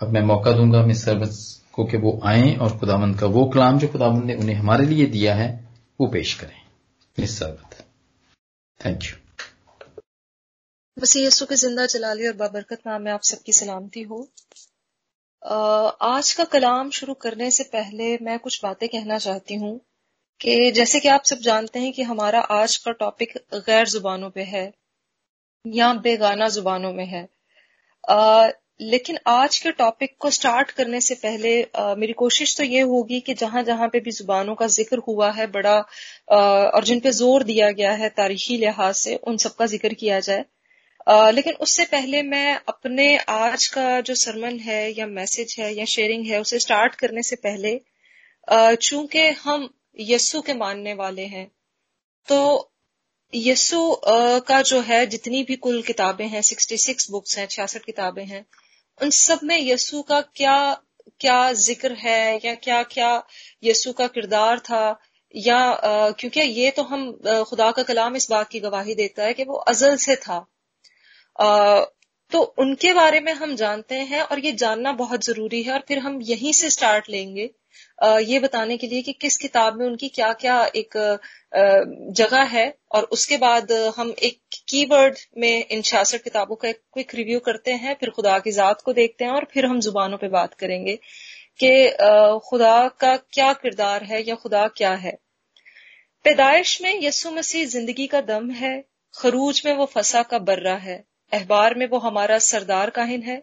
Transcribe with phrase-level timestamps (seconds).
[0.00, 1.38] अब मैं मौका दूँगा मिस सर्वस
[1.74, 5.06] को कि वो आए और खुदावंद का वो कलाम जो खुदावंद ने उन्हें हमारे लिए
[5.06, 5.48] दिया है,
[6.00, 6.60] वो पेश करें।
[7.16, 7.84] मिस सर्वत
[8.80, 9.16] थैंक यू
[10.96, 14.26] बस यसु के ज़िंदा जलाली और बाबरकत नाम में आप सबकी सलामती हो।
[16.02, 19.78] आज का कलाम शुरू करने से पहले मैं कुछ बातें कहना चाहती हूँ
[20.40, 24.42] कि जैसे कि आप सब जानते हैं कि हमारा आज का टॉपिक गैर जुबानों पे
[24.46, 24.64] है
[25.64, 27.22] या बेगाना जुबानों में है।
[28.80, 33.20] लेकिन आज के टॉपिक को स्टार्ट करने से पहले आ, मेरी कोशिश तो ये होगी
[33.20, 35.74] कि जहाँ जहाँ पे भी जुबानों का ज़िक्र हुआ है बड़ा
[36.32, 40.20] आ, और जिन पे ज़ोर दिया गया है तारीखी लिहाज से उन सबका ज़िक्र किया
[40.20, 40.44] जाए।
[41.06, 45.84] आ, लेकिन उससे पहले मैं अपने आज का जो सरमन है या मैसेज है या
[45.84, 47.80] शेयरिंग है उसे स्टार्ट करने से पहले
[48.76, 49.68] चूँकि हम
[50.00, 51.46] यस्सु के मानने वाले हैं
[52.28, 52.40] तो
[53.32, 54.00] यस्सु
[54.48, 58.44] का जो है जितनी भी कुल किताबें हैं सिक्सटी सिक्स बुक्स हैं छियासठ किताबें हैं
[59.00, 60.56] उन सब में यसु का क्या
[61.20, 63.10] क्या ज़िक्र है या क्या क्या
[63.64, 64.98] यसु का किरदार था?
[65.34, 65.58] या
[66.18, 67.10] क्योंकि ये तो हम
[67.48, 70.38] खुदा का कलाम इस बात की गवाही देता है कि वो अजल से था।
[72.32, 75.98] तो उनके बारे में हम जानते हैं और ये जानना बहुत ज़रूरी है और फिर
[75.98, 77.50] हम यहीं से स्टार्ट लेंगे
[78.24, 80.96] ये बताने के लिए कि किस किताब में उनकी क्या क्या एक
[82.16, 87.14] जगह है और उसके बाद हम एक कीवर्ड में इन छियासठ किताबों का एक क्विक
[87.14, 90.28] रिव्यू करते हैं, फिर खुदा की जात को देखते हैं और फिर हम जुबानों पे
[90.28, 90.94] बात करेंगे
[91.60, 91.70] कि
[92.44, 95.16] खुदा का क्या किरदार है या खुदा क्या है।
[96.24, 98.72] पैदाइश में यसु मसीह ज़िंदगी का दम है,
[99.14, 100.96] खरूज में वो फसा का बर्रा है,
[101.32, 103.42] अहबार में वो हमारा सरदार काहिन है।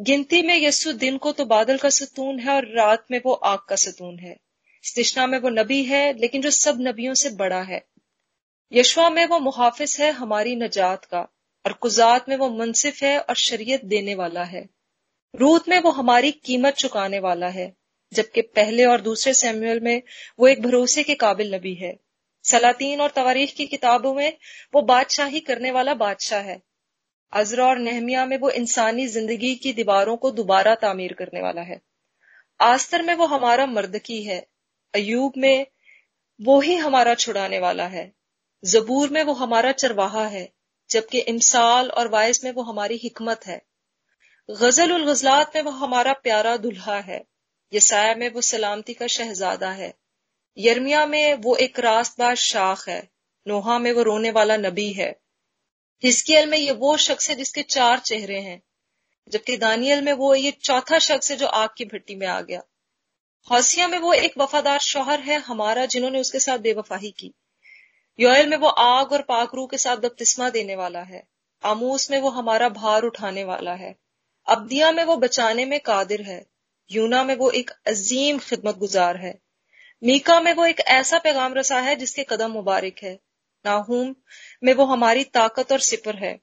[0.00, 3.58] गिनती में यस्सु दिन को तो बादल का सतून है और रात में वो आग
[3.68, 4.36] का सतून है।
[4.84, 7.84] स्तिष्णा में वो नबी है, लेकिन जो सब नबियों से बड़ा है।
[8.72, 11.28] यशवा में वो मुहाफिज है, हमारी नजात का।
[11.66, 14.68] और कुजात में वो मुनसिफ है और शरीयत देने वाला है।
[15.34, 17.76] रूत में वो हमारी कीमत चुकाने वाला है,
[18.12, 20.02] जबकि पहले और दूसरे सैमुअल में
[20.38, 21.98] वो एक भरोसे के काबिल नबी है।
[22.42, 24.36] सलातीन और तवारीख की किताबों में
[24.74, 26.62] वो बादशाही करने वाला बादशाह है।
[27.32, 31.80] अजरा और नहमिया में वो इंसानी ज़िंदगी की दीवारों को दोबारा तामीर करने वाला है।
[32.60, 34.46] आस्तर में वो हमारा मर्दकी है।
[34.94, 35.66] अयूब में
[36.40, 38.21] वो ही हमारा छुड़ाने वाला है।
[38.64, 40.52] जबूर में वो हमारा चरवाहा है,
[40.90, 43.62] जबकि इमसाल और वायस में वो हमारी हिकमत है।
[44.50, 47.24] गज़ल उल गजलात में वो हमारा प्यारा दुल्हा है।
[47.72, 49.94] यसाया में वो सलामती का शहजादा है।
[50.58, 53.10] यर्मिया में वो एक रास्तबाज शाख है।
[53.46, 55.20] नोहा में वो रोने वाला नबी है।
[56.02, 58.62] हिस्कियल में ये वो शख्स है जिसके चार चेहरे हैं,
[59.28, 62.62] जबकि दानियल में वो ये चौथा शख्स है जो आग की भट्टी में आ गया।
[63.50, 67.32] हौसिया में वो एक वफादार शौहर है हमारा, जिन्होंने उसके साथ बेवफाही की।
[68.20, 71.28] योयल में वो आग और पाकरू के साथ बपतिस्मा देने वाला है।
[71.64, 73.96] आमूस में वो हमारा भार उठाने वाला है।
[74.46, 76.46] अब्दिया में वो बचाने में कादिर है।
[76.90, 79.38] यूना में वो एक अजीम खिदमत गुजार है।
[80.04, 83.20] मीका में वो एक ऐसा पैगाम रसा है जिसके कदम मुबारक है।
[83.66, 84.14] नाहूम
[84.64, 86.40] में वो हमारी ताकत और सिपर है।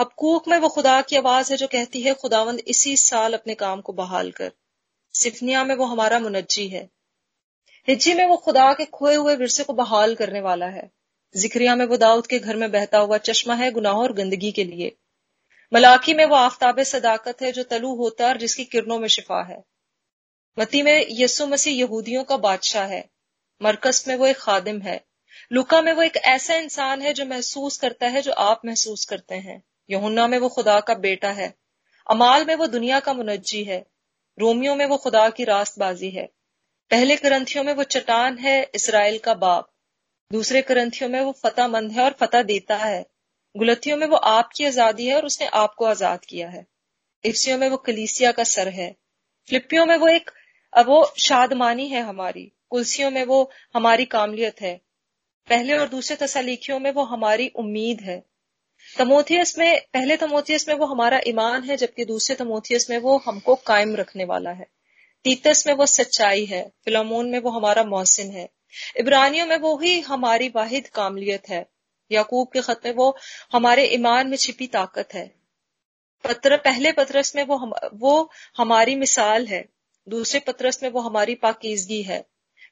[0.00, 3.80] हबकूक में वो खुदा की आवाज़ है जो कहती है, खुदावंद इसी साल अपने काम
[3.80, 4.52] को बहाल कर।
[5.14, 6.90] सिफनिया में वो हमारा मुनजी है।
[7.88, 10.90] हिज्जी में वो खुदा के खोए हुए विरसे को बहाल करने वाला है।
[11.36, 14.64] जिक्रिया में वो दाऊद के घर में बहता हुआ चश्मा है गुनाह और गंदगी के
[14.64, 14.96] लिए।
[15.74, 19.42] मलाकी में वो आफ्ताब सदाकत है जो तलु होता है और जिसकी किरणों में शिफा
[19.42, 19.64] है।
[20.58, 23.10] मती में यसु मसीह यहूदियों का बादशाह है।
[23.62, 25.04] मरकस में वो एक खादिम है।
[25.52, 29.34] लुका में वो एक ऐसा इंसान है जो महसूस करता है जो आप महसूस करते
[29.34, 31.54] हैं। यहुन्ना में वो खुदा का बेटा है।
[32.10, 33.86] अमाल में वो दुनिया का मुनजी है।
[34.38, 36.28] रोमियो में वो खुदा की रास्तबाजी है।
[36.90, 39.72] पहले ग्रंथियों में वो चटान है इसराइल का बाप।
[40.30, 43.04] दूसरे करंथियों में वो फतह मंद है और फतह देता है
[43.54, 46.64] गुलतियों में वो आपकी आज़ादी है और उसने आपको आज़ाद किया है
[47.24, 48.90] इफ्सियों में वो कलीसिया का सर है
[49.48, 50.30] फिलिपियों में वो एक
[50.72, 53.38] वो शादमानी है हमारी कुलसियों में वो
[53.74, 54.74] हमारी कामलियत है
[55.48, 58.18] पहले और दूसरे तसालीखियों में वो हमारी उम्मीद है
[58.88, 63.54] तमोथियस में पहले तमोथियस में वो हमारा ईमान है जबकि दूसरे तमोथियस में वो हमको
[63.66, 64.66] कायम रखने वाला है
[65.24, 68.48] तीतस में वो सच्चाई है फिलोमोन में वो हमारा मोहसिन है
[68.96, 71.66] इब्रानियों में वो ही हमारी वाहिद कामलियत है।
[72.10, 73.16] याकूब के खत में वो
[73.52, 75.34] हमारे ईमान में छिपी ताकत है।
[76.24, 79.68] पत्र पहले पत्रस में वो हम, वो हमारी मिसाल है।
[80.08, 82.26] दूसरे पत्रस में वो हमारी पाकिजगी है।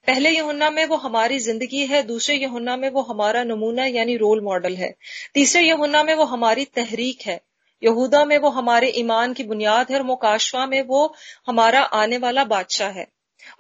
[0.07, 4.41] पहले यहुन्ना में वो हमारी ज़िंदगी है दूसरे यहुन्ना में वो हमारा नमूना यानी रोल
[4.41, 4.95] मॉडल है।
[5.35, 7.41] तीसरे यहुन्ना में वो हमारी तहरीक है।
[7.83, 11.15] यहूदा में वो हमारे ईमान की बुनियाद है और मुकाशवा में वो
[11.47, 13.07] हमारा आने वाला बादशाह है।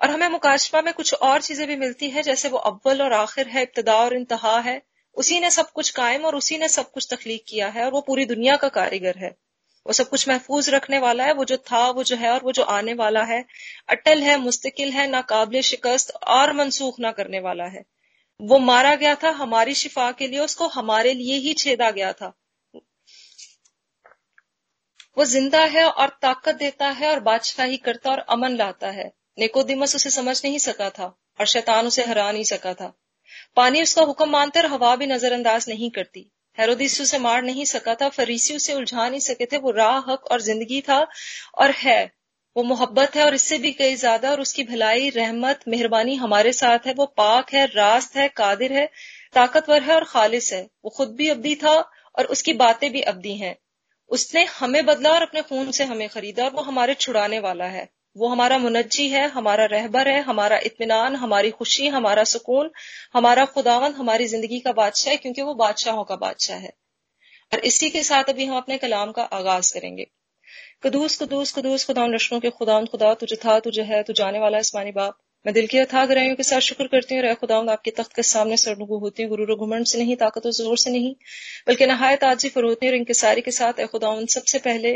[0.02, 3.48] और हमें मुकाशवा में कुछ और चीज़ें भी मिलती है, जैसे वो अव्वल और आखिर
[3.48, 4.82] है, इब्तदा और इंतहा है।
[5.14, 8.00] उसी ने सब कुछ कायम और उसी ने सब कुछ तखलीक किया है और वो
[8.00, 9.36] पूरी दुनिया का कारीगर है।
[9.86, 12.52] वो सब कुछ महफूज रखने वाला है, वो जो था, वो जो है और वो
[12.52, 13.44] जो आने वाला है,
[13.88, 17.84] अटल है, मुस्तकिल है, नाकाबले, शिकस्त और मनसूख ना करने वाला है।
[18.40, 22.32] वो मारा गया था हमारी शिफा के लिए, उसको हमारे लिए ही छेदा गया था।
[25.18, 29.94] वो ज़िंदा है और ताकत देता है और बादशाही करता और अमन लाता है। नेकोदिमस
[29.96, 31.04] उसे समझ नहीं सका था
[31.40, 32.92] और शैतान उसे हरा नहीं सका था।
[33.56, 37.94] पानी उसका हुक्म मानते और हवा भी नजरअंदाज नहीं करती। हेरोदिस उसे मार नहीं सका
[37.94, 41.06] था, फरीसी उसे उलझा नहीं सके थे। वो राह, हक और ज़िंदगी था
[41.54, 42.12] और है।
[42.56, 46.86] वो मोहब्बत है और इससे भी कई ज़्यादा और उसकी भलाई, रहमत, मेहरबानी हमारे साथ
[46.86, 48.86] है। वो पाक है, रास्त है, कादिर है,
[49.34, 51.74] ताकतवर है और खालिस है। वो खुद भी अब्दी था
[52.18, 53.56] और उसकी बातें भी अब्दी हैं।
[54.10, 57.88] उसने हमें बदला और अपने खून से हमें खरीदा और वो हमारे छुड़ाने वाला है।
[58.16, 62.70] वो हमारा मुनजी है, हमारा रहबर है, हमारा इतमान हमारी खुशी, हमारा सुकून,
[63.14, 66.72] हमारा खुदावन हमारी ज़िंदगी का बादशाह है, क्योंकि वो बादशाहों का बादशाह है।
[67.52, 70.06] और इसी के साथ अभी हम अपने कलाम का आगाज़ करेंगे।
[70.82, 74.58] कदूस कदूस कदूस, खुदा नशनों के खुदा खुदा तुझे था, तुझे है, तू जाने वाला
[74.58, 77.90] इस्मानी बाप। मैं दिल की अथा गराइयों के साथ शुक्र करती हूँ रह खुदा आपके
[77.90, 81.14] तख्त के सामने सरनुगु होती हूँ गुरु घुमंड से नहीं, ताकत और ज़ोर से नहीं,
[81.68, 84.92] बल्कि नहायत आजी फरोती और इंकसारी के साथ ए खुदा सबसे पहले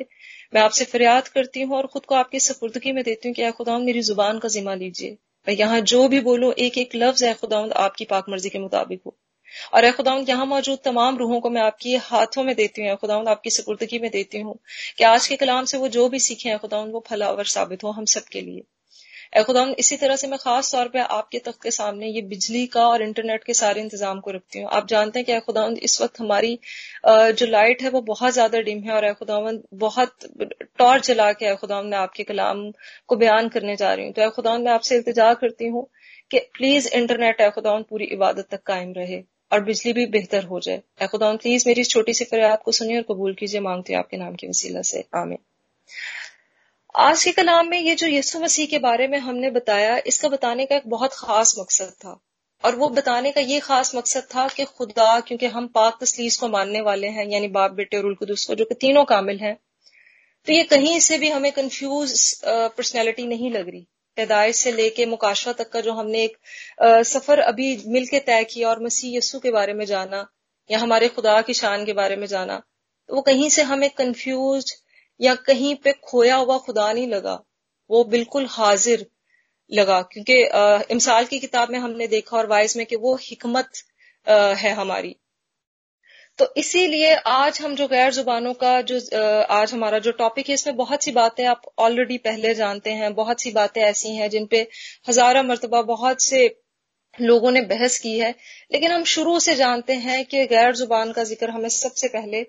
[0.52, 3.78] मैं आपसे फरियाद करती हूँ और खुद को आपकी सपुर्दगी में देती हूँ कि खुदा
[3.78, 5.16] मेरी ज़ुबान का जिम्मा लीजिए।
[5.46, 9.00] मैं यहाँ जो भी बोलूँ एक एक लफ्ज है खुदा आपकी पाक मर्ज़ी के मुताबिक
[9.06, 9.16] हो।
[9.74, 13.28] और ए खुदाउन यहाँ मौजूद तमाम रूहों को मैं आपकी हाथों में देती हूँ। खुदाउन
[13.28, 14.58] आपकी सपुर्दगी में देती हूँ
[14.98, 17.90] कि आज के कलाम से वो जो भी सीखे हैं खुदा वो फलावर साबित हो
[17.90, 18.62] हम सब के लिए।
[19.32, 22.86] खुदा इसी तरह से मैं खास तौर पे आपके तख्त के सामने ये बिजली का
[22.88, 26.20] और इंटरनेट के सारे इंतज़ाम को रखती हूँ। आप जानते हैं कि खुदा इस वक्त
[26.20, 26.58] हमारी
[27.06, 29.38] जो लाइट है वो बहुत ज़्यादा डिम है और खुदा
[29.76, 30.26] बहुत
[30.78, 32.70] टॉर्च जला के खुदा मैं आपके कलाम
[33.06, 35.86] को बयान करने जा रही हूँ। तो खुदा मैं आपसे इल्तजा करती हूँ
[36.30, 39.22] कि प्लीज़ इंटरनेट है खुदा पूरी इबादत तक कायम रहे
[39.52, 43.04] और बिजली भी बेहतर हो जाए। खुदा प्लीज़ मेरी छोटी सी फरियाद को सुनिए और
[43.10, 45.38] कबूल कीजिए। मांगती हूँ आपके नाम की वसीला से। आमीन।
[46.94, 50.64] आज के कलाम में ये जो यसु मसीह के बारे में हमने बताया इसका बताने
[50.66, 52.18] का एक बहुत खास मकसद था।
[52.64, 56.48] और वो बताने का ये खास मकसद था कि खुदा क्योंकि हम पाक तसलीस को
[56.48, 59.54] मानने वाले हैं यानी बाप बेटे और उलकुदस को जो कि तीनों कामिल हैं
[60.46, 63.86] तो ये कहीं से भी हमें कंफ्यूज पर्सनैलिटी नहीं लग रही।
[64.16, 66.36] पैदाइश से लेके मुकाशवा तक का जो हमने एक
[66.82, 70.26] आ, सफ़र अभी मिलके तय किया और मसीह यस्सु के बारे में जाना
[70.70, 72.60] या हमारे खुदा की शान के बारे में जाना
[73.08, 74.74] तो वो कहीं से हमें कंफ्यूज
[75.20, 77.38] या कहीं पे खोया हुआ खुदा नहीं लगा,
[77.90, 79.06] वो बिल्कुल हाजिर
[79.70, 80.34] लगा। क्योंकि
[80.92, 83.82] इमसाल की किताब में हमने देखा और वाइज में कि वो हिकमत
[84.58, 85.14] है हमारी।
[86.38, 88.98] तो इसीलिए आज हम जो गैर जुबानों का जो
[89.50, 93.40] आज हमारा जो टॉपिक है, इसमें बहुत सी बातें आप ऑलरेडी पहले जानते हैं, बहुत
[93.40, 94.60] सी बातें ऐसी हैं जिन पे
[95.08, 96.46] हजारा मरतबा बहुत से
[97.18, 98.34] लोगों ने बहस की है।
[98.72, 102.42] लेकिन हम शुरू से जानते हैं कि गैर ज़ुबान का ज़िक्र हमें सबसे पहले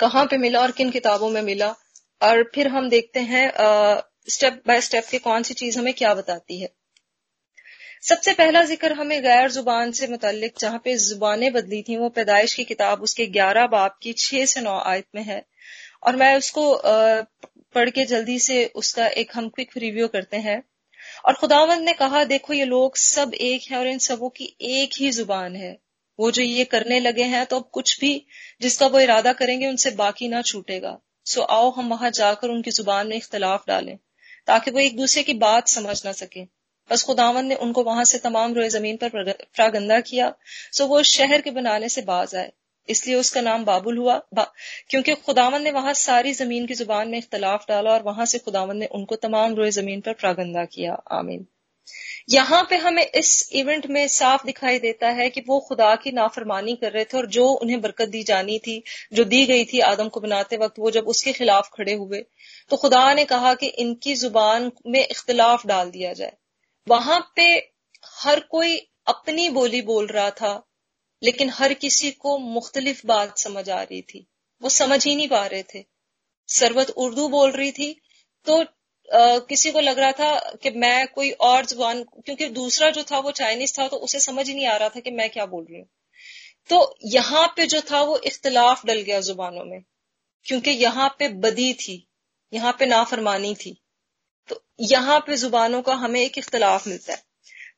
[0.00, 1.74] कहाँ पे मिला और किन किताबों में मिला।
[2.20, 3.46] और फिर हम देखते हैं
[4.30, 6.68] स्टेप बाय स्टेप के कौन सी चीज़ हमें क्या बताती है।
[8.02, 12.54] सबसे पहला ज़िक्र हमें गैर ज़ुबान से मुतलिक जहाँ पे जुबानें बदली थी, वो पैदाइश
[12.54, 15.42] की किताब उसके ग्यारह बाप की छह से नौ आयत में है।
[16.02, 16.64] और मैं उसको
[17.74, 20.62] पढ़ के जल्दी से उसका एक हम क्विक रिव्यू करते हैं।
[21.24, 25.00] और खुदावंद ने कहा, देखो ये लोग सब एक हैं और इन सबों की एक
[25.00, 25.76] ही ज़ुबान है।
[26.18, 28.10] वो जो ये करने लगे हैं तो अब कुछ भी
[28.62, 30.96] जिसका वो इरादा करेंगे उनसे बाकी ना छूटेगा।
[31.26, 33.96] सो आओ हम वहाँ जाकर उनकी ज़ुबान में इख्तलाफ डालें
[34.48, 36.44] ताकि वो एक दूसरे की बात समझ ना सके।
[36.90, 40.32] बस खुदावन ने उनको वहाँ से तमाम रोए ज़मीन पर प्रागंदा किया
[40.72, 42.52] सो वो शहर के बनाने से बाज आए।
[42.88, 44.42] इसलिए उसका नाम बाबुल हुआ बा,
[44.90, 48.76] क्योंकि खुदावन ने वहाँ सारी ज़मीन की ज़ुबान में इख्तलाफ डाला और वहाँ से खुदावन
[48.76, 51.46] ने उनको तमाम रोए ज़मीन पर प्रागंदा किया। आमीन।
[52.30, 56.74] यहाँ पे हमें इस इवेंट में साफ़ दिखाई देता है कि वो खुदा की नाफरमानी
[56.76, 60.08] कर रहे थे और जो उन्हें बरकत दी जानी थी, जो दी गई थी आदम
[60.08, 62.24] को बनाते वक्त, वो जब उसके खिलाफ खड़े हुए
[62.70, 66.32] तो खुदा ने कहा कि इनकी ज़ुबान में इख्तलाफ डाल दिया जाए।
[66.86, 67.72] वहाँ पे
[68.16, 68.76] हर कोई
[69.06, 70.62] अपनी बोली बोल रहा था,
[71.22, 74.26] लेकिन हर किसी को मुख्तलिफ़ बात समझ आ रही थी।
[74.62, 75.84] वो समझ ही नहीं पा रहे थे।
[76.48, 78.00] सरवत उर्दू बोल रही थी
[78.46, 78.64] तो
[79.08, 83.30] किसी को लग रहा था कि मैं कोई और ज़ुबान क्योंकि दूसरा जो था वो
[83.32, 85.78] चाइनीज़ था तो उसे समझ ही नहीं आ रहा था कि मैं क्या बोल रही
[85.78, 85.88] हूँ।
[86.70, 89.82] तो यहाँ पे जो था वो इख्तलाफ डल गया जुबानों में,
[90.46, 92.06] क्योंकि यहाँ पे बदी थी,
[92.52, 93.76] यहाँ पे नाफरमानी थी।
[94.48, 97.22] तो यहाँ पे जुबानों का हमें एक इख्तलाफ मिलता है।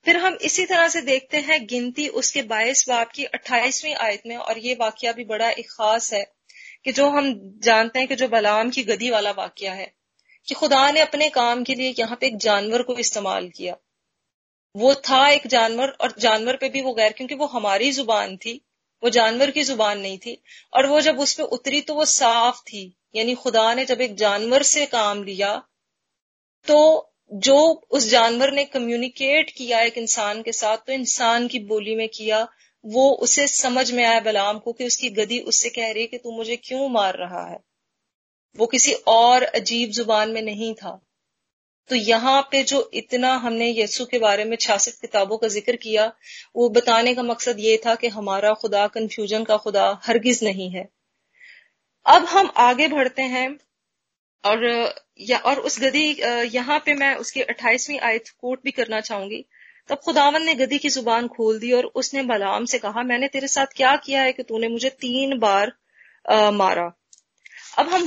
[0.04, 4.36] फिर हम इसी तरह से देखते हैं गिनती उसके बाईस बाप की अट्ठाईसवीं आयत में,
[4.36, 6.24] और ये वाक्य भी बड़ा एक खास है
[6.84, 7.32] कि जो हम
[7.64, 9.92] जानते हैं कि जो बलाम की गदी वाला वाक्य है।
[10.48, 13.76] कि खुदा ने अपने काम के लिए यहाँ पे एक जानवर को इस्तेमाल किया।
[14.74, 18.60] वो था एक जानवर और जानवर पे भी वो गैर, क्योंकि वो हमारी ज़ुबान थी,
[19.02, 20.40] वो जानवर की ज़ुबान नहीं थी।
[20.72, 24.16] और वो जब उस पर उतरी तो वो साफ़ थी, यानी खुदा ने जब एक
[24.16, 25.56] जानवर से काम लिया
[26.66, 26.78] तो
[27.32, 27.56] जो
[27.90, 32.46] उस जानवर ने कम्युनिकेट किया एक इंसान के साथ तो इंसान की बोली में किया,
[32.84, 36.18] वो उसे समझ में आया बलाम को कि उसकी गदी उससे कह रही है कि
[36.18, 37.58] तू मुझे क्यों मार रहा है?
[38.56, 40.98] वो किसी और अजीब ज़ुबान में नहीं था।
[41.90, 46.06] तो यहाँ पे जो इतना हमने यसु के बारे में छियासठ किताबों का ज़िक्र किया
[46.56, 50.88] वो बताने का मकसद ये था कि हमारा खुदा कंफ्यूजन का खुदा हरगिज नहीं है।
[52.06, 53.48] अब हम आगे बढ़ते हैं
[54.44, 54.66] और
[55.20, 56.04] या और उस गदी
[56.52, 59.44] यहाँ पे मैं उसकी अट्ठाईसवीं आयत कोट भी करना चाहूँगी।
[59.88, 63.48] तब खुदावन ने गदी की ज़ुबान खोल दी और उसने बलाम से कहा मैंने तेरे
[63.48, 65.72] साथ क्या किया है कि तूने मुझे तीन बार
[66.24, 66.92] आ, मारा?
[67.78, 68.06] अब हम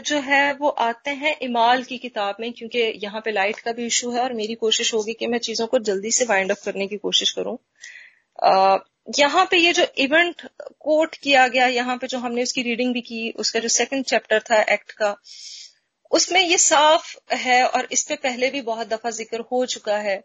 [0.00, 3.86] जो है, वो आते हैं इमाल की किताब में, क्योंकि यहाँ पे लाइट का भी
[3.86, 6.86] इशू है और मेरी कोशिश होगी कि मैं चीज़ों को जल्दी से वाइंड अप करने
[6.86, 7.56] की कोशिश करूँ।
[9.18, 10.42] यहाँ पे ये जो इवेंट
[10.80, 14.40] कोट किया गया, यहाँ पे जो हमने उसकी रीडिंग भी की, उसका जो सेकंड चैप्टर
[14.40, 15.14] था एक्ट का,
[16.10, 20.16] उसमें ये साफ़ है और इस पे पहले भी बहुत दफ़ा ज़िक्र हो चुका है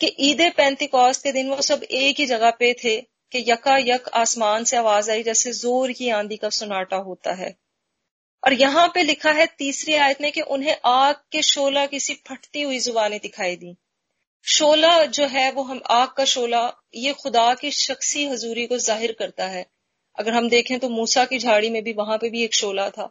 [0.00, 2.96] कि ईद पैंतीकॉस के दिन वो सब एक ही जगह पे थे
[3.32, 7.54] कि यका यक आसमान से आवाज़ आई जैसे ज़ोर की आंधी का सुनाटा होता है।
[8.44, 12.62] और यहाँ पे लिखा है तीसरी आयत में कि उन्हें आग के शोला किसी फटती
[12.62, 13.74] हुई जुबानें दिखाई दी।
[14.46, 16.60] शोला जो है वो हम आग का शोला,
[16.94, 19.64] ये खुदा की शख्सी हजूरी को ज़ाहिर करता है।
[20.18, 23.08] अगर हम देखें तो मूसा की झाड़ी में भी वहाँ पे भी एक शोला था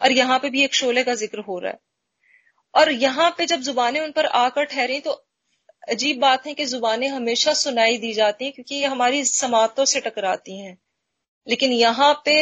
[0.00, 1.78] और यहाँ पे भी एक शोले का ज़िक्र हो रहा है।
[2.74, 5.10] और यहाँ पे जब जुबानें उन पर आकर ठहरी तो
[5.88, 10.00] अजीब बात है कि जुबानें हमेशा सुनाई दी जाती हैं क्योंकि ये हमारी समातों से
[10.00, 10.76] टकराती हैं।
[11.46, 12.40] लेकिन यहाँ पे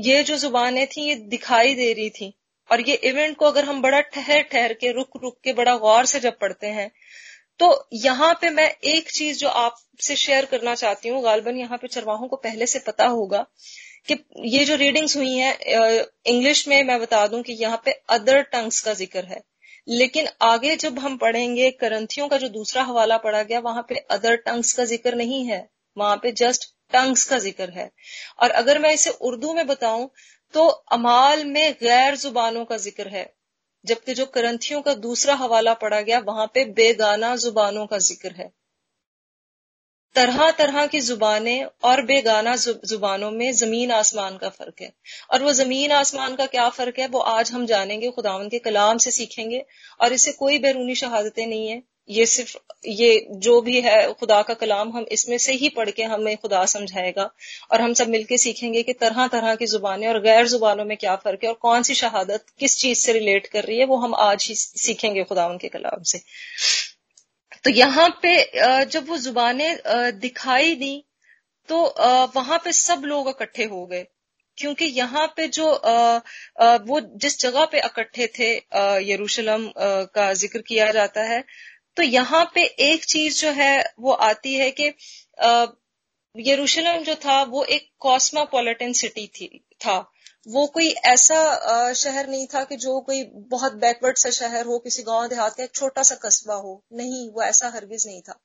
[0.00, 2.32] ये जो जुबानें थी, ये दिखाई दे रही थी।
[2.70, 6.06] और ये इवेंट को अगर हम बड़ा ठहर ठहर के रुक रुक के, बड़ा गौर
[6.06, 6.90] से जब पढ़ते हैं
[7.60, 11.88] तो यहाँ पे मैं एक चीज़ जो आपसे शेयर करना चाहती हूँ, गालबन यहाँ पे
[11.88, 13.44] चरवाहों को पहले से पता होगा
[14.08, 14.14] कि
[14.46, 18.80] ये जो रीडिंग्स हुई हैं इंग्लिश में मैं बता दूँ कि यहाँ पे अदर टंग्स
[18.80, 19.40] का ज़िक्र है।
[19.88, 24.36] लेकिन आगे जब हम पढ़ेंगे करंथियों का जो दूसरा हवाला पढ़ा गया, वहाँ पे अदर
[24.38, 27.90] टंग्स का ज़िक्र नहीं है। वहाँ पे जस्ट टंग्स का ज़िक्र है।
[28.42, 30.10] और अगर मैं इसे उर्दू में बताऊँ
[30.54, 33.32] तो अमाल में गैर जुबानों का ज़िक्र है।
[33.84, 38.50] जबकि जो करंथियों का दूसरा हवाला पढ़ा गया, वहाँ पे बेगाना जुबानों का ज़िक्र है।
[40.16, 44.92] तरह तरह की जुबानें और बेगाना जुबानों में ज़मीन आसमान का फ़र्क है।
[45.32, 48.98] और वो ज़मीन आसमान का क्या फ़र्क है, वो आज हम जानेंगे खुदावन के कलाम
[48.98, 49.64] से सीखेंगे।
[50.00, 54.54] और इससे कोई बैरूनी शहादतें नहीं है। ये सिर्फ़, ये जो भी है खुदा का
[54.54, 57.28] कलाम, हम इसमें से ही पढ़ के हमें खुदा समझाएगा
[57.72, 61.16] और हम सब मिलके सीखेंगे कि तरह तरह की जुबानें और गैर जुबानों में क्या
[61.16, 64.14] फ़र्क है और कौन सी शहादत किस चीज़ से रिलेट कर रही है, वो हम
[64.16, 66.20] आज ही सीखेंगे खुदा उनके कलाम से।
[67.64, 69.76] तो यहाँ पे जब वो जुबानें
[70.20, 71.02] दिखाई दी
[71.68, 71.82] तो
[72.34, 74.06] वहाँ पे सब लोग इकट्ठे हो गए।
[74.58, 75.64] क्योंकि यहाँ पे जो
[76.84, 78.50] वो जिस जगह पे इकट्ठे थे
[79.04, 81.42] यरूशलेम का ज़िक्र किया जाता है
[81.96, 84.92] तो यहाँ पे एक चीज़ जो है, वो आती है कि
[86.34, 89.48] यरूशलेम जो था, वो एक कॉस्मापोलिटन सिटी थी,
[89.80, 89.98] था।
[90.46, 95.02] वो कोई ऐसा शहर नहीं था कि जो कोई बहुत बैकवर्ड सा शहर हो, किसी
[95.02, 98.38] गाँव देहात का एक छोटा सा कस्बा हो। नहीं, वो ऐसा हरगिज नहीं था।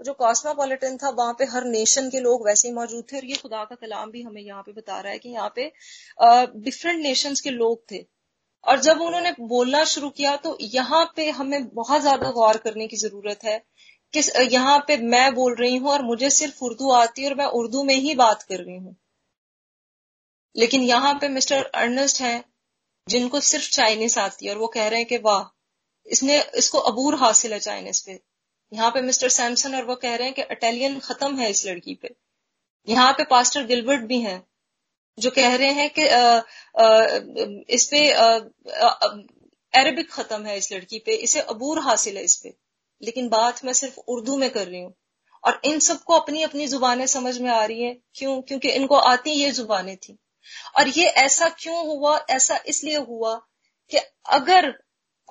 [0.00, 3.36] जो कॉस्मापोलिटन था, वहाँ पे हर नेशन के लोग वैसे ही मौजूद थे, और ये
[3.36, 5.70] खुदा का कलाम भी हमें यहाँ पे बता रहा है कि यहाँ पे
[6.60, 8.04] डिफरेंट नेशंस के लोग थे।
[8.64, 12.96] और जब उन्होंने बोलना शुरू किया तो यहाँ पे हमें बहुत ज़्यादा गौर करने की
[12.96, 13.58] ज़रूरत है
[14.14, 14.20] कि
[14.52, 17.82] यहाँ पे मैं बोल रही हूँ और मुझे सिर्फ़ उर्दू आती है और मैं उर्दू
[17.84, 18.96] में ही बात कर रही हूँ।
[20.56, 22.44] लेकिन यहाँ पे मिस्टर अर्नेस्ट हैं,
[23.06, 25.44] जिनको सिर्फ़ चाइनीस आती है और वो कह रहे हैं कि वाह,
[26.06, 28.18] इसने, इसको अबूर हासिल है चाइनीस पे।
[28.72, 31.94] यहाँ पे मिस्टर सैमसन और वो कह रहे हैं कि इटालियन खत्म है इस लड़की
[31.94, 32.14] पे।
[32.88, 34.38] यहाँ पे पास्टर गिलबर्ट भी हैं।
[35.18, 36.02] जो कह रहे हैं कि
[37.74, 38.10] इस पे
[39.74, 42.54] अरबिक खत्म है इस लड़की पे, इसे अबूर हासिल है इस पे।
[43.02, 44.94] लेकिन बात मैं सिर्फ़ उर्दू में कर रही हूँ।
[45.44, 48.42] और इन सबको अपनी अपनी जुबानें समझ में आ रही है। क्यों?
[48.42, 50.18] क्योंकि इनको आती ये जुबानें थी।
[50.78, 52.18] और ये ऐसा क्यों हुआ?
[52.30, 53.34] ऐसा इसलिए हुआ
[53.90, 53.98] कि
[54.30, 54.72] अगर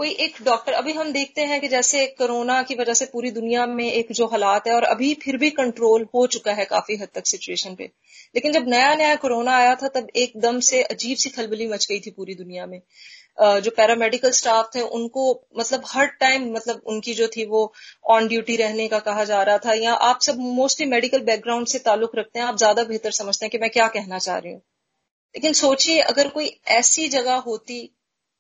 [0.02, 3.66] कोई एक डॉक्टर अभी हम देखते हैं कि जैसे कोरोना की वजह से पूरी दुनिया
[3.66, 7.10] में एक जो हालात है और अभी फिर भी कंट्रोल हो चुका है काफ़ी हद
[7.16, 7.84] तक सिचुएशन पे।
[8.36, 12.00] लेकिन जब नया नया कोरोना आया था, तब एकदम से अजीब सी खलबली मच गई
[12.00, 12.80] थी पूरी दुनिया में।
[13.62, 15.30] जो पैरामेडिकल स्टाफ थे, उनको
[15.60, 17.64] मतलब हर टाइम मतलब उनकी जो थी वो
[18.10, 21.80] ऑन ड्यूटी रहने का कहा जा रहा था, या आप सब मोस्टली मेडिकल बैकग्राउंड से
[21.82, 24.62] ताल्लुक रखते हैं, आप ज़्यादा बेहतर समझते हैं कि मैं क्या कहना चाह रही हूँ।
[25.36, 27.84] लेकिन सोचिए, अगर कोई ऐसी जगह होती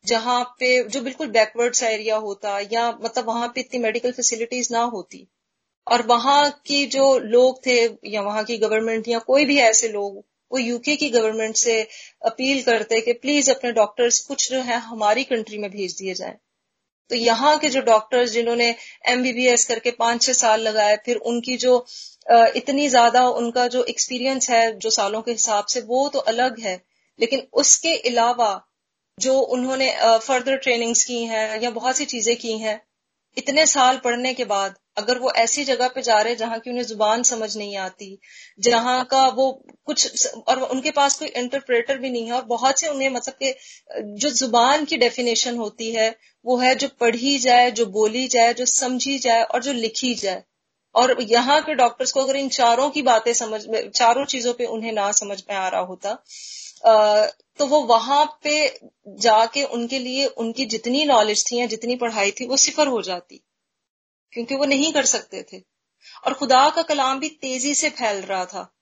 [0.05, 4.81] जहाँ पे जो बिल्कुल बैकवर्ड्स एरिया होता या मतलब वहाँ पे इतनी मेडिकल फैसिलिटीज़ ना
[4.93, 5.27] होती।
[5.87, 10.17] और वहाँ की जो लोग थे या वहाँ की गवर्नमेंट या कोई भी ऐसे लोग,
[10.51, 11.81] वो यूके की गवर्नमेंट से
[12.25, 16.37] अपील करते कि प्लीज़ अपने डॉक्टर्स कुछ जो है हमारी कंट्री में भेज दिए जाए।
[17.09, 18.75] तो यहाँ के जो डॉक्टर्स जिन्होंने
[19.09, 21.85] एमबीबीएस करके पाँच छह साल लगाए, फिर उनकी जो
[22.55, 26.81] इतनी ज़्यादा उनका जो एक्सपीरियंस है जो सालों के हिसाब से, वो तो अलग है।
[27.19, 28.51] लेकिन उसके अलावा
[29.21, 32.81] जो उन्होंने फर्दर ट्रेनिंग्स की हैं या बहुत सी चीज़ें की हैं,
[33.37, 36.69] इतने साल पढ़ने के बाद अगर वो ऐसी जगह पे जा रहे हैं जहाँ की
[36.69, 38.19] उन्हें ज़ुबान समझ नहीं आती,
[38.59, 39.51] जहाँ का वो
[39.85, 43.51] कुछ और उनके पास कोई इंटरप्रेटर भी नहीं है और बहुत से उन्हें मतलब के,
[44.15, 46.09] जो ज़ुबान की डेफिनेशन होती है,
[46.45, 50.43] वो है जो पढ़ी जाए, जो बोली जाए, जो समझी जाए और जो लिखी जाए।
[50.95, 54.65] और यहाँ के डॉक्टर्स को अगर इन चारों की बातें समझ में, चारों चीज़ों पे
[54.67, 56.13] उन्हें ना समझ में आ रहा होता
[57.57, 62.47] तो वो वहाँ पे जाके उनके लिए, उनकी जितनी नॉलेज थी या जितनी पढ़ाई थी,
[62.47, 63.41] वो सिफर हो जाती।
[64.33, 65.61] क्योंकि वो नहीं कर सकते थे।
[66.27, 68.73] और खुदा का कलाम भी तेज़ी से फैल रहा था।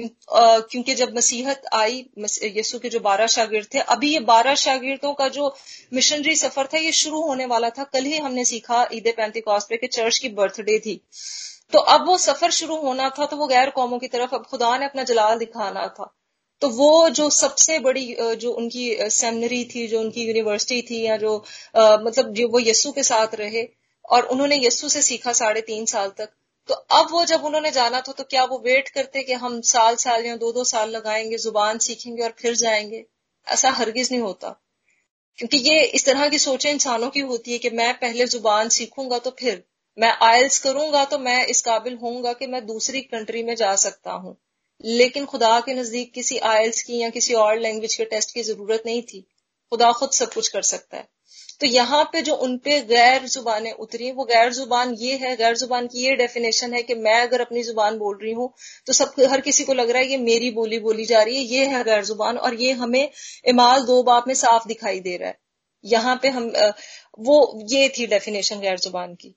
[0.00, 2.06] क्योंकि जब मसीहत आई
[2.44, 5.56] यसु के जो बारह शागिर्द थे, अभी ये बारह शागिर्दों का जो
[5.92, 9.76] मिशनरी सफ़र था, ये शुरू होने वाला था। कल ही हमने सीखा ईद पैंती पे
[9.76, 11.00] के चर्च की बर्थडे थी।
[11.72, 14.78] तो अब वो सफ़र शुरू होना था तो वो गैर कौमों की तरफ़, अब खुदा
[14.78, 16.15] ने अपना जलाल दिखाना था।
[16.62, 21.36] तो वो जो सबसे बड़ी जो उनकी सेमिनरी थी जो उनकी यूनिवर्सिटी थी या जो
[21.74, 23.66] आ, मतलब जो वो यस्सु के साथ रहे
[24.08, 26.28] और उन्होंने यस्सु से सीखा साढ़े तीन साल तक।
[26.68, 29.96] तो अब वो जब उन्होंने जाना था तो क्या वो वेट करते कि हम साल
[29.96, 33.04] साल या दो दो साल लगाएँगे ज़ुबान सीखेंगे और फिर जाएँगे?
[33.46, 34.48] ऐसा हरगिज नहीं होता।
[35.38, 39.18] क्योंकि ये इस तरह की सोचें इंसानों की होती है कि मैं पहले ज़ुबान सीखूँगा
[39.18, 39.62] तो फिर
[39.98, 44.12] मैं आयल्स करूँगा तो मैं इस काबिल होऊँगा कि मैं दूसरी कंट्री में जा सकता
[44.14, 44.36] हूँ।
[44.84, 48.82] लेकिन खुदा के नज़दीक किसी आयल्स की या किसी और लैंग्वेज के टेस्ट की ज़रूरत
[48.86, 49.20] नहीं थी।
[49.72, 51.08] खुदा खुद सब कुछ कर सकता है।
[51.60, 55.86] तो यहाँ पे जो उनपे गैर जुबानें उतरी वो गैर ज़ुबान ये है, गैर ज़ुबान
[55.86, 58.52] की ये डेफिनेशन है कि मैं अगर अपनी ज़ुबान बोल रही हूँ
[58.86, 61.42] तो सब हर किसी को लग रहा है ये मेरी बोली बोली जा रही है,
[61.44, 63.10] ये है गैर ज़ुबान और ये हमें
[63.48, 65.38] इमाल दो बाप में साफ़ दिखाई दे रहा है।
[65.84, 66.52] यहाँ पे हम
[67.20, 67.38] वो
[67.70, 69.34] ये थी डेफिनेशन गैर ज़ुबान की।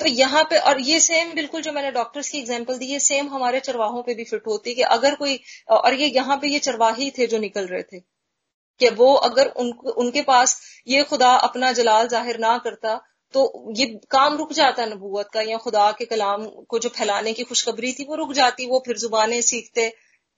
[0.00, 3.28] तो यहाँ पे और ये सेम बिल्कुल जो मैंने डॉक्टर्स की एग्ज़ाम्पल दी है सेम
[3.28, 5.38] हमारे चरवाहों पे भी फिट होती है कि अगर कोई
[5.70, 8.00] और ये यहाँ पे ये चरवाही थे जो निकल रहे थे
[8.80, 13.00] कि वो अगर उन, उनके पास ये खुदा अपना जलाल ज़ाहिर ना करता
[13.34, 17.44] तो ये काम रुक जाता नबूत का या खुदा के कलाम को जो फैलाने की
[17.44, 19.92] खुशखबरी थी वो रुक जाती वो फिर जुबानें सीखते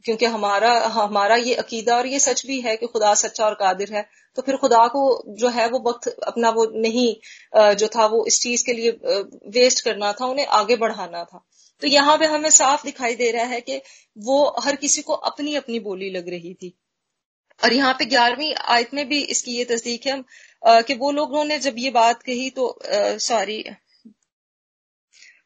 [0.05, 3.93] क्योंकि हमारा हमारा ये अकीदा और ये सच भी है कि खुदा सच्चा और कादिर
[3.95, 4.03] है
[4.37, 5.03] तो फिर खुदा को
[5.39, 8.91] जो है वो वक्त अपना वो नहीं जो था वो इस चीज़ के लिए
[9.51, 11.45] वेस्ट करना था, उन्हें आगे बढ़ाना था।
[11.83, 13.81] तो यहाँ पे हमें साफ़ दिखाई दे रहा है कि
[14.17, 16.73] वो हर किसी को अपनी अपनी बोली लग रही थी।
[17.61, 21.59] और यहाँ पे ग्यारहवीं आयत में भी इसकी ये तस्दीक है कि वो लोगों ने
[21.59, 22.79] जब ये बात कही तो
[23.21, 23.63] सॉरी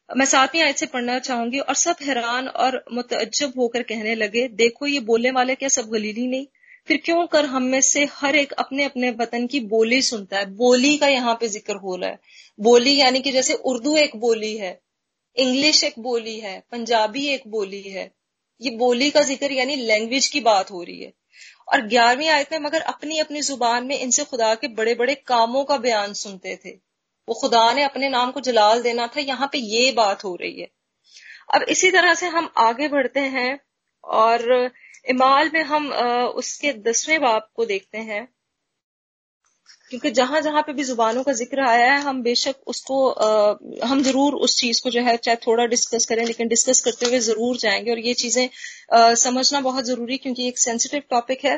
[0.09, 4.87] मैं सातवीं आयत से पढ़ना चाहूँगी और सब हैरान और मुतजब होकर कहने लगे, देखो
[4.87, 6.45] ये बोलने वाले क्या सब गलीली नहीं?
[6.87, 10.45] फिर क्यों कर हम में से हर एक अपने अपने वतन की बोली सुनता है?
[10.45, 12.19] बोली का यहाँ पे ज़िक्र हो रहा है।
[12.59, 14.79] बोली यानी कि जैसे उर्दू एक बोली है,
[15.37, 18.09] इंग्लिश एक बोली है, पंजाबी एक बोली है।
[18.61, 21.13] ये बोली का ज़िक्र यानी लैंग्वेज की बात हो रही है।
[21.73, 25.63] और ग्यारहवीं आयत में मगर अपनी अपनी ज़ुबान में इनसे खुदा के बड़े बड़े कामों
[25.63, 26.77] का बयान सुनते थे।
[27.27, 30.61] वो खुदा ने अपने नाम को जलाल देना था यहाँ पे ये बात हो रही
[30.61, 30.67] है।
[31.55, 33.59] अब इसी तरह से हम आगे बढ़ते हैं
[34.03, 34.71] और
[35.09, 35.91] इमाल में हम
[36.35, 38.27] उसके दसवें बाप को देखते हैं।
[39.91, 43.55] क्योंकि जहाँ जहाँ पे भी जुबानों का ज़िक्र आया है हम बेशक उसको आ,
[43.87, 47.19] हम ज़रूर उस चीज़ को जो है चाहे थोड़ा डिस्कस करें लेकिन डिस्कस करते हुए
[47.21, 48.47] ज़रूर जाएँगे। और ये चीज़ें
[48.93, 51.55] आ, समझना बहुत ज़रूरी क्योंकि एक सेंसिटिव टॉपिक है।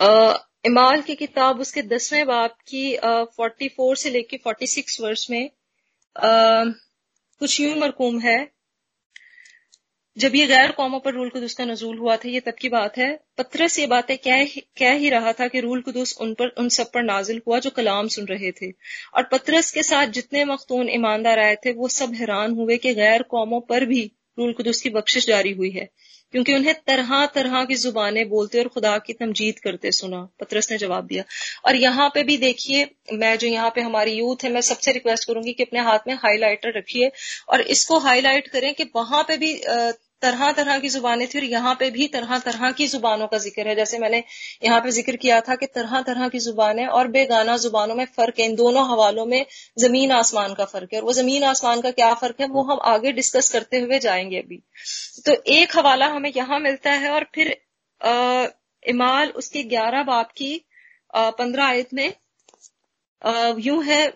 [0.00, 0.32] आ,
[0.64, 2.96] इमाल की किताब उसके दसवें बाप की
[3.36, 5.50] फोर्टी फोर से लेके फोर्टी सिक्स वर्ष में
[6.16, 6.64] आ,
[7.40, 8.38] कुछ यूँ मरकूम है।
[10.16, 12.96] जब ये गैर कौमों पर रूल कुदूस का नजूल हुआ था ये तब की बात
[12.98, 14.44] है। पत्रस ये बातें कह
[14.78, 17.70] कह ही रहा था कि रूल कुदूस उन पर उन सब पर नाजिल हुआ जो
[17.70, 18.70] कलाम सुन रहे थे।
[19.14, 23.22] और पत्रस के साथ जितने मखतून ईमानदार आए थे वो सब हैरान हुए कि गैर
[23.30, 24.04] कौमों पर भी
[24.38, 25.88] रूल कुदूस की बख्शिश जारी हुई है।
[26.32, 30.78] क्योंकि उन्हें तरह तरह की जुबानें बोलते और खुदा की तमजीद करते सुना, पत्रस ने
[30.78, 31.24] जवाब दिया।
[31.66, 35.26] और यहाँ पे भी देखिए, मैं जो यहाँ पे हमारी यूथ है, मैं सबसे रिक्वेस्ट
[35.26, 37.10] करूँगी कि अपने हाथ में हाईलाइटर रखिए
[37.48, 39.54] और इसको हाईलाइट करें कि वहाँ पे भी
[40.22, 43.66] तरह तरह की जुबानें थी और यहाँ पे भी तरह तरह की जुबानों का ज़िक्र
[43.68, 44.22] है। जैसे मैंने
[44.64, 48.40] यहाँ पे ज़िक्र किया था कि तरह तरह की जुबानें और बेगाना जुबानों में फ़र्क
[48.40, 49.44] है। इन दोनों हवालों में
[49.78, 52.80] ज़मीन आसमान का फ़र्क है। और वो ज़मीन आसमान का क्या फ़र्क है वो हम
[52.86, 54.62] आगे डिस्कस करते हुए जाएँगे अभी।
[55.26, 57.56] तो एक हवाला हमें यहाँ मिलता है और फिर
[58.00, 58.46] आ,
[58.82, 60.52] इमाल उसके ग्यारह बाप की
[61.14, 62.12] पंद्रह आयत में
[63.60, 64.06] यूँ है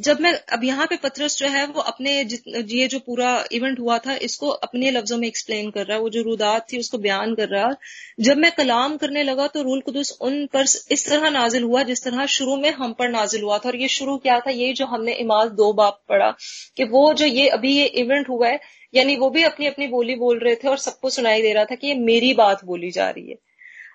[0.00, 3.98] जब मैं, अब यहाँ पे पत्रस जो है, वो अपने ये जो पूरा इवेंट हुआ
[3.98, 7.34] था, इसको अपने लफ्जों में एक्सप्लेन कर रहा है। वो जो रुदात थी, उसको बयान
[7.34, 7.74] कर रहा
[8.20, 12.04] जब मैं कलाम करने लगा तो रूल कुदस उन पर इस तरह नाजिल हुआ, जिस
[12.04, 14.50] तरह शुरू में हम पर नाजिल हुआ था। और ये शुरू क्या था?
[14.52, 16.30] ये जो हमने इमाल दो बाप पढ़ा,
[16.76, 18.58] कि वो जो ये, अभी ये इवेंट हुआ है,
[18.94, 21.74] यानी वो भी अपनी अपनी बोली बोल रहे थे, और सबको सुनाई दे रहा था
[21.74, 23.36] कि ये मेरी बात बोली जा रही है।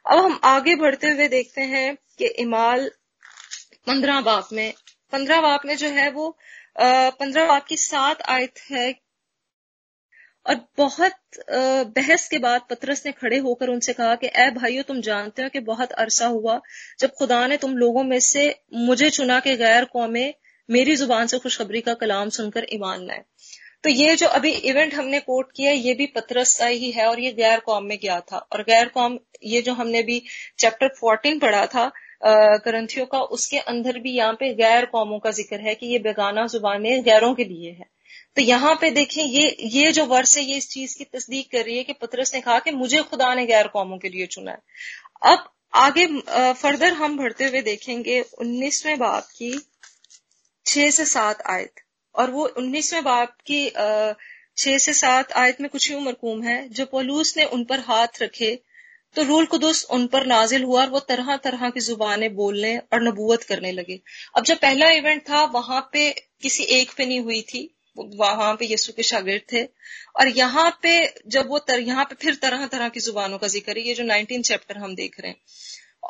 [0.06, 2.90] अब हम आगे बढ़ते हुए देखते हैं कि इमाल
[3.88, 4.74] पंद्रह बाप में
[5.16, 6.30] पंद्रह बाप में जो है वो
[6.78, 8.94] पंद्रह बाप की सात आयत है।
[10.46, 11.14] और बहुत
[11.98, 15.50] बहस के बाद पत्रस ने खड़े होकर उनसे कहा कि ए भाइयों, तुम जानते हो
[15.50, 16.60] कि बहुत अरसा हुआ
[17.00, 18.44] जब खुदा ने तुम लोगों में से
[18.82, 20.34] मुझे चुना के गैर कौमें
[20.70, 23.24] मेरी ज़ुबान से खुशखबरी का कलाम सुनकर ईमान लाए।
[23.84, 27.20] तो ये जो अभी इवेंट हमने कोट किया, ये भी पत्रस का ही है और
[27.20, 30.22] ये गैर कौम में गया था। और गैर कौम, ये जो हमने भी
[30.60, 31.92] चैप्टर फोर्टीन पढ़ा था
[32.26, 36.46] करंथियों का, उसके अंदर भी यहाँ पे गैर कौमों का ज़िक्र है कि ये बेगाना
[36.48, 37.86] जुबानें गैरों के लिए है।
[38.38, 41.64] तो यहाँ पे देखें ये ये जो वर्ष है, ये इस चीज़ की तस्दीक कर
[41.66, 44.52] रही है कि पत्रस ने कहा कि मुझे खुदा ने गैर कौमों के लिए चुना
[44.52, 44.58] है।
[45.26, 46.06] अब आगे
[46.54, 49.54] फर्दर हम बढ़ते हुए देखेंगे उन्नीसवें बाप की
[50.66, 51.82] छह से सात आयत।
[52.16, 53.70] और वो उन्नीसवें बाप की
[54.58, 58.22] छह से सात आयत में कुछ यूँ मरकूम है, जो पोलूस ने उन पर हाथ
[58.22, 58.60] रखे
[59.16, 63.04] तो रूल कुदस उन पर नाजिल हुआ और वो तरह तरह की जुबानें बोलने और
[63.04, 64.00] नबूवत करने लगे।
[64.38, 66.10] अब जब पहला इवेंट था वहाँ पे
[66.42, 70.94] किसी एक पे नहीं हुई थी। वहाँ पे यीशु के शागिर्द थे। और यहाँ पे
[71.28, 74.04] जब वो तर, यहाँ पे फिर तरह तरह की जुबानों का ज़िक्र है ये जो
[74.06, 75.38] नाइनटीन चैप्टर हम देख रहे हैं।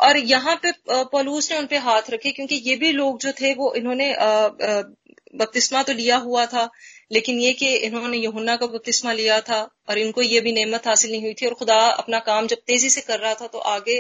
[0.01, 0.71] और यहाँ पे
[1.11, 4.13] पलूस ने उनपे हाथ रखे क्योंकि ये भी लोग जो थे वो इन्होंने
[5.35, 6.69] बपतिस्मा तो लिया हुआ था
[7.11, 11.11] लेकिन ये कि इन्होंने यहुन्ना का बपतिस्मा लिया था और इनको ये भी नेमत हासिल
[11.11, 13.97] नहीं हुई थी और खुदा अपना काम जब तेज़ी से कर रहा था तो आगे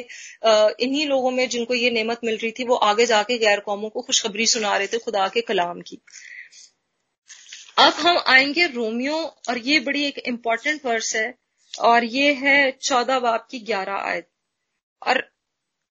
[0.79, 4.01] इन्हीं लोगों में जिनको ये नेमत मिल रही थी, वो आगे जाके गैर कौमों को
[4.01, 5.99] खुशखबरी सुना रहे थे खुदा के कलाम की।
[7.77, 9.15] अब हम आएँगे रोमियो
[9.49, 11.33] और ये बड़ी एक इंपॉर्टेंट वर्स है
[11.73, 14.27] और ये है चौदह बाप की ग्यारह आयत।
[15.01, 15.21] और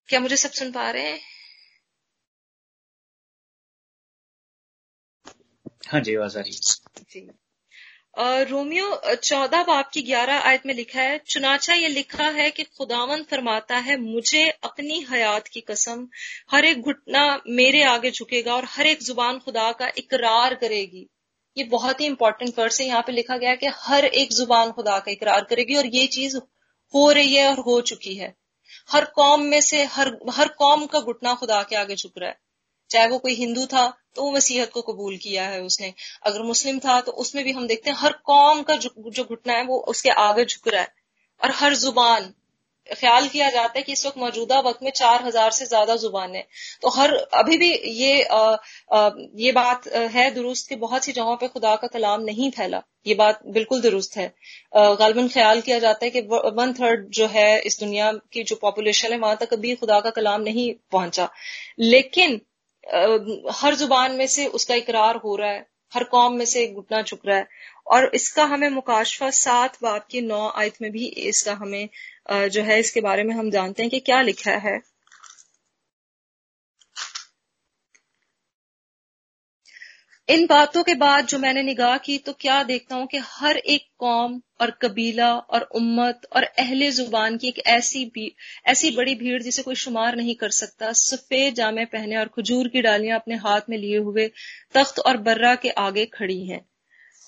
[0.09, 1.21] क्या मुझे सब सुन पा रहे हैं?
[5.89, 6.53] हाँ जी, आवाज़ आ रही
[7.11, 7.31] जी।
[8.51, 13.23] रोमियो, चौदह बाप की ग्यारह आयत में लिखा है, चुनाचा ये लिखा है कि खुदावन
[13.23, 16.07] फरमाता है, मुझे अपनी हयात की कसम,
[16.51, 21.07] हर एक घुटना मेरे आगे झुकेगा और हर एक ज़ुबान खुदा का इकरार करेगी।
[21.57, 24.73] ये बहुत ही इंपॉर्टेंट वर्स है। यहाँ पे लिखा गया है कि हर एक ज़ुबान
[24.73, 26.37] खुदा का इकरार करेगी और ये चीज़
[26.95, 28.35] हो रही है और हो चुकी है।
[28.91, 32.44] हर कौम में से, हर हर कौम का घुटना खुदा के आगे झुक रहा है।
[32.91, 35.93] चाहे वो कोई हिंदू था तो वो मसीहत को कबूल किया है उसने।
[36.25, 39.65] अगर मुस्लिम था तो उसमें भी हम देखते हैं हर कौम का जो घुटना है
[39.67, 40.93] वो उसके आगे झुक रहा है।
[41.41, 42.33] और हर ज़ुबान
[42.89, 46.35] ख्याल किया जाता है कि इस वक्त मौजूदा वक्त में चार हज़ार से ज़्यादा ज़ुबान
[46.35, 46.43] है।
[46.83, 48.57] तो हर अभी भी ये आ,
[48.93, 52.83] आ, ये बात है दुरुस्त कि बहुत सी जगहों पे खुदा का कलाम नहीं फैला।
[53.07, 54.27] ये बात बिल्कुल दुरुस्त है।
[54.75, 59.13] गालबन ख्याल किया जाता है कि वन थर्ड जो है इस दुनिया की जो पॉपुलेशन
[59.13, 61.29] है वहाँ तक अभी खुदा का कलाम नहीं पहुँचा।
[61.81, 62.41] लेकिन
[63.55, 67.03] हर ज़ुबान में से उसका इकरार हो रहा है, हर कौम में से एक घुटना
[67.03, 67.47] चुक रहा है।
[67.87, 71.89] और इसका हमें मुकाशफा सात बाप की नौ आयत में भी इसका हमें
[72.33, 74.81] जो है इसके बारे में हम जानते हैं कि क्या लिखा है।
[80.29, 83.83] इन बातों के बाद जो मैंने निगाह की तो क्या देखता हूँ कि हर एक
[83.99, 88.33] कौम और कबीला और उम्मत और अहले ज़ुबान की एक ऐसी
[88.69, 92.83] ऐसी बड़ी भीड़ जिसे कोई शुमार नहीं कर सकता, सफ़ेद जामे पहने और खजूर की
[92.83, 94.27] डालियाँ अपने हाथ में लिए हुए
[94.75, 96.65] तख्त और बर्रा के आगे खड़ी हैं।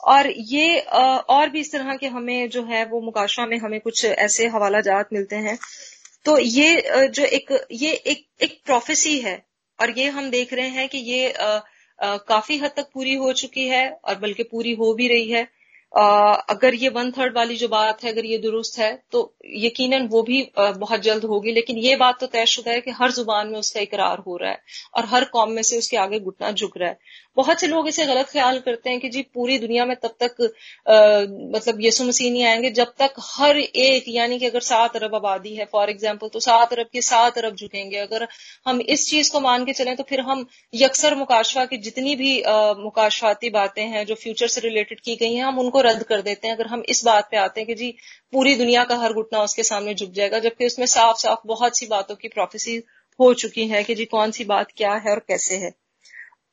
[0.01, 4.05] और ये और भी इस तरह के हमें जो है, वो मुकाशा में हमें कुछ
[4.05, 5.59] ऐसे हवाला जात मिलते हैं।
[6.27, 9.43] तो ये जो एक, ये एक एक प्रोफेसी है,
[9.79, 11.33] और ये हम देख रहे हैं कि ये
[11.99, 15.49] काफ़ी हद तक पूरी हो चुकी है और बल्कि पूरी हो भी रही है।
[15.93, 19.21] अगर ये वन थर्ड वाली जो बात है, अगर ये दुरुस्त है तो
[19.57, 23.49] यकीनन वो भी बहुत जल्द होगी। लेकिन ये बात तो तयशुदा है कि हर ज़ुबान
[23.49, 24.61] में उसका इकरार हो रहा है
[24.95, 26.99] और हर कौम में से उसके आगे घुटना झुक रहा है।
[27.37, 30.43] बहुत से लोग इसे गलत ख्याल करते हैं कि जी पूरी दुनिया में तब तक
[30.87, 30.97] आ,
[31.55, 35.55] मतलब यसु मसीह नहीं आएँगे जब तक हर एक यानी कि अगर सात अरब आबादी
[35.57, 38.27] है फॉर एग्ज़ाम्पल तो सात अरब के सात अरब झुकेंगे। अगर
[38.67, 42.33] हम इस चीज़ को मान के चलें तो फिर हम यकसर मुकाशवा की जितनी भी
[42.83, 46.49] मुकाशवाती बातें हैं जो फ्यूचर से रिलेटेड की गई हैं हम उनको रद्द कर देते
[46.49, 47.95] हैं। अगर हम इस बात पे आते हैं कि जी
[48.33, 51.87] पूरी दुनिया का हर घुटना उसके सामने झुक जाएगा जबकि उसमें साफ़ साफ़ बहुत सी
[51.87, 52.83] बातों की प्रोफेसी
[53.21, 55.75] हो चुकी है कि जी कौन सी बात क्या है और कैसे है।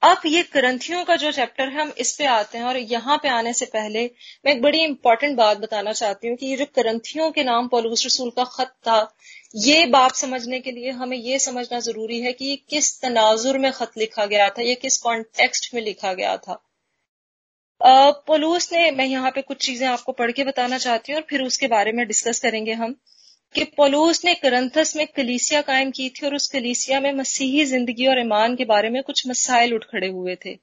[0.03, 3.29] अब ये ग्रंथियों का जो चैप्टर है, हम इस पे आते हैं और यहाँ पे
[3.29, 4.03] आने से पहले
[4.45, 8.05] मैं एक बड़ी इंपॉर्टेंट बात बताना चाहती हूँ कि ये जो ग्रंथियों के नाम पौलूस
[8.05, 8.97] रसूल का खत था,
[9.57, 13.71] ये बात समझने के लिए हमें ये समझना ज़रूरी है कि ये किस तनाजुर में
[13.71, 16.61] खत लिखा गया था, ये किस कॉन्टेक्स्ट में लिखा गया था।
[18.27, 21.41] पोलूस ने, मैं यहाँ पे कुछ चीज़ें आपको पढ़ के बताना चाहती हूँ और फिर
[21.43, 22.95] उसके बारे में डिस्कस करेंगे हम।
[23.55, 28.07] कि पोलूस ने करंथस में कलीसिया कायम की थी और उस कलीसिया में मसीही ज़िंदगी
[28.07, 30.55] और ईमान के बारे में कुछ मसाइल उठ खड़े हुए थे।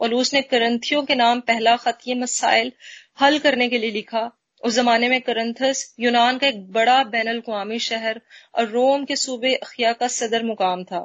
[0.00, 2.72] पोलूस ने करंथियों के नाम पहला खत ये मसाइल
[3.20, 4.30] हल करने के लिए लिखा।
[4.62, 8.20] उस जमाने में करंथस यूनान का एक बड़ा बैन अवी शहर
[8.54, 11.04] और रोम के सूबे अखिया का सदर मुकाम था।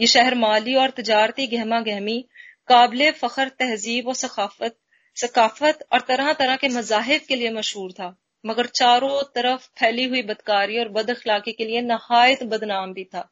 [0.00, 2.20] ये शहर माली और तजारती गहमा गहमी
[2.68, 4.76] काबिल फखर, तहजीब और सकाफत
[5.16, 10.22] सकाफत और तरह तरह के मजाहिब के लिए मशहूर था। मगर चारों तरफ़ फैली हुई
[10.24, 13.28] बदकारी और बद अखलाकी के लिए नहायत बदनाम भी था।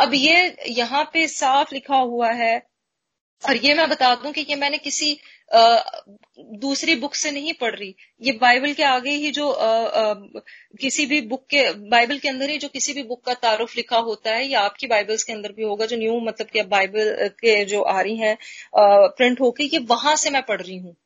[0.00, 2.56] अब ये यहाँ पे साफ़ लिखा हुआ है
[3.42, 5.18] और ये मैं बता दूँ कि ये मैंने किसी
[5.50, 5.80] आ,
[6.60, 10.14] दूसरी बुक से नहीं पढ़ रही। ये बाइबल के आगे ही जो आ, आ,
[10.80, 13.98] किसी भी बुक के बाइबल के अंदर ही जो किसी भी बुक का तारुफ लिखा
[14.08, 17.64] होता है या आपकी बाइबल्स के अंदर भी होगा जो न्यू मतलब कि बाइबल के
[17.64, 18.36] जो आ रही हैं
[18.76, 20.96] प्रिंट होके ये वहाँ से मैं पढ़ रही हूँ।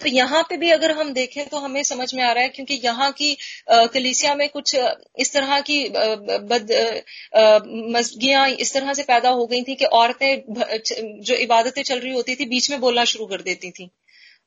[0.00, 2.80] तो यहाँ पे भी अगर हम देखें तो हमें समझ में आ रहा है क्योंकि
[2.84, 3.36] यहाँ की
[3.70, 4.74] कलीसिया में कुछ
[5.18, 6.72] इस तरह की बद
[7.96, 12.34] मस्गियाँ इस तरह से पैदा हो गई थी कि औरतें जो इबादतें चल रही होती
[12.36, 13.90] थी, बीच में बोलना शुरू कर देती थी।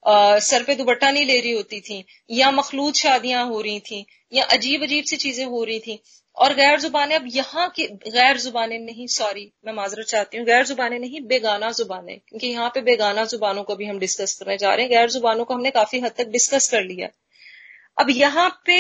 [0.05, 4.43] सर पे दुबट्टा नहीं ले रही होती थी, या मखलूत शादियाँ हो रही थी, या
[4.43, 5.99] अजीब अजीब सी चीज़ें हो रही थी।
[6.37, 10.65] और गैर जुबानें, अब यहाँ की, गैर जुबानें नहीं सॉरी मैं माजरत चाहती हूँ, गैर
[10.65, 14.73] जुबानें नहीं, बेगाना जुबानें, क्योंकि यहाँ पे बेगाना जुबानों को भी हम डिस्कस करने जा
[14.73, 17.07] रहे हैं। गैर जुबानों को हमने काफ़ी हद तक डिस्कस कर लिया।
[17.97, 18.77] अब यहाँ पे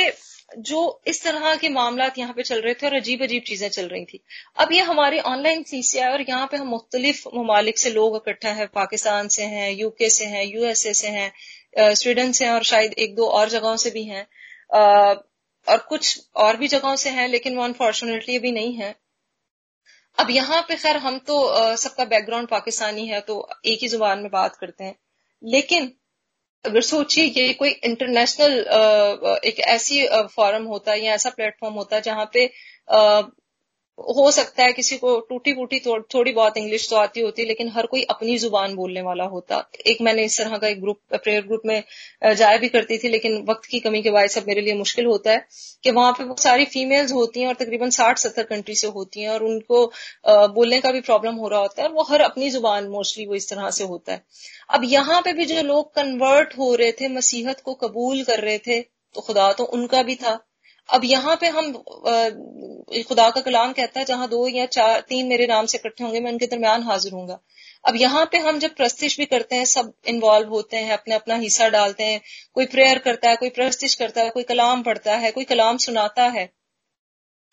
[0.57, 3.87] जो इस तरह के मामला यहाँ पे चल रहे थे और अजीब अजीब चीज़ें चल
[3.87, 4.23] रही थी।
[4.57, 8.65] अब ये हमारे ऑनलाइन सीसीआई और यहाँ पे हम मुख्तलिफ़ ममालिक से लोग इकट्ठा है,
[8.67, 13.15] पाकिस्तान से हैं यूके से हैं यूएसए से हैं स्वीडन से हैं और शायद एक
[13.15, 14.25] दो और जगहों से भी हैं।
[15.67, 18.95] और कुछ और भी जगहों से हैं, लेकिन वो अनफॉर्चुनेटली अभी नहीं है।
[20.17, 24.29] अब यहाँ पे खैर हम तो सबका बैकग्राउंड पाकिस्तानी है तो एक ही ज़ुबान में
[24.31, 24.95] बात करते हैं।
[25.43, 25.91] लेकिन
[26.65, 28.59] अगर सोचिए ये कोई इंटरनेशनल
[29.45, 32.45] एक ऐसी फॉरम होता है या ऐसा प्लेटफॉर्म होता है जहाँ पे
[33.99, 37.69] हो सकता है किसी को टूटी फूटी थो, थोड़ी बहुत इंग्लिश तो आती होती लेकिन
[37.71, 41.41] हर कोई अपनी ज़ुबान बोलने वाला होता। एक मैंने इस तरह का एक ग्रुप प्रेयर
[41.43, 41.83] ग्रुप में
[42.23, 45.31] जाया भी करती थी लेकिन वक्त की कमी के बाद सब मेरे लिए मुश्किल होता
[45.31, 45.45] है
[45.83, 49.21] कि वहाँ पे वो सारी फीमेल्स होती हैं और तकरीबन साठ सत्तर कंट्री से होती
[49.21, 49.85] हैं और उनको
[50.27, 53.49] बोलने का भी प्रॉब्लम हो रहा होता है वो हर अपनी ज़ुबान मोस्टली वो इस
[53.49, 54.23] तरह से होता है।
[54.69, 58.57] अब यहाँ पे भी जो लोग कन्वर्ट हो रहे थे मसीहत को कबूल कर रहे
[58.59, 60.39] थे तो खुदा तो उनका भी था।
[60.89, 61.71] अब यहाँ पे हम
[63.07, 66.19] खुदा का कलाम कहता है, जहाँ दो या चार, तीन मेरे नाम से इकट्ठे होंगे,
[66.19, 67.39] मैं उनके दरमियान हाजिर हूँगा
[67.85, 71.35] अब यहाँ पे हम जब प्रस्तिश भी करते हैं, सब इन्वॉल्व होते हैं अपने अपना
[71.37, 72.21] हिस्सा डालते हैं,
[72.55, 76.27] कोई प्रेयर करता है, कोई प्रस्तिश करता है, कोई कलाम पढ़ता है, कोई कलाम सुनाता
[76.29, 76.49] है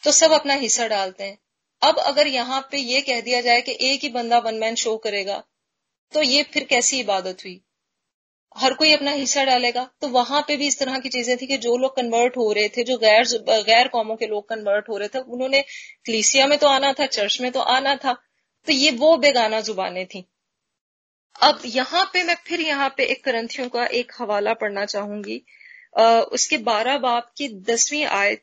[0.02, 1.38] तो सब अपना हिस्सा डालते हैं।
[1.82, 4.96] अब अगर यहाँ पे ये कह दिया जाए कि एक ही बंदा वन मैन शो
[4.98, 5.42] करेगा
[6.12, 7.60] तो ये फिर कैसी इबादत हुई?
[8.56, 11.56] हर कोई अपना हिस्सा डालेगा। तो वहाँ पे भी इस तरह की चीज़ें थी कि
[11.58, 13.24] जो लोग कन्वर्ट हो रहे थे, जो गैर
[13.62, 15.62] गैर कौमों के लोग कन्वर्ट हो रहे थे, उन्होंने
[16.04, 18.12] क्लीसिया में तो आना था, चर्च में तो आना था
[18.66, 20.24] तो ये वो बेगाना जुबानें थी।
[21.40, 25.42] अब यहाँ पे मैं फिर यहाँ पे एक ग्रंथियों का एक हवाला पढ़ना चाहूँगी।
[26.32, 28.42] उसके बारह बाप की दसवीं आयत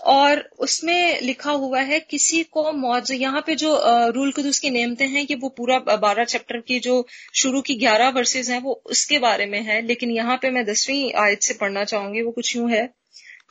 [0.00, 3.80] और उसमें लिखा हुआ है, किसी को मौज, यहाँ पे जो
[4.10, 8.08] रूल कुदूस की नेमते हैं कि वो पूरा बारह चैप्टर की जो शुरू की ग्यारह
[8.08, 11.84] वर्सेज हैं, वो उसके बारे में है, लेकिन यहाँ पे मैं दसवीं आयत से पढ़ना
[11.84, 12.94] चाहूँगी, वो कुछ यूँ है।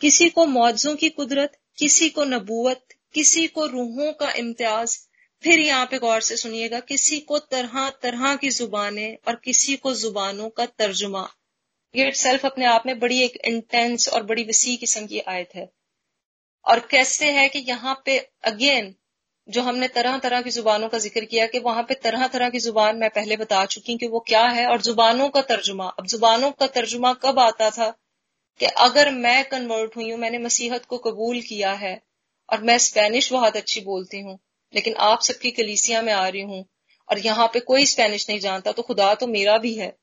[0.02, 4.98] किसी को मौजों की कुदरत, किसी को नबूवत, किसी को रूहों का इम्तियाज़,
[5.44, 9.94] फिर यहाँ पे गौर से सुनिएगा, किसी को तरह तरह की जुबानें और किसी को
[9.94, 11.30] जुबानों का तर्जुमा।
[11.96, 15.75] ये इट अपने आप में बड़ी एक इंटेंस और बड़ी वसी किस्म की आयत है।
[16.66, 18.94] और कैसे है कि यहाँ पे अगेन
[19.48, 22.60] जो हमने तरह तरह की जुबानों का ज़िक्र किया कि वहाँ पे तरह तरह की
[22.60, 26.52] ज़ुबान मैं पहले बता चुकी कि वो क्या है और जुबानों का तर्जुमा। अब जुबानों
[26.52, 27.90] का तर्जुमा कब आता था
[28.60, 32.00] कि अगर मैं कन्वर्ट हुई हूँ, मैंने मसीहत को कबूल किया है
[32.50, 34.38] और मैं स्पेनिश बहुत अच्छी बोलती हूँ,
[34.74, 36.66] लेकिन आप सबकी कलीसिया में आ रही हूँ
[37.10, 39.96] और यहाँ पे कोई स्पेनिश नहीं जानता तो खुदा तो मेरा भी है।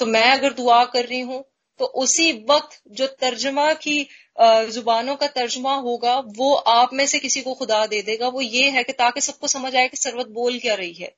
[0.00, 1.44] तो मैं अगर दुआ कर रही हूँ
[1.80, 4.06] तो उसी वक्त जो तर्जमा की
[4.38, 8.70] जुबानों का तर्जमा होगा, वो आप में से किसी को खुदा दे देगा। वो ये
[8.70, 11.14] है कि ताकि सबको समझ आए कि सरवत बोल क्या रही है।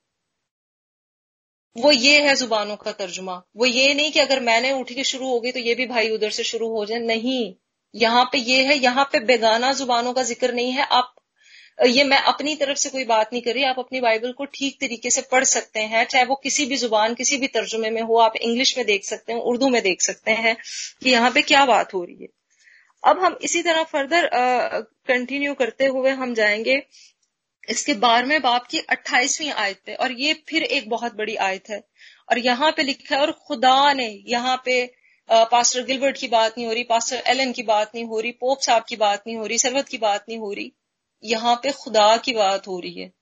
[1.76, 5.28] वो ये है जुबानों का तर्जुमा। वो ये नहीं कि अगर मैंने उठ के शुरू
[5.28, 7.54] हो गई तो ये भी भाई उधर से शुरू हो जाए। नहीं।
[7.94, 11.14] यहाँ पे ये है, यहाँ पे बेगाना जुबानों का ज़िक्र नहीं है। आप
[11.78, 14.80] ये मैं अपनी तरफ़ से कोई बात नहीं कर रही, आप अपनी बाइबल को ठीक
[14.80, 18.16] तरीके से पढ़ सकते हैं, चाहे वो किसी भी ज़ुबान, किसी भी तर्जुमे में हो,
[18.18, 20.56] आप इंग्लिश में देख सकते हैं, उर्दू में देख सकते हैं
[21.02, 22.28] कि यहाँ पे क्या बात हो रही है।
[23.02, 24.28] अब हम इसी तरह फर्दर
[25.08, 26.82] कंटिन्यू करते हुए हम जाएँगे,
[27.68, 31.82] इसके बारहवें बाप की अट्ठाईसवीं आयत पे, और ये फिर एक बहुत बड़ी आयत है।
[32.30, 34.84] और यहाँ पे लिखा है, और खुदा ने यहाँ पे
[35.28, 38.60] पास्टर गिलबर्ट की बात नहीं हो रही, पास्टर एलन की बात नहीं हो रही, पोप
[38.60, 40.72] साहब की बात नहीं हो रही, सरवत की बात नहीं हो रही
[41.24, 43.12] यहाँ पे खुदा की बात हो रही है।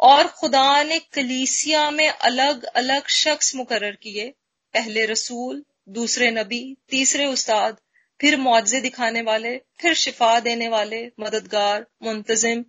[0.00, 4.34] और खुदा ने कलीसिया में अलग अलग शख्स मुकर किए।
[4.74, 7.76] पहले रसूल, दूसरे नबी, तीसरे उस्ताद,
[8.20, 12.64] फिर मुआवजे दिखाने वाले, फिर शिफा देने वाले, मददगार, मुंतजिम,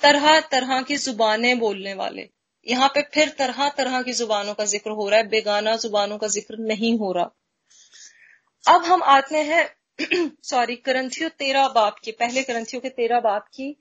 [0.00, 2.28] तरह तरह की जुबानें बोलने वाले।
[2.66, 6.28] यहाँ पे फिर तरह तरह की जुबानों का ज़िक्र हो रहा है। बेगाना जुबानों का
[6.28, 7.30] ज़िक्र नहीं हो रहा।
[8.74, 13.76] अब हम आते हैं सॉरी करंथियो तेरह बाप की पहले करंथियो के तेरह बाप की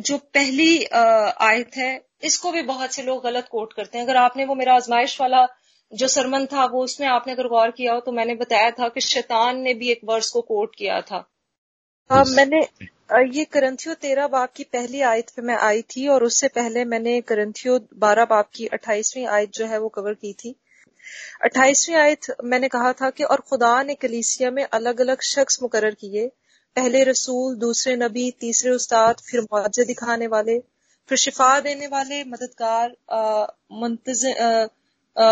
[0.00, 1.90] जो पहली आयत है
[2.24, 5.46] इसको भी बहुत से लोग गलत कोट करते हैं। अगर आपने वो मेरा आजमाइश वाला
[5.92, 9.00] जो सरमन था वो उसमें आपने अगर गौर किया हो तो मैंने बताया था कि
[9.00, 11.26] शैतान ने भी एक वर्ष को कोट किया था।
[12.10, 12.60] आ, मैंने
[13.30, 17.20] ये करंथियो तेरह बाप की पहली आयत पे मैं आई थी और उससे पहले मैंने
[17.22, 20.54] करंथियो बारह बाप की अट्ठाईसवीं आयत जो है वो कवर की थी।
[21.42, 25.90] अट्ठाईसवीं आयत मैंने कहा था कि और खुदा ने कलीसिया में अलग अलग शख्स मुकर
[25.94, 26.26] किए।
[26.76, 30.58] पहले रसूल, दूसरे नबी, तीसरे उस्ताद, फिर मुआवजे दिखाने वाले,
[31.08, 32.96] फिर शिफा देने वाले, मददगार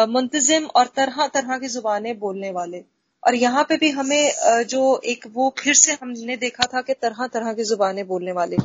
[0.09, 2.81] मुंतजिम और तरह तरह की जुबानें बोलने वाले।
[3.23, 7.27] और यहाँ पे भी हमें जो एक वो फिर से हमने देखा था कि तरह
[7.27, 8.57] तरह की जुबानें बोलने वाले।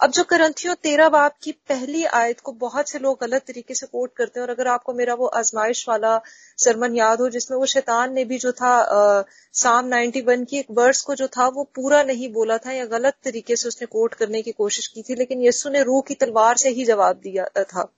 [0.00, 3.86] अब जो करंथियों तेरह बाप की पहली आयत को बहुत से लोग गलत तरीके से
[3.86, 6.20] कोट करते हैं और अगर आपको मेरा वो आजमाइश वाला
[6.58, 10.66] सरमन याद हो जिसमें वो शैतान ने भी जो था आ, साम 91 की एक
[10.70, 14.14] वर्ड्स को जो था वो पूरा नहीं बोला था या गलत तरीके से उसने कोट
[14.14, 17.46] करने की कोशिश की थी लेकिन यस्सु ने रूह की तलवार से ही जवाब दिया
[17.62, 17.88] था।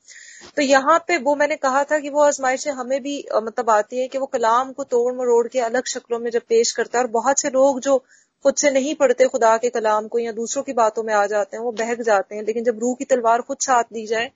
[0.56, 4.08] तो यहाँ पे वो मैंने कहा था कि वो आजमाइशें हमें भी मतलब आती है
[4.08, 7.10] कि वो कलाम को तोड़ मरोड़ के अलग शक्लों में जब पेश करता है और
[7.10, 7.98] बहुत से लोग जो
[8.44, 11.56] खुद से नहीं पढ़ते खुदा के कलाम को या दूसरों की बातों में आ जाते
[11.56, 14.30] हैं वो बहक जाते हैं लेकिन जब रूह की तलवार खुद साथ दी जाए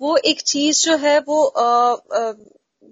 [0.00, 2.32] वो एक चीज़ जो है वो आ, आ,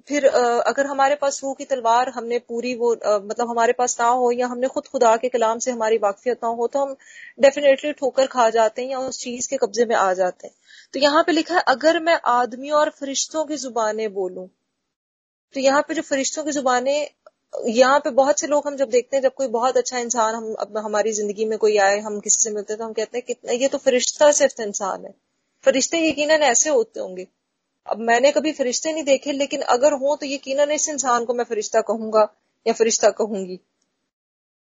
[0.09, 4.31] फिर अगर हमारे पास रूह की तलवार हमने पूरी वो मतलब हमारे पास ना हो
[4.33, 6.97] या हमने खुद खुदा के कलाम से हमारी वाकफियत ना हो तो हम
[7.41, 10.55] डेफिनेटली ठोकर खा जाते हैं या उस चीज़ के कब्जे में आ जाते हैं।
[10.95, 14.49] तो यहाँ पे लिखा है, अगर मैं आदमियों और फरिश्तों की जुबानें बोलूँ
[15.55, 17.09] तो यहाँ पे जो फरिश्तों की जुबानें,
[17.69, 20.55] यहाँ पे बहुत से लोग हम जब देखते हैं, जब कोई बहुत अच्छा इंसान हम,
[20.55, 23.25] अब हमारी ज़िंदगी में कोई आए, हम किसी से मिलते हैं तो हम कहते हैं
[23.27, 25.15] कितना ये तो फरिश्ता सिर्फ़ इंसान है।
[25.65, 27.27] फरिश्ते यकीन ऐसे होते होंगे।
[27.87, 31.45] अब मैंने कभी फरिश्ते नहीं देखे, लेकिन अगर हो तो यकीन इस इंसान को मैं
[31.45, 32.29] फरिश्ता कहूँगा
[32.67, 33.59] या फरिश्ता कहूँगी।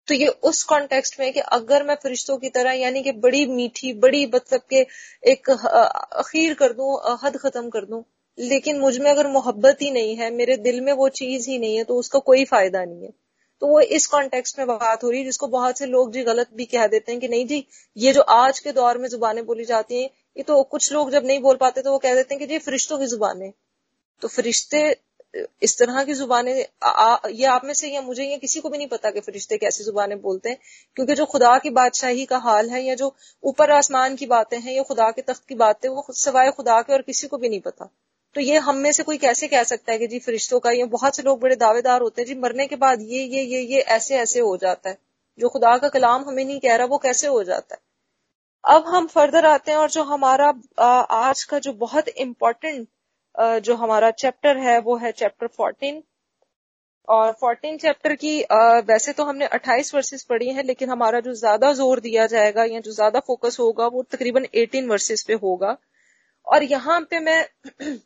[0.09, 3.91] तो ये उस कॉन्टेक्स्ट में कि अगर मैं फरिश्तों की तरह, यानी कि बड़ी मीठी,
[3.95, 4.85] बड़ी मतलब के
[5.23, 8.03] एक अखीर कर दूँ हद खत्म कर दूँ,
[8.37, 11.83] लेकिन मुझमें अगर मोहब्बत ही नहीं है, मेरे दिल में वो चीज़ ही नहीं है
[11.83, 13.11] तो उसका कोई फ़ायदा नहीं है।
[13.61, 16.49] तो वो इस कॉन्टेक्स्ट में बात हो रही है, जिसको बहुत से लोग जी गलत
[16.55, 17.65] भी कह देते हैं कि नहीं जी,
[17.97, 21.25] ये जो आज के दौर में जुबानें बोली जाती हैं, ये तो कुछ लोग जब
[21.25, 23.51] नहीं बोल पाते तो वो कह देते हैं कि जी फरिश्तों की जुबानें
[24.21, 24.81] तो फरिश्ते
[25.63, 28.87] इस तरह की जुबानें ये आप में से या मुझे या किसी को भी नहीं
[28.87, 30.57] पता कि फरिश्ते कैसी जुबानें बोलते हैं।
[30.95, 33.13] क्योंकि जो खुदा की बादशाही का हाल है या जो
[33.43, 36.93] ऊपर आसमान की बातें हैं या खुदा के तख्त की बातें, वो सवाए खुदा के
[36.93, 37.89] और किसी को भी नहीं पता।
[38.35, 40.83] तो ये हम में से कोई कैसे कह सकता है कि जी फरिश्तों का, ये
[40.87, 43.79] बहुत से लोग बड़े दावेदार होते हैं, जी मरने के बाद ये ये ये ये
[43.79, 44.97] ऐसे ऐसे हो जाता है।
[45.39, 47.81] जो खुदा का कलाम हमें नहीं कह रहा, वो कैसे हो जाता है?
[48.63, 50.53] अब हम फर्दर आते हैं और जो हमारा
[51.09, 52.87] आज का जो बहुत इंपॉर्टेंट
[53.39, 56.01] जो हमारा चैप्टर है, वो है चैप्टर फोर्टीन
[57.07, 58.39] और फोर्टीन चैप्टर की
[58.87, 62.79] वैसे तो हमने 28 वर्सेस पढ़ी हैं, लेकिन हमारा जो ज़्यादा ज़ोर दिया जाएगा या
[62.79, 65.75] जो ज़्यादा फोकस होगा, वो तकरीबन 18 वर्सेस पे होगा.
[66.47, 67.43] और यहाँ पे मैं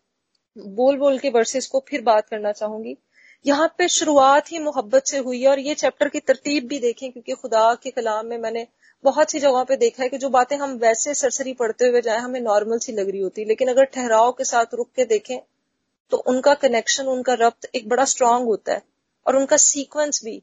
[0.75, 2.95] बोल बोल के वर्सेस को फिर बात करना चाहूँगी.
[3.45, 7.11] यहाँ पे शुरुआत ही मोहब्बत से हुई है, और ये चैप्टर की तरतीब भी देखें,
[7.11, 8.67] क्योंकि खुदा के कलाम में मैंने
[9.03, 12.17] बहुत सी जगहों पे देखा है कि जो बातें हम वैसे सरसरी पढ़ते हुए जाए,
[12.17, 15.37] हमें नॉर्मल सी लग रही होती लेकिन अगर ठहराव के साथ रुक के देखें
[16.11, 18.81] तो उनका कनेक्शन उनका रब्त एक बड़ा स्ट्रांग होता है।
[19.25, 20.41] और उनका सीक्वेंस भी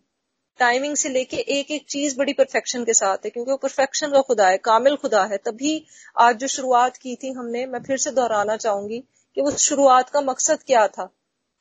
[0.61, 4.21] टाइमिंग से लेके एक एक चीज़ बड़ी परफेक्शन के साथ है, क्योंकि वो परफेक्शन का
[4.21, 5.85] खुदा है, कामिल खुदा है। तभी
[6.19, 8.99] आज जो शुरुआत की थी हमने, मैं फिर से दोहराना चाहूँगी
[9.37, 11.09] कि उस शुरुआत का मकसद क्या था।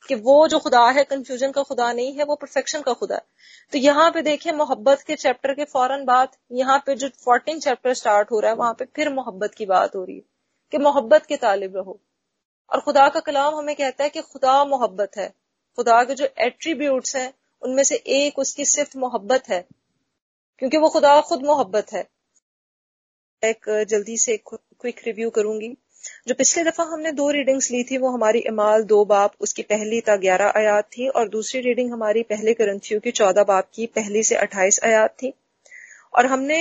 [0.08, 3.22] कि वो जो खुदा है कंफ्यूजन का खुदा नहीं है, वो परफेक्शन का खुदा है।
[3.72, 7.94] तो यहाँ पे देखें मोहब्बत के चैप्टर के फ़ौरन बाद, यहाँ पे जो फोर्टीन चैप्टर
[7.94, 10.22] स्टार्ट हो रहा है, वहाँ पे फिर मोहब्बत की बात हो रही है,
[10.72, 12.00] कि मोहब्बत के तालिब रहो।
[12.72, 15.34] और खुदा का कलाम हमें कहता है कि खुदा मोहब्बत है।
[15.76, 19.64] खुदा के जो एट्रीब्यूट्स हैं, उनमें से एक उसकी सिर्फ़ मोहब्बत है,
[20.58, 22.08] क्योंकि वो खुदा खुद मोहब्बत है।
[23.44, 25.76] एक, जल्दी से क्विक रिव्यू करूँगी।
[26.28, 30.00] जो पिछले दफ़ा हमने दो रीडिंग्स ली थी, वो हमारी इमाल, दो बाप, उसकी पहली
[30.00, 34.22] था ग्यारह आयात थी और दूसरी रीडिंग हमारी पहले करंथियों की चौदह बाप की पहली
[34.24, 35.32] से अट्ठाईस आयात थी।
[36.12, 36.56] और हमने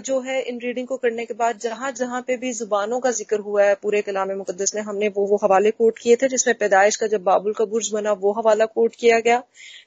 [0.00, 3.38] जो है, इन रीडिंग को करने के बाद जहाँ जहाँ पे भी जुबानों का ज़िक्र
[3.40, 6.96] हुआ है, पूरे कलाम मुकदस में हमने वो वो हवाले कोट किए थे, जिसमें पैदाइश
[6.96, 9.42] का जब बाबुल का बुर्ज बना, वो हवाला कोट किया गया।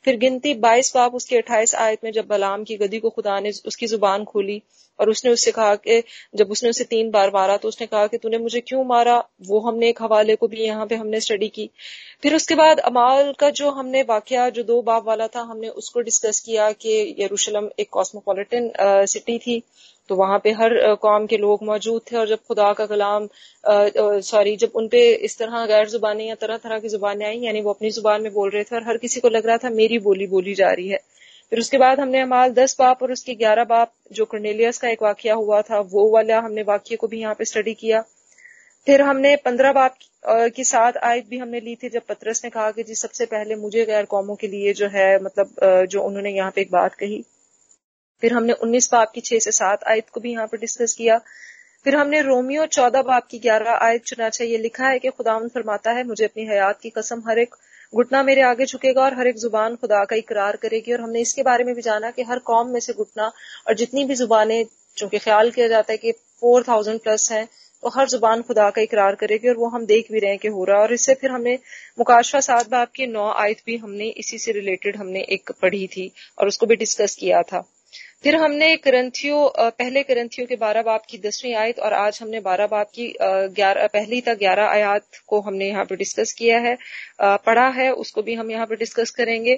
[0.06, 3.52] फिर गिनती बाईस बाप उसके अट्ठाईस आयत में जब बलाम की गदी को खुदा ने
[3.68, 4.62] उसकी ज़ुबान खोली
[5.00, 6.02] और उसने उससे कहा कि,
[6.36, 9.18] जब उसने उसे तीन बार मारा तो उसने कहा कि तूने मुझे क्यों मारा?
[9.48, 11.70] वो हमने एक हवाले को भी यहाँ पे हमने स्टडी की।
[12.24, 16.02] फिर उसके बाद अमाल का जो हमने वाक्य, जो दो बाब वाला था, हमने उसको
[16.02, 18.72] डिस्कस किया कि यरूशलम एक कॉस्मोपॉलिटन
[19.08, 19.62] सिटी थी।
[20.10, 23.28] तो वहाँ पे हर कौम के लोग मौजूद थे और जब खुदा का कलाम
[24.24, 27.74] सॉरी जब उनपे इस तरह गैर जुबानी या तरह तरह की जुबानें आई, यानी वो
[27.74, 30.28] अपनी ज़ुबान में बोल रहे थे और हर किसी को लग रहा था, मेरी बोली
[30.28, 31.00] बोली जा रही है।
[31.54, 35.02] फिर उसके बाद हमने हमाल दस बाप और उसके ग्यारह बाप, जो कर्नेलियस का एक
[35.04, 38.00] वाक्य हुआ था, वो वाला हमने वाक्य को भी यहाँ पे स्टडी किया।
[38.88, 39.98] फिर हमने पंद्रह बाप
[40.56, 43.56] की सात आयत भी हमने ली थी, जब पत्रस ने कहा कि जी सबसे पहले
[43.56, 47.24] मुझे गैर कौमों के लिए जो है मतलब जो उन्होंने यहाँ पे एक बात कही।
[48.22, 51.18] फिर हमने उन्नीस बाप की छह से सात आयत को भी यहाँ पर डिस्कस किया।
[51.86, 55.92] फिर हमने रोमियो चौदह बाप की ग्यारह आयत चुना। चाहिए लिखा है कि खुदा फरमाता
[55.92, 57.56] है, मुझे अपनी हयात की कसम, हर एक
[57.94, 61.44] घुटना मेरे आगे झुकेगा और हर एक ज़ुबान खुदा का इकरार करेगी। और हमने इसके
[61.44, 63.32] बारे में भी जाना कि हर कौम में से घुटना
[63.68, 64.66] और जितनी भी जुबानें,
[64.98, 67.46] चूँकि ख्याल किया जाता है कि फोर थाउज़ेंड प्लस हैं
[67.84, 70.48] तो हर ज़ुबान खुदा का इकरार करेगी और वो हम देख भी रहे हैं कि
[70.50, 71.58] हो रहा है। और इससे फिर हमने
[72.00, 76.12] मुकाशवा सात बाब की नौ आयत भी हमने इसी से रिलेटेड हमने एक पढ़ी थी
[76.40, 77.64] और उसको भी डिस्कस किया था।
[78.24, 82.68] फिर हमने करंथियों पहले करंथियों के बारह बाप की दसवीं आयत और आज हमने बारह
[82.68, 86.76] बाप की ग्यारह पहली तक ग्यारह आयात को हमने यहाँ पर डिस्कस किया है।
[87.22, 89.58] पढ़ा है, उसको भी हम यहाँ पर डिस्कस करेंगे।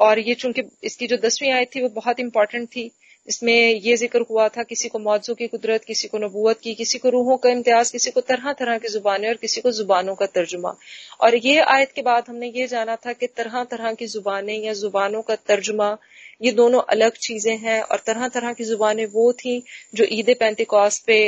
[0.00, 2.90] और ये चूँकि इसकी जो दसवीं आयत थी वो बहुत इंपॉर्टेंट थी।
[3.28, 6.98] इसमें ये ज़िक्र हुआ था, किसी को मौजू की कुदरत, किसी को नबूत की, किसी
[6.98, 10.26] को रूहों का इम्तियाज़, किसी को तरह तरह की जुबानें और किसी को जुबानों का
[10.26, 10.74] तर्जुमा।
[11.20, 14.72] और ये आयत के बाद हमने ये जाना था कि तरह तरह की जुबानें या
[14.74, 15.96] जुबानों का तर्जुमा
[16.40, 19.62] ये दोनों अलग चीज़ें हैं और तरह तरह की जुबानें वो थी
[19.94, 21.18] जो ईद पैंतीकॉस पे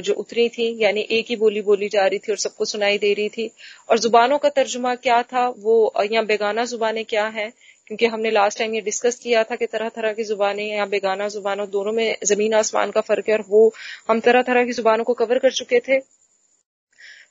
[0.00, 3.12] जो उतरी थी, यानी एक ही बोली बोली जा रही थी और सबको सुनाई दे
[3.14, 3.50] रही थी।
[3.90, 5.48] और जुबानों का तर्जुमा क्या था?
[5.48, 7.52] वो या बेगाना जुबानें क्या हैं?
[7.86, 11.28] क्योंकि हमने लास्ट टाइम ये डिस्कस किया था कि तरह तरह की जुबानें या बेगाना
[11.28, 13.72] जुबानों दोनों में ज़मीन आसमान का फ़र्क है और वो
[14.08, 15.98] हम तरह तरह की जुबानों को कवर कर चुके थे।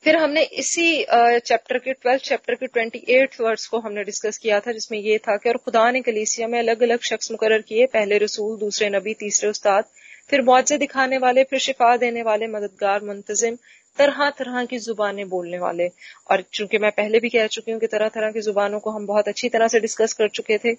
[0.06, 4.60] फिर हमने इसी चैप्टर के ट्वेल्थ चैप्टर के ट्वेंटी एट वर्ड्स को हमने डिस्कस किया
[4.60, 7.86] था, जिसमें ये था कि और खुदा ने कलीसिया में अलग अलग शख्स मुकर किए,
[7.88, 9.86] पहले रसूल, दूसरे नबी, तीसरे उस्ताद,
[10.30, 13.58] फिर मुआवजे दिखाने वाले, फिर शिफा देने वाले, मददगार, मुंतजिम
[13.97, 15.88] तरह तरह की जुबानें बोलने वाले।
[16.32, 19.06] और चूँकि मैं पहले भी कह चुकी हूँ कि तरह तरह की जुबानों को हम
[19.08, 20.74] बहुत अच्छी तरह से डिस्कस कर चुके थे,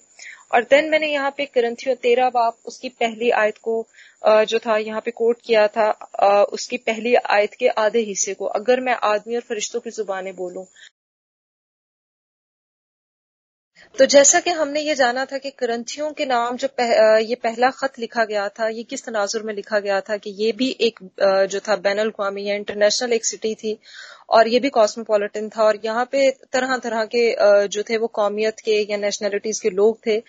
[0.53, 3.81] और देन मैंने यहाँ पे करंथियों तेरह बाप, उसकी पहली आयत को
[4.23, 5.91] जो था, यहाँ पे कोट किया था
[6.51, 10.65] उसकी पहली आयत के आधे हिस्से को, अगर मैं आदमी और फरिश्तों की जुबानें बोलूँ
[13.99, 17.69] तो जैसा कि हमने ये जाना था कि करंथियों के नाम जो पह, ये पहला
[17.69, 20.99] खत लिखा गया था ये किस तनाजुर में लिखा गया था कि ये भी एक
[21.51, 23.77] जो था बैन अवी या इंटरनेशनल एक सिटी थी
[24.29, 27.23] और ये भी कॉस्मोपॉलिटन था और यहाँ पे तरह तरह के
[27.67, 30.19] जो थे वो कौमियत के या नेशनैलिटीज के लोग थे।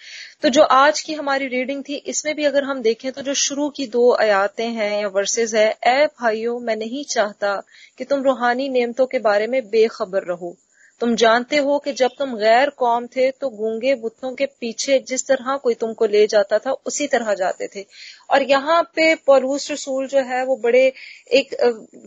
[0.42, 3.68] तो जो आज की हमारी रीडिंग थी इसमें भी अगर हम देखें तो जो शुरू
[3.70, 7.54] की दो आयातें हैं या वर्सेज है ए भाइयों मैं नहीं चाहता
[7.98, 10.56] कि तुम रूहानी नियमतों के बारे में बेखबर रहो।
[11.00, 15.26] तुम जानते हो कि जब तुम गैर कौम थे तो गूँगे बुतों के पीछे जिस
[15.26, 17.84] तरह कोई तुमको ले जाता था, उसी तरह जाते थे।
[18.30, 20.86] और यहाँ पे पलूस रसूल जो है, वो बड़े
[21.32, 21.54] एक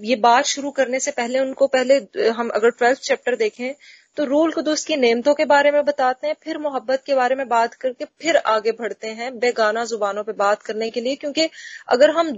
[0.04, 1.98] ये बात शुरू करने से पहले, उनको पहले
[2.32, 3.74] हम अगर ट्वेल्थ चैप्टर देखें
[4.18, 7.48] तो रूल कुदस की नेमतों के बारे में बताते हैं, फिर मोहब्बत के बारे में
[7.48, 11.48] बात करके फिर आगे बढ़ते हैं बेगाना जुबानों पे बात करने के लिए, क्योंकि
[11.90, 12.32] अगर हम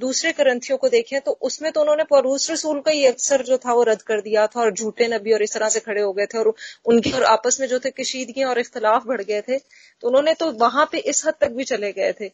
[0.00, 3.72] दूसरे करंथियों को देखें तो उसमें तो उन्होंने परूस रसूल का ही अक्सर जो था
[3.72, 6.26] वो रद्द कर दिया था और झूठे नबी और इस तरह से खड़े हो गए
[6.26, 6.52] थे और
[6.86, 10.50] उनकी और आपस में जो थे कशीदगी और इख्तलाफ बढ़ गए थे तो उन्होंने तो
[10.60, 12.30] वहाँ पे इस हद तक भी चले गए थे।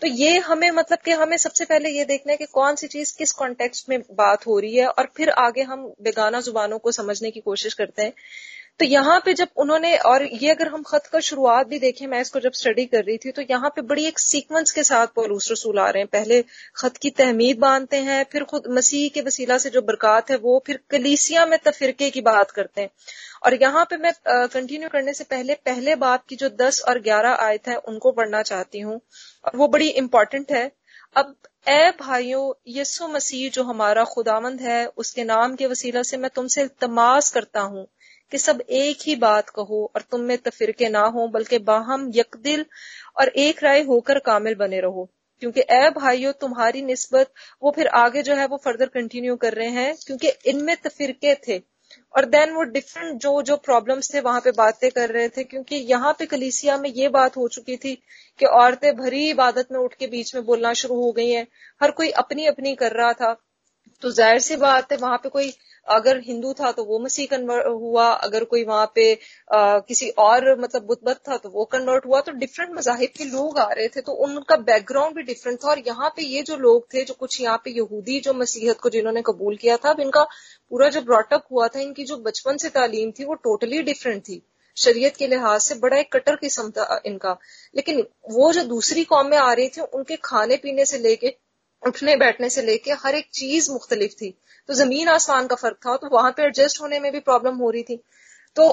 [0.00, 3.18] तो ये हमें मतलब कि हमें सबसे पहले ये देखना है कि कौन सी चीज़
[3.18, 7.30] किस कॉन्टेक्स्ट में बात हो रही है और फिर आगे हम बेगाना जुबानों को समझने
[7.30, 8.12] की कोशिश करते हैं।
[8.78, 12.20] तो यहाँ पे जब उन्होंने, और ये अगर हम खत का शुरुआत भी देखें, मैं
[12.20, 15.50] इसको जब स्टडी कर रही थी तो यहाँ पे बड़ी एक सीक्वेंस के साथ पौलूस
[15.52, 16.42] रसूल आ रहे हैं। पहले
[16.76, 20.62] खत की तहमीद बांधते हैं, फिर खुद मसीह के वसीला से जो बरकत है, वो
[20.66, 22.90] फिर कलीसिया में तफिरके की बात करते हैं।
[23.44, 27.34] और यहाँ पे मैं कंटिन्यू करने से पहले पहले बाप की जो दस और ग्यारह
[27.40, 29.00] आयत है, उनको पढ़ना चाहती हूँ।
[29.44, 30.70] और वो बड़ी इंपॉर्टेंट है।
[31.16, 31.34] अब,
[31.68, 36.66] ए भाइयों यसु मसीह जो हमारा खुदामंद है, उसके नाम के वसीला से मैं तुमसे
[36.80, 37.86] तमाश करता हूँ।
[38.32, 42.64] कि सब एक ही बात कहो और तुम में तफिरके ना हो, बल्कि बाहम यकदिल
[43.20, 45.08] और एक राय होकर कामिल बने रहो।
[45.42, 49.68] क्योंकि ए भाइयों, तुम्हारी निस्बत, वो फिर आगे जो है वो फर्दर कंटिन्यू कर रहे
[49.68, 51.60] हैं, क्योंकि इनमें तफिरके थे।
[52.14, 55.76] और देन वो डिफरेंट जो जो प्रॉब्लम्स थे, वहाँ पे बातें कर रहे थे, क्योंकि
[55.76, 57.94] यहाँ पे कलीसिया में ये बात हो चुकी थी
[58.40, 61.46] कि औरतें भरी इबादत में उठ के बीच में बोलना शुरू हो गई हैं।
[61.82, 63.32] हर कोई अपनी अपनी कर रहा था।
[64.02, 65.52] तो ज़ाहिर सी बात है, वहाँ पे कोई
[65.86, 70.60] अगर हिंदू था तो वो मसीह कन्वर्ट हुआ अगर कोई वहाँ पे आ, किसी और
[70.60, 74.00] मतलब बुद्ध था तो वो कन्वर्ट हुआ तो डिफरेंट मजाहिब के लोग आ रहे थे
[74.00, 77.40] तो उनका बैकग्राउंड भी डिफरेंट था और यहाँ पे ये जो लोग थे जो कुछ
[77.40, 80.22] यहाँ पे यहूदी जो मसीहत को जिन्होंने कबूल किया था अब इनका
[80.70, 84.42] पूरा जो ब्रॉटअप हुआ था इनकी जो बचपन से तालीम थी वो टोटली डिफरेंट थी।
[84.76, 87.36] शरीयत के लिहाज से बड़ा एक कटर किस्म था इनका।
[87.76, 88.00] लेकिन
[88.30, 91.34] वो जो दूसरी कौम में आ रही थी उनके खाने पीने से लेके
[91.82, 94.34] उठने बैठने से लेके हर एक चीज़ मुख्तलिफ़ थी।
[94.70, 97.70] तो ज़मीन आसमान का फ़र्क था तो वहाँ पे एडजस्ट होने में भी प्रॉब्लम हो
[97.70, 97.96] रही थी।
[98.56, 98.64] तो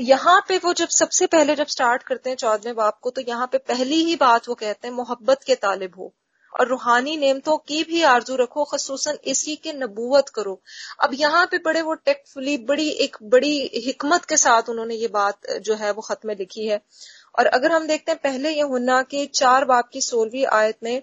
[0.00, 3.46] यहाँ पे वो जब सबसे पहले जब स्टार्ट करते हैं चौदहवें बाप को तो यहाँ
[3.52, 6.12] पे पहली ही बात वो कहते हैं, मोहब्बत के तालिब हो।
[6.52, 10.60] और रूहानी नेमतों की भी आरज़ू रखो खसूस इसी के नबूवत करो।
[11.00, 15.50] अब यहाँ पे बड़े वो टेक्टफुली बड़ी एक बड़ी हिकमत के साथ उन्होंने ये बात
[15.60, 16.80] जो है वो खत में लिखी है।
[17.38, 21.02] और अगर हम देखते हैं, पहले ये हुन्ना के चार बाप की सोलहवीं आयत में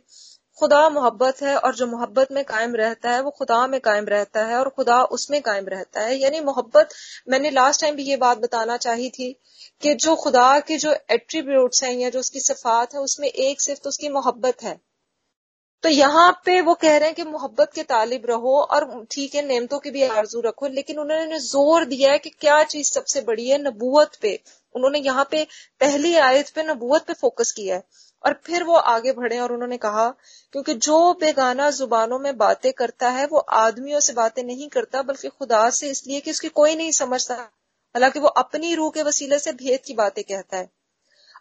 [0.57, 4.45] खुदा मोहब्बत है और जो मोहब्बत में कायम रहता है, वो खुदा में कायम रहता
[4.45, 6.89] है और खुदा उसमें कायम रहता है। यानी मोहब्बत,
[7.29, 9.31] मैंने लास्ट टाइम भी ये बात बताना चाही थी
[9.81, 13.81] कि जो खुदा के जो एट्रीब्यूट्स हैं या जो उसकी सफात है, उसमें एक सिर्फ़
[13.81, 14.79] तो उसकी मोहब्बत है।
[15.83, 19.45] तो यहाँ पे वो कह रहे हैं कि मोहब्बत के तालिब रहो और ठीक है,
[19.45, 23.49] नेमतों की भी आरज़ू रखो, लेकिन उन्होंने ज़ोर दिया है कि क्या चीज़ सबसे बड़ी
[23.49, 24.39] है नबूत पे।
[24.75, 25.43] उन्होंने यहाँ पे,
[25.81, 27.83] पहली आयत पे नबूत पे फोकस किया है।
[28.25, 30.09] और फिर वो आगे बढ़े और उन्होंने कहा,
[30.51, 35.27] क्योंकि जो बेगाना जुबानों में बातें करता है, वो आदमियों से बातें नहीं करता, बल्कि
[35.27, 39.51] खुदा से, इसलिए कि उसकी कोई नहीं समझता। हालाँकि वो अपनी रूह के वसीले से
[39.51, 40.69] भेद की बातें कहता है।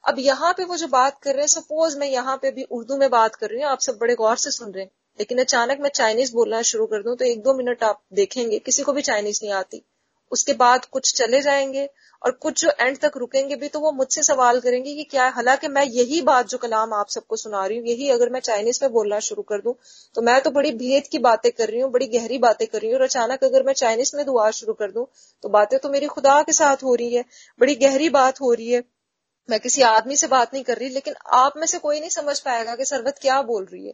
[0.08, 2.96] अब यहाँ पे वो जो बात कर रहे हैं सपोज़ मैं यहाँ पे भी उर्दू
[2.96, 5.78] में बात कर रही हूँ, आप सब बड़े गौर से सुन रहे हैं। लेकिन अचानक
[5.80, 9.02] मैं चाइनीज़ बोलना शुरू कर दूँ तो एक दो मिनट आप देखेंगे, किसी को भी
[9.02, 9.84] चाइनीज़ नहीं आती।
[10.32, 11.88] उसके बाद कुछ चले जाएँगे
[12.22, 15.32] और कुछ जो एंड तक रुकेंगे भी तो वो मुझसे सवाल करेंगे कि क्या है?
[15.32, 18.78] हालाँकि मैं यही बात जो कलाम आप सबको सुना रही हूँ, यही अगर मैं चाइनीज़
[18.82, 19.74] में बोलना शुरू कर दूँ
[20.14, 22.90] तो मैं तो बड़ी भेद की बातें कर रही हूँ, बड़ी गहरी बातें कर रही
[22.90, 25.06] हूँ और अचानक अगर मैं चाइनीज़ में दुआ शुरू कर दूँ
[25.44, 27.24] तो बातें तो मेरी खुदा के साथ हो रही है,
[27.60, 28.82] बड़ी गहरी बात हो रही है।
[29.48, 32.38] मैं किसी आदमी से बात नहीं कर रही, लेकिन आप में से कोई नहीं समझ
[32.40, 33.92] पाएगा कि सरवत क्या बोल रही है।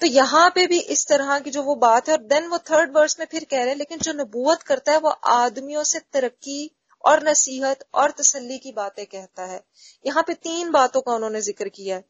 [0.00, 2.96] तो यहाँ पे भी इस तरह की जो वो बात है, और देन वो थर्ड
[2.96, 6.70] वर्स में फिर कह रहे हैं, लेकिन जो नबूवत करता है, वो आदमियों से तरक्की
[7.04, 9.60] और नसीहत और तसल्ली की बातें कहता है।
[10.04, 12.04] यहाँ पे तीन बातों का उन्होंने ज़िक्र किया है।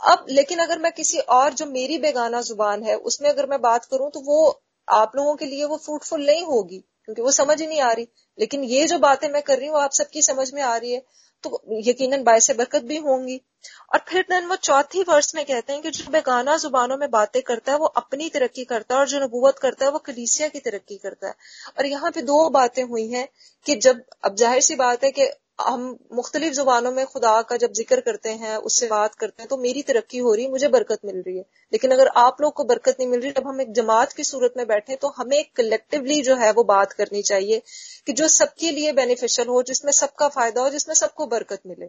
[0.00, 3.84] अब, लेकिन अगर मैं किसी और, जो मेरी बेगाना ज़ुबान है, उसमें अगर मैं बात
[3.84, 7.66] करूँ तो वो आप लोगों के लिए वो फ्रूटफुल नहीं होगी, क्योंकि वो समझ ही
[7.66, 8.06] नहीं आ रही।
[8.38, 11.02] लेकिन ये जो बातें मैं कर रही हूँ आप सबकी समझ में आ रही है।
[11.44, 13.40] तो यकीनन बायस बरकत भी होंगी।
[13.94, 17.42] और फिर देन वो चौथी वर्ष में कहते हैं कि जो बेगाना जुबानों में बातें
[17.42, 20.58] करता है, वो अपनी तरक्की करता है और जो नबूवत करता है, वो कलीसिया की
[20.58, 21.34] तरक्की करता है।
[21.78, 23.28] और यहाँ पे दो बातें हुई हैं
[23.66, 25.26] कि जब, अब ज़ाहिर सी बात है कि
[25.58, 25.82] हम
[26.12, 29.82] मुख्तलिफ़ जुबानों में खुदा का जब ज़िक्र करते हैं, उससे बात करते हैं तो मेरी
[29.82, 32.96] तरक्की हो रही है मुझे बरकत मिल रही है। लेकिन अगर आप लोग को बरकत
[33.00, 36.36] नहीं मिल रही, जब हम एक जमात की सूरत में बैठे तो हमें कलेक्टिवली जो
[36.36, 37.62] है, वो बात करनी चाहिए
[38.06, 41.86] कि जो सबके लिए बेनिफिशियल हो, जिसमें सबका फ़ायदा हो, जिसमें सबको बरकत मिले।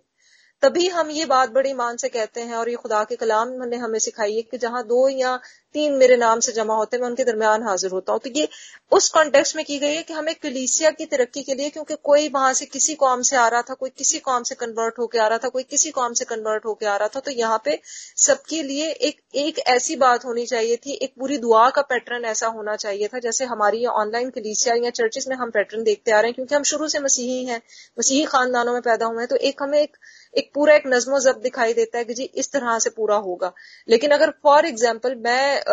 [0.63, 3.77] तभी हम ये बात बड़ी ईमान से कहते हैं और ये खुदा के कलाम ने
[3.77, 5.35] हमें सिखाई है कि जहाँ दो या
[5.75, 8.47] तीन मेरे नाम से जमा होते हैं, मैं उनके दरमियान हाजिर होता हूँ। तो ये
[8.91, 12.29] उस कॉन्टेक्स्ट में की गई है कि हमें कलीसिया की तरक्की के लिए, क्योंकि कोई
[12.29, 15.27] वहाँ से किसी कौम से आ रहा था, कोई किसी कौम से कन्वर्ट होकर आ
[15.27, 17.79] रहा था, कोई किसी कौम से कन्वर्ट होकर आ रहा था तो यहाँ पे
[18.17, 22.47] सबके लिए एक एक ऐसी बात होनी चाहिए थी, एक पूरी दुआ का पैटर्न ऐसा
[22.49, 26.27] होना चाहिए था, जैसे हमारी ऑनलाइन कलीसिया या चर्चिस में हम पैटर्न देखते आ रहे
[26.27, 27.61] हैं, क्योंकि हम शुरू से मसीही हैं,
[27.99, 29.97] मसीही खानदानों में पैदा हुए हैं तो एक हमें एक
[30.33, 33.51] एक पूरा एक नज्मो जब दिखाई देता है कि जी इस तरह से पूरा होगा।
[33.87, 35.63] लेकिन अगर फॉर एग्ज़ाम्पल मैं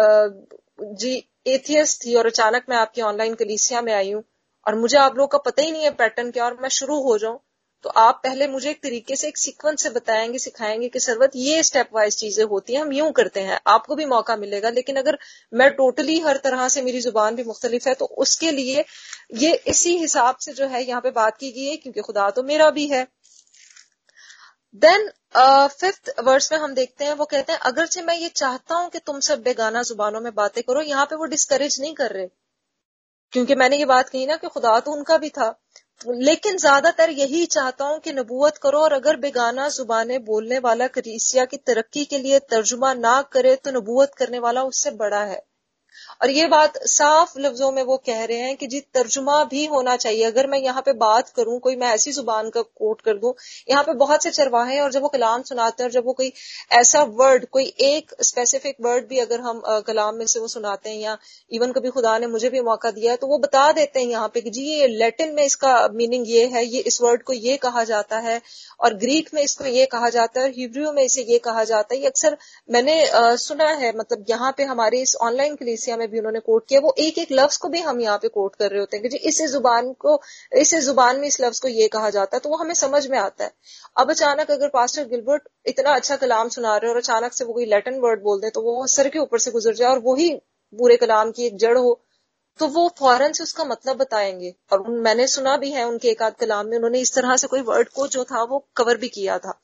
[0.96, 1.14] जी
[1.48, 4.22] एथियस थी और अचानक मैं आपकी ऑनलाइन कलीसिया में आई हूँ
[4.66, 7.16] और मुझे आप लोग का पता ही नहीं है पैटर्न क्या और मैं शुरू हो
[7.18, 7.38] जाऊँ
[7.84, 11.62] तो आप पहले मुझे एक तरीके से एक सीक्वेंस से बताएँगे, सिखाएँगे कि सरवत ये
[11.62, 15.18] स्टेप वाइज चीज़ें होती हैं, हम यूँ करते हैं, आपको भी मौका मिलेगा। लेकिन अगर
[15.52, 18.84] मैं टोटली हर तरह से मेरी ज़ुबान भी मुख्तलिफ़ है तो उसके लिए
[19.36, 22.42] ये इसी हिसाब से जो है यहाँ पे बात की गई है, क्योंकि खुदा तो
[22.42, 23.06] मेरा भी है।
[24.74, 25.08] देन
[25.70, 28.98] फिफ्थ वर्स में हम देखते हैं, वो कहते हैं, अगरचे मैं ये चाहता हूँ कि
[28.98, 32.26] तुम सब बेगाना जुबानों में बातें करो, यहाँ पे वो डिस्करेज नहीं कर रहे।
[33.32, 35.48] क्योंकि मैंने ये बात कही ना कि खुदा तो उनका भी था।
[36.06, 41.44] लेकिन ज़्यादातर यही चाहता हूँ कि नबूवत करो और अगर बेगाना जुबानें बोलने वाला करीसिया
[41.44, 45.42] की तरक्की के लिए तर्जुमा ना करे तो नबूवत करने वाला उससे बड़ा है।
[46.20, 49.96] और ये बात साफ़ लफ्जों में वो कह रहे हैं कि जी तर्जुमा भी होना
[49.96, 53.32] चाहिए। अगर मैं यहाँ पे बात करूँ कोई मैं ऐसी ज़ुबान का कोट कर दूँ
[53.70, 56.32] यहाँ पे बहुत से चरवाहे और जब वो कलाम सुनाते हैं और जब वो कोई
[56.72, 60.90] ऐसा वर्ड कोई एक स्पेसिफिक वर्ड भी अगर हम आ, कलाम में से वो सुनाते
[60.90, 61.16] हैं या
[61.50, 64.28] इवन कभी खुदा ने मुझे भी मौका दिया है तो वो बता देते हैं यहाँ
[64.34, 67.56] पे कि जी ये लेटिन में इसका मीनिंग ये है ये इस वर्ड को ये
[67.56, 68.40] कहा जाता है
[68.80, 71.94] और ग्रीक में इसको ये कहा जाता है और हिब्रू में इसे ये कहा जाता
[71.94, 72.36] है। ये अक्सर
[72.68, 76.66] मैंने आ, सुना है मतलब यहाँ पे हमारे इस ऑनलाइन कलीसिया में भी उन्होंने कोट
[76.68, 79.02] किया, वो एक एक लफ्ज को भी हम यहाँ पे कोट कर रहे होते हैं
[79.02, 80.20] कि जी, इस ज़ुबान को,
[80.52, 83.18] इस ज़ुबान में इस लफ्ज को ये कहा जाता है तो वो हमें समझ में
[83.18, 83.50] आता है।
[83.96, 87.64] अब अचानक अगर पास्टर गिलबर्ट इतना अच्छा कलाम सुना रहे और अचानक से वो कोई
[87.66, 90.30] लेटन वर्ड बोल दे तो वो सर के ऊपर से गुजर जाए और वही
[90.72, 92.00] पूरे कलाम की एक जड़ हो
[92.60, 96.32] तो वो फ़ौरन से उसका मतलब बताएँगे। और मैंने सुना भी है उनके एक आध
[96.32, 99.38] कलाम में, उन्होंने इस तरह से कोई वर्ड को जो था वो कवर भी किया
[99.38, 99.58] था।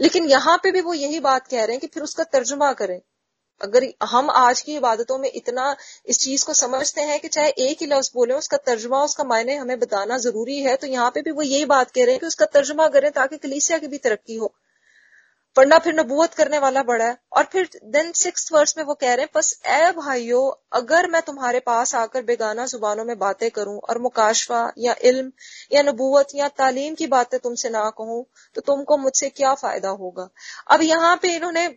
[0.00, 3.00] लेकिन यहाँ पे भी वो यही बात कह रहे हैं कि फिर उसका तर्जुमा करें।
[3.60, 5.74] अगर हम आज की इबादतों में इतना
[6.06, 9.56] इस चीज़ को समझते हैं कि चाहे एक ही लफ्ज बोले, उसका तर्जुमा, उसका मायने
[9.56, 12.26] हमें बताना ज़रूरी है तो यहाँ पे भी वो यही बात कह रहे हैं कि
[12.26, 14.52] उसका तर्जुमा करें ताकि कलीसिया की भी तरक्की हो।
[15.56, 19.14] पढ़ना फिर नबूत करने वाला बड़ा है। और फिर देन सिक्स वर्ष में वो कह
[19.14, 20.42] रहे हैं, बस ए भाइयों,
[20.72, 25.30] अगर मैं तुम्हारे पास आकर बेगाना जुबानों में बातें करूँ और मुकाशवा या इल्म
[25.72, 28.24] या नबूत या तालीम की बातें तुमसे ना कहूँ
[28.56, 30.28] तो तुमको मुझसे क्या फ़ायदा होगा?
[30.70, 31.68] अब यहाँ पे इन्होंने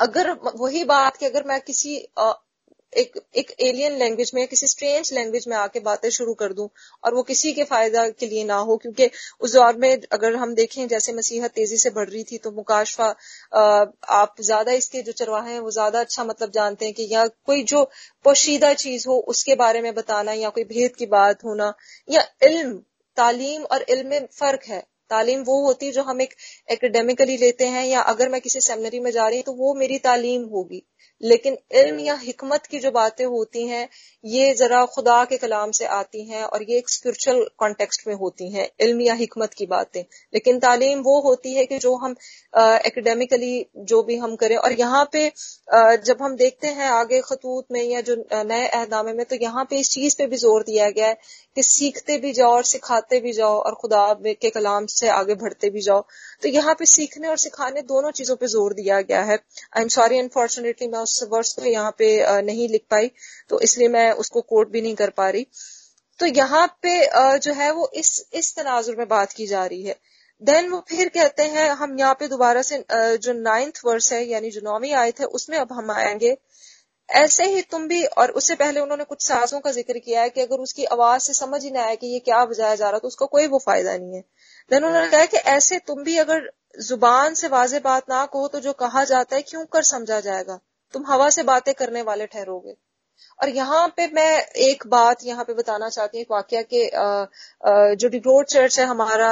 [0.00, 1.96] अगर वही बात कि अगर मैं किसी
[2.92, 6.68] एक एक एलियन लैंग्वेज में किसी स्ट्रेंज लैंग्वेज में आके बातें शुरू कर दूँ
[7.04, 9.08] और वो किसी के फ़ायदा के लिए ना हो, क्योंकि
[9.40, 13.08] उस दौर में अगर हम देखें, जैसे मसीहत तेज़ी से बढ़ रही थी तो मुकाशफा
[14.14, 17.62] आप ज़्यादा इसके जो चरवाहे हैं, वो ज़्यादा अच्छा मतलब जानते हैं कि या कोई
[17.64, 17.84] जो
[18.24, 21.72] पोशीदा चीज़ हो, उसके बारे में बताना या कोई भेद की बात होना
[22.08, 22.72] या इल्म,
[23.16, 26.34] तालीम और इल्म में फ़र्क है। तालीम वो होती है जो हम एक
[26.68, 29.98] एकेडमिकली लेते हैं या अगर मैं किसी सेमिनरी में जा रही हूँ तो वो मेरी
[30.00, 30.82] तालीम होगी।
[31.20, 33.88] लेकिन इल्म या हिकमत की जो बातें होती हैं
[34.24, 38.50] ये जरा खुदा के कलाम से आती हैं और ये एक स्पिरिचुअल कॉन्टेक्स्ट में होती
[38.52, 40.00] हैं इल्म या हिकमत की बातें।
[40.34, 42.16] लेकिन तालीम वो होती है कि जो हम
[42.54, 47.66] एकेडमिकली जो भी हम करें। और यहाँ पे आ, जब हम देखते हैं आगे खतूत
[47.72, 50.88] में या जो नए अहदामे में तो यहाँ पे इस चीज़ पे भी ज़ोर दिया
[50.90, 51.16] गया है
[51.56, 55.70] कि सीखते भी जाओ और सिखाते भी जाओ और खुदा के कलाम से आगे बढ़ते
[55.70, 56.04] भी जाओ।
[56.42, 59.88] तो यहाँ पे सीखने और सिखाने दोनों चीज़ों पर ज़ोर दिया गया है। आई एम
[59.90, 62.08] सॉरी अनफॉर्चुनेटली मैं उस वर्ष को यहाँ पे
[62.42, 63.10] नहीं लिख पाई
[63.50, 65.46] तो इसलिए मैं उसको कोट भी नहीं कर पा रही।
[66.20, 66.98] तो यहाँ पे
[67.38, 69.96] जो है वो इस इस तनाजुर में बात की जा रही है।
[70.42, 74.50] देन वो फिर कहते हैं, हम यहाँ पे दोबारा से जो नाइन्थ वर्ष है, यानी
[74.50, 76.36] जो नौवीं आए थे उसमें अब हम आएँगे।
[77.08, 80.40] ऐसे ही तुम भी, और उससे पहले उन्होंने कुछ साजों का ज़िक्र किया है कि
[80.40, 83.08] अगर उसकी आवाज़ से समझ ही ना आए कि ये क्या बजाया जा रहा तो
[83.08, 84.20] उसका कोई वो फ़ायदा नहीं है।
[84.70, 86.50] देन उन्होंने कहा कि ऐसे तुम भी अगर
[86.82, 90.58] ज़ुबान से वाजे बात ना कहो तो जो कहा जाता है, क्यों कर समझा जाएगा?
[90.94, 92.74] तुम हवा से बातें करने वाले ठहरोगे।
[93.40, 96.84] और यहाँ पे मैं एक बात यहाँ पे बताना चाहती हूँ, एक वाक्य के
[97.96, 99.30] जो डिग्रोड चर्च है हमारा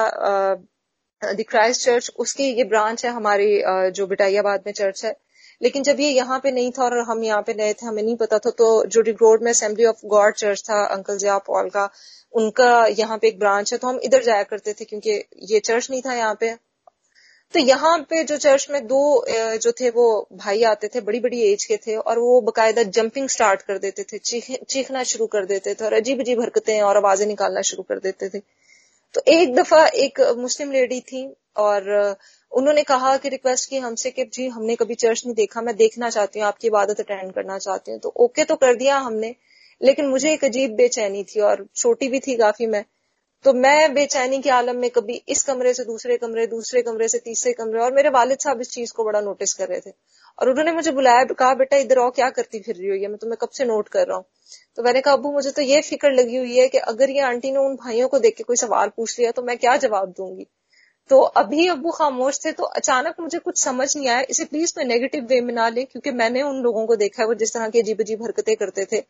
[1.23, 5.15] द क्राइस्ट चर्च, उसकी ये ब्रांच है हमारी जो बिटाइयाबाद में चर्च है।
[5.61, 8.17] लेकिन जब ये यहाँ पे नहीं था और हम यहाँ पे नए थे, हमें नहीं
[8.17, 11.89] पता था तो जो डिग्रोड में असेंबली ऑफ़ गॉड चर्च था, अंकल जया पॉल का,
[12.35, 15.91] उनका यहाँ पे एक ब्रांच है तो हम इधर जाया करते थे, क्योंकि ये चर्च
[15.91, 16.53] नहीं था यहाँ पे।
[17.55, 19.01] तो यहाँ पे जो चर्च में दो
[19.63, 23.29] जो थे वो भाई आते थे बड़ी बड़ी एज के थे और वो बकायदा जंपिंग
[23.29, 26.97] स्टार्ट कर देते थे चीख, चीखना शुरू कर देते थे और अजीब अजीब हरकतें और
[26.97, 28.39] आवाज़ें निकालना शुरू कर देते थे।
[29.15, 31.23] तो एक दफ़ा एक मुस्लिम लेडी थी
[31.57, 31.91] और
[32.53, 36.11] उन्होंने कहा कि रिक्वेस्ट की हमसे कि जी हमने कभी चर्च नहीं देखा मैं देखना
[36.11, 39.35] चाहती हूँ आपकी इबादत अटेंड करना चाहती हूँ। तो ओके तो कर दिया हमने
[39.81, 42.85] लेकिन मुझे एक अजीब बेचैनी थी और छोटी भी थी काफ़ी मैं।
[43.45, 47.19] तो मैं बेचैनी के आलम में कभी इस कमरे से दूसरे कमरे दूसरे कमरे से
[47.19, 49.91] तीसरे कमरे, और मेरे वालिद साहब इस चीज़ को बड़ा नोटिस कर रहे थे।
[50.39, 53.09] और उन्होंने मुझे बुलाया, कहा, बेटा, इधर आओ, क्या करती फिर रही हो ये?
[53.09, 54.25] मैं तुम्हें कब से नोट कर रहा हूँ?
[54.77, 57.53] तो मैंने कहा, अबू, मुझे तो ये फ़िक्र लगी हुई है कि अगर ये आंटी
[57.53, 60.47] ने उन भाइयों को देख के कोई सवाल पूछ लिया तो मैं क्या जवाब दूँगी?
[61.11, 64.85] तो अभी अबू खामोश थे तो अचानक मुझे कुछ समझ नहीं आया। इसे प्लीज़ मैं
[64.85, 67.69] नेगेटिव वे में ना ले, क्योंकि मैंने उन लोगों को देखा है, वो जिस तरह
[67.69, 69.05] की अजीब अजीब हरकतें करते थे।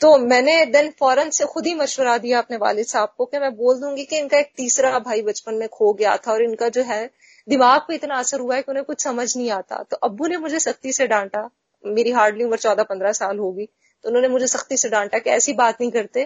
[0.00, 3.50] तो मैंने देन फ़ौरन से खुद ही मशवरा दिया अपने वालिद साहब को कि मैं
[3.56, 6.82] बोल दूँगी कि इनका एक तीसरा भाई बचपन में खो गया था और इनका जो
[6.82, 7.04] है
[7.48, 10.36] दिमाग पे इतना असर हुआ है कि उन्हें कुछ समझ नहीं आता। तो अब्बू ने
[10.36, 11.48] मुझे सख्ती से डांटा।
[11.84, 15.52] मेरी हार्डली उम्र चौदह पंद्रह साल होगी तो उन्होंने मुझे सख्ती से डांटा कि ऐसी
[15.52, 16.24] बात नहीं करते।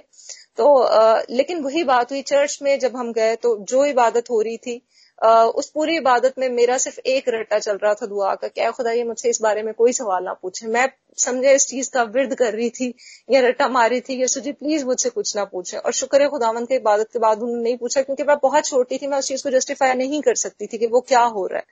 [0.56, 4.40] तो आ, लेकिन वही बात हुई चर्च में जब हम गए तो जो इबादत हो
[4.40, 4.82] रही थी
[5.22, 8.90] उस पूरी इबादत में मेरा सिर्फ़ एक रट्टा चल रहा था दुआ का क्या खुदा,
[8.90, 10.88] ये मुझसे इस बारे में कोई सवाल ना पूछे। मैं
[11.18, 12.92] समझे इस चीज़ का विरद कर रही थी,
[13.30, 16.64] या रट्टा मारी थी या सुजी प्लीज़ मुझसे कुछ ना पूछे। और शुक्र है खुदावन
[16.64, 19.42] के इबादत के बाद उन्होंने नहीं पूछा, क्योंकि मैं बहुत छोटी थी, मैं उस चीज़
[19.42, 21.64] को जस्टिफाई नहीं कर सकती थी कि वो क्या हो रहा है।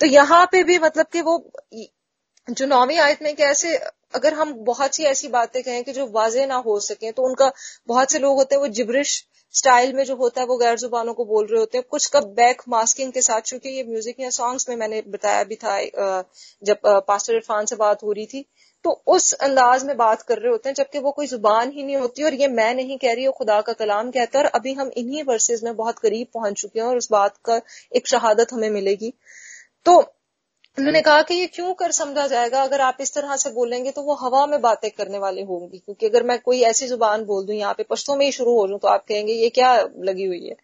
[0.00, 1.38] तो यहाँ पे भी मतलब कि वो
[2.48, 3.76] जो नौवीं आयत में कैसे
[4.14, 7.50] अगर हम बहुत सी ऐसी बातें कहें कि जो वाजे ना हो सके तो उनका
[7.88, 9.12] बहुत से लोग होते हैं वो जिब्रिश
[9.54, 12.20] स्टाइल में जो होता है, वो गैर जुबानों को बोल रहे होते हैं। कुछ का
[12.36, 15.80] बैक मास्किंग के साथ चूँकि ये म्यूज़िक या सॉन्ग्स में मैंने बताया भी था
[16.62, 18.44] जब पास्टर इरफान से बात हो रही थी
[18.84, 21.96] तो उस अंदाज में बात कर रहे होते हैं, जबकि वो कोई ज़ुबान ही नहीं
[21.96, 24.72] होती, और ये मैं नहीं कह रही हूँ खुदा का कलाम कहता है, और अभी
[24.74, 27.60] हम इन्हीं वर्सेज में बहुत करीब पहुँच चुके हैं, और उस बात का
[27.92, 29.12] एक शहादत हमें मिलेगी।
[29.86, 30.00] तो
[30.78, 32.62] उन्होंने कहा कि ये क्यों कर समझा जाएगा?
[32.62, 36.06] अगर आप इस तरह से बोलेंगे तो वो हवा में बातें करने वाले होंगी। क्योंकि
[36.06, 38.78] अगर मैं कोई ऐसी ज़ुबान बोल दूँ यहाँ पे पश्तों में ही शुरू हो जाऊँ
[38.80, 40.56] तो आप कहेंगे ये क्या लगी हुई है?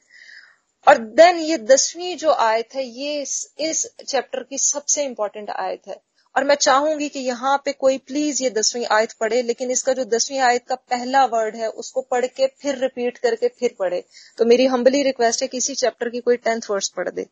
[0.87, 6.01] और देन ये दसवीं जो आयत है ये इस, चैप्टर की सबसे इंपॉर्टेंट आयत है।
[6.35, 10.05] और मैं चाहूँगी कि यहाँ पे कोई प्लीज़ ये दसवीं आयत पढ़े लेकिन इसका जो
[10.07, 14.03] दसवीं आयत का पहला वर्ड है उसको पढ़ के फिर रिपीट करके फिर पढ़े।
[14.39, 17.27] तो मेरी हम्बली रिक्वेस्ट है कि इसी चैप्टर की कोई टेंथ वर्ड्स पढ़ दे।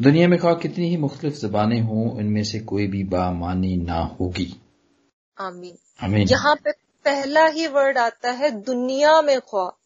[0.00, 4.60] दुनिया में खा कितनी ही मुख्तलिफ़ जबानें हों इनमें से कोई भी बामानी ना होगी।
[5.38, 6.72] आमीन। आमीन। यहाँ पे
[7.04, 9.78] पहला ही वर्ड आता है दुनिया में ख्वा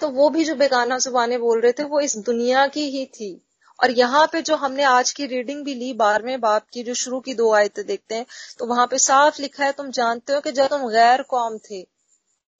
[0.00, 3.46] तो वो भी जो बेगाना जुबानें बोल रहे थे वो इस दुनिया की ही थी।
[3.78, 7.20] और यहाँ पे जो हमने आज की रीडिंग भी ली बारहवें बाप की जो शुरू
[7.20, 8.26] की दो आयतें देखते हैं
[8.58, 11.82] तो वहाँ पे साफ़ लिखा है तुम जानते हो कि जब तुम गैर कौम थे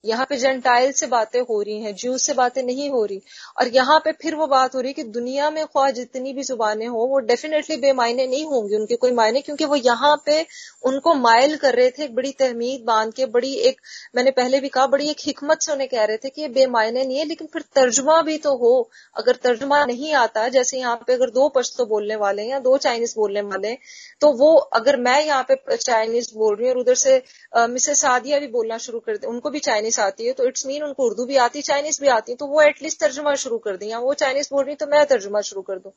[0.03, 3.21] यहाँ पे जेंटाइल से बातें हो रही हैं जूस से बातें नहीं हो रही।
[3.59, 6.43] और यहाँ पे फिर वो बात हो रही है कि दुनिया में ख्वाह जितनी भी
[6.43, 10.45] जुबानें हो, वो डेफिनेटली बेमायने नहीं होंगी उनके कोई मायने, क्योंकि वो यहाँ पे
[10.83, 13.79] उनको माइल कर रहे थे, एक बड़ी तहमीद बाँध के, बड़ी एक,
[14.15, 17.03] मैंने पहले भी कहा, बड़ी एक हिकमत से उन्हें कह रहे थे कि ये बेमायने
[17.03, 18.73] नहीं है, लेकिन फिर तर्जुमा भी तो हो।
[19.15, 22.77] अगर तर्जुमा नहीं आता, जैसे यहाँ पे अगर दो पश्तो बोलने वाले हैं या दो
[22.79, 23.77] चाइनीज़ बोलने वाले हैं
[24.21, 27.21] तो वो अगर मैं यहाँ पे चाइनीज़ बोल रही हूँ और उधर से
[27.69, 30.65] मिसेस सादिया भी बोलना शुरू कर दे, उनको भी चाइनीज़ चाइनीस आती है तो इट्स
[30.65, 33.77] मीन उनको उर्दू भी आती चाइनीस भी आती है तो वो एटलीस्ट तर्जुमा शुरू कर
[33.77, 35.91] दें या वो चाइनीस बोल रही तो मैं तर्जुमा शुरू कर दूँ।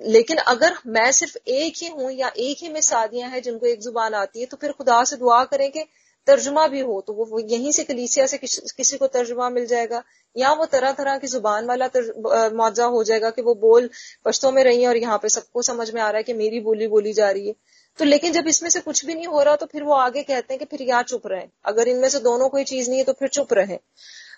[0.00, 3.80] लेकिन अगर मैं सिर्फ़ एक ही हूँ या एक ही में सादियाँ हैं जिनको एक
[3.82, 5.84] ज़ुबान आती है तो फिर खुदा से दुआ करें कि
[6.28, 10.02] तर्जुमा भी हो तो वो यहीं से कलीसिया से किस, किसी को तर्जुमा मिल जाएगा
[10.36, 13.88] या वो तरह तरह की ज़ुबान वाला मुआवजा हो जाएगा कि वो बोल
[14.24, 16.60] पश्तों में रही है और यहाँ पे सबको समझ में आ रहा है कि मेरी
[16.60, 17.54] बोली बोली जा रही है।
[17.98, 20.54] तो लेकिन जब इसमें से कुछ भी नहीं हो रहा तो फिर वो आगे कहते
[20.54, 23.12] हैं कि फिर यहाँ चुप रहे। अगर इनमें से दोनों कोई चीज़ नहीं है तो
[23.12, 23.78] फिर चुप रहे।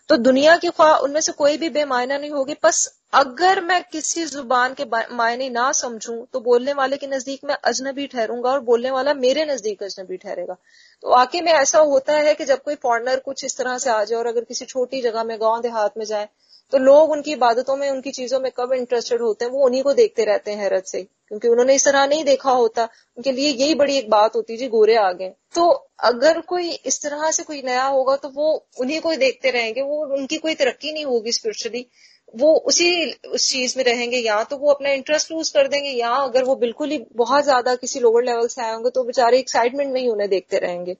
[0.08, 4.24] तो दुनिया की ख्वाह उनमें से कोई भी बेमायना नहीं होगी। बस अगर मैं किसी
[4.24, 4.84] ज़ुबान के
[5.14, 9.44] मायने ना समझूं तो बोलने वाले के नज़दीक मैं अजनबी ठहरूँगा और बोलने वाला मेरे
[9.44, 10.56] नज़दीक अजनबी ठहरेगा।
[11.02, 14.02] तो वाकई में ऐसा होता है कि जब कोई फॉरनर कुछ इस तरह से आ
[14.04, 16.28] जाए और अगर किसी छोटी जगह में, गाँव देहात में जाए
[16.72, 19.92] तो लोग उनकी इबादतों में, उनकी चीज़ों में कब इंटरेस्टेड होते हैं, वो उन्हीं को
[19.94, 22.84] देखते रहते हैं हैरत से। क्योंकि उन्होंने इस तरह नहीं देखा होता।
[23.16, 25.68] उनके लिए यही बड़ी एक बात होती जी, गोरे आ गए। तो
[26.04, 28.50] अगर कोई इस तरह से कोई नया होगा तो वो
[28.80, 31.86] उन्हीं को देखते रहेंगे। वो उनकी कोई तरक्की नहीं होगी स्पिरिचुअली
[32.34, 36.10] वो उसी, उस चीज़ में रहेंगे। या तो वो अपना इंटरेस्ट लूज कर देंगे, या
[36.10, 39.92] अगर वो बिल्कुल ही बहुत ज़्यादा किसी लोअर लेवल से आए होंगे तो बेचारे एक्साइटमेंट
[39.92, 40.96] में ही उन्हें देखते रहेंगे।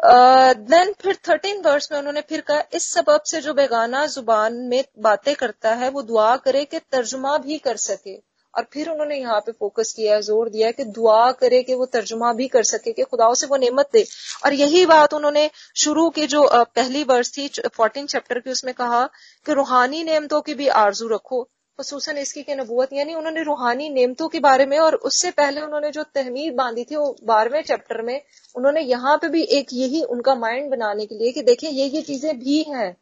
[0.00, 4.84] देन फिर थर्टीन वर्स में उन्होंने फिर कहा, इस सबब से जो बेगाना ज़ुबान में
[4.98, 8.16] बातें करता है, वो दुआ करे कि तर्जुमा भी कर सके।
[8.54, 12.32] और फिर उन्होंने यहाँ पे फोकस किया, ज़ोर दिया कि दुआ करे कि वो तर्जुमा
[12.32, 14.04] भी कर सके, कि खुदाओं से वो नेमत दे।
[14.46, 19.06] और यही बात उन्होंने शुरू की जो पहली वर्ष थी फोर्टीन चैप्टर की, उसमें कहा
[19.46, 21.48] कि रूहानी नेमतों की भी आरज़ू रखो।
[21.80, 25.90] खसूस इसकी के नबूत यानी उन्होंने रूहानी नेमतों के बारे में और उससे पहले उन्होंने
[25.92, 28.20] जो तहमीद बांधी थी वो बारहवें चैप्टर में,
[28.54, 32.02] उन्होंने यहाँ पे भी एक यही उनका माइंड बनाने के लिए कि देखिए ये ये
[32.04, 32.96] चीज़ें भी हैं।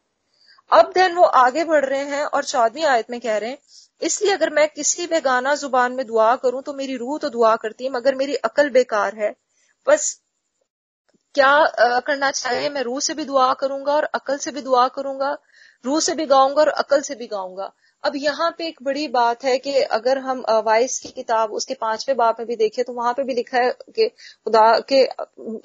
[0.71, 3.59] अब देन वो आगे बढ़ रहे हैं और चौदहवीं आयत में कह रहे हैं,
[4.03, 7.85] इसलिए अगर मैं किसी बेगाना ज़ुबान में दुआ करूँ तो मेरी रूह तो दुआ करती
[7.85, 9.35] है, मगर मेरी अकल बेकार है।
[9.87, 10.21] बस
[11.35, 12.69] क्या करना चाहिए?
[12.71, 15.37] मैं रूह से भी दुआ करूँगा और अकल से भी दुआ करूँगा,
[15.85, 17.73] रूह से भी गाऊँगा और अकल से भी गाऊँगा।
[18.05, 22.17] अब यहाँ पे एक बड़ी बात है कि अगर हम वाइस की किताब उसके पाँचवें
[22.17, 25.05] बाप में भी देखें तो वहाँ पे भी लिखा है कि खुदा के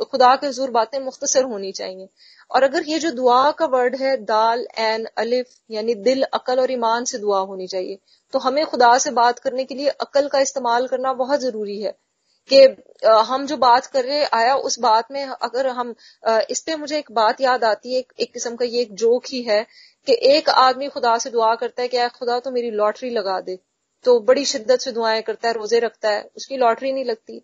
[0.05, 2.07] खुदा के ज़ोर बातें मुख्तसर होनी चाहिए।
[2.51, 6.71] और अगर ये जो दुआ का वर्ड है दाल एन अलिफ यानी दिल अकल और
[6.71, 7.99] ईमान से दुआ होनी चाहिए
[8.33, 11.95] तो हमें खुदा से बात करने के लिए अकल का इस्तेमाल करना बहुत ज़रूरी है
[12.49, 12.63] कि
[13.27, 15.93] हम जो बात कर रहे आया उस बात में अगर हम
[16.49, 19.23] इस पे मुझे एक बात याद आती है एक, एक किस्म का ये एक जोक
[19.27, 19.65] ही है
[20.07, 23.59] कि एक आदमी खुदा से दुआ करता है कि खुदा तो मेरी लॉटरी लगा दे।
[24.03, 27.41] तो बड़ी शिद्दत से दुआएँ करता है, रोज़े रखता है, उसकी लॉटरी नहीं लगती।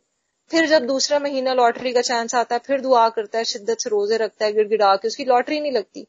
[0.51, 3.89] फिर जब दूसरा महीना लॉटरी का चांस आता है, फिर दुआ करता है, शिद्दत से
[3.89, 6.07] रोज़े रखता है, गिड़गिड़ा के, उसकी लॉटरी नहीं लगती।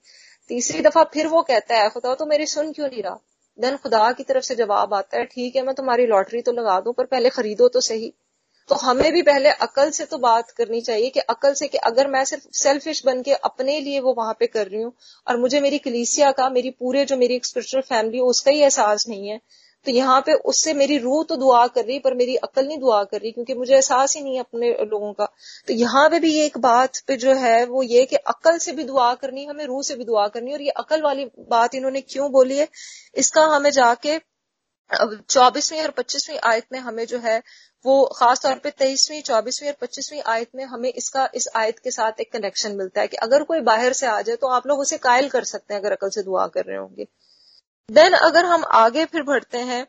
[0.48, 3.18] तीसरी दफ़ा फिर वो कहता है खुदा तो मेरी सुन क्यों नहीं रहा?
[3.58, 6.80] देन खुदा की तरफ़ से जवाब आता है, ठीक है, मैं तुम्हारी लॉटरी तो लगा
[6.80, 8.14] दूँ, पर पहले खरीदो तो सही।
[8.70, 12.08] तो हमें भी पहले अकल से तो बात करनी चाहिए कि अकल से कि अगर
[12.08, 14.92] मैं सिर्फ़ सेल्फिश बन के अपने लिए वो वहाँ पे कर रही हूँ
[15.26, 19.28] और मुझे मेरी कलीसिया का, मेरी पूरे जो मेरी स्पिरिचुअल फैमिली उसका ही एहसास नहीं
[19.28, 19.40] है
[19.86, 23.02] तो यहाँ पे उससे मेरी रूह तो दुआ कर रही, पर मेरी अकल नहीं दुआ
[23.04, 25.28] कर रही क्योंकि मुझे एहसास ही नहीं है अपने लोगों का।
[25.68, 28.72] तो यहाँ पे भी ये एक बात पे जो है वो ये कि अकल से
[28.72, 32.00] भी दुआ करनी, हमें रूह से भी दुआ करनी, और ये अकल वाली बात इन्होंने
[32.02, 32.68] क्यों बोली है,
[33.16, 34.18] इसका हमें जाके
[34.90, 37.38] चौबीसवीं और पच्चीसवीं आयत में हमें जो है,
[37.84, 41.90] वो खास तौर पे तेईसवीं, चौबीसवीं और पच्चीसवीं आयत में हमें इसका, इस आयत के
[41.90, 44.80] साथ एक कनेक्शन मिलता है कि अगर कोई बाहर से आ जाए तो आप लोग
[44.80, 47.06] उसे कायल कर सकते हैं अगर अकल से दुआ कर रहे होंगे।
[47.88, 49.86] देन अगर हम आगे फिर बढ़ते हैं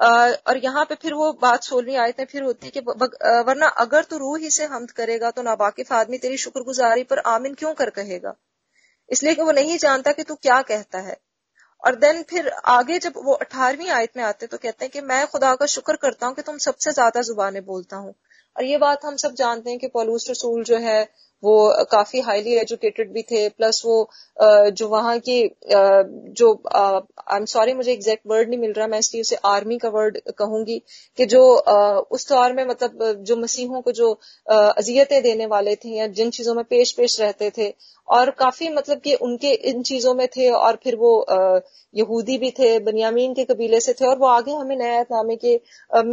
[0.00, 2.80] और यहाँ पे फिर वो बात सोलहवीं आयतें फिर होती है कि
[3.46, 7.54] वरना अगर तू रूह ही से हमद करेगा तो नाबाकिफ आदमी तेरी शुक्रगुजारी पर आमिन
[7.54, 8.34] क्यों कर कहेगा?
[9.08, 11.16] इसलिए कि वो नहीं जानता कि तू क्या कहता है।
[11.84, 15.26] और देन फिर आगे जब वो अठारहवीं आयत में आते तो कहते हैं कि मैं
[15.26, 18.14] खुदा का शुक्र करता हूँ कि तुम सबसे ज़्यादा जुबानें बोलता हूँ।
[18.56, 21.02] और ये बात हम सब जानते हैं कि पॉलूस रसूल जो है
[21.42, 23.96] वो काफ़ी हाईली एजुकेटेड भी थे प्लस वो
[24.72, 25.38] जो वहाँ की
[26.36, 29.88] जो आई एम सॉरी मुझे एग्जैक्ट वर्ड नहीं मिल रहा, मैं इसलिए उसे आर्मी का
[29.88, 30.78] वर्ड कहूँगी
[31.18, 31.42] कि जो
[32.12, 34.12] उस दौर में मतलब जो मसीहों को जो
[34.50, 37.72] अजियतें देने वाले थे या जिन चीज़ों में पेश पेश रहते थे
[38.08, 41.12] और काफ़ी मतलब कि उनके इन चीज़ों में थे और फिर वो
[41.94, 45.56] यहूदी भी थे, बनियामीन के कबीले से थे और वो आगे हमें नया नामे के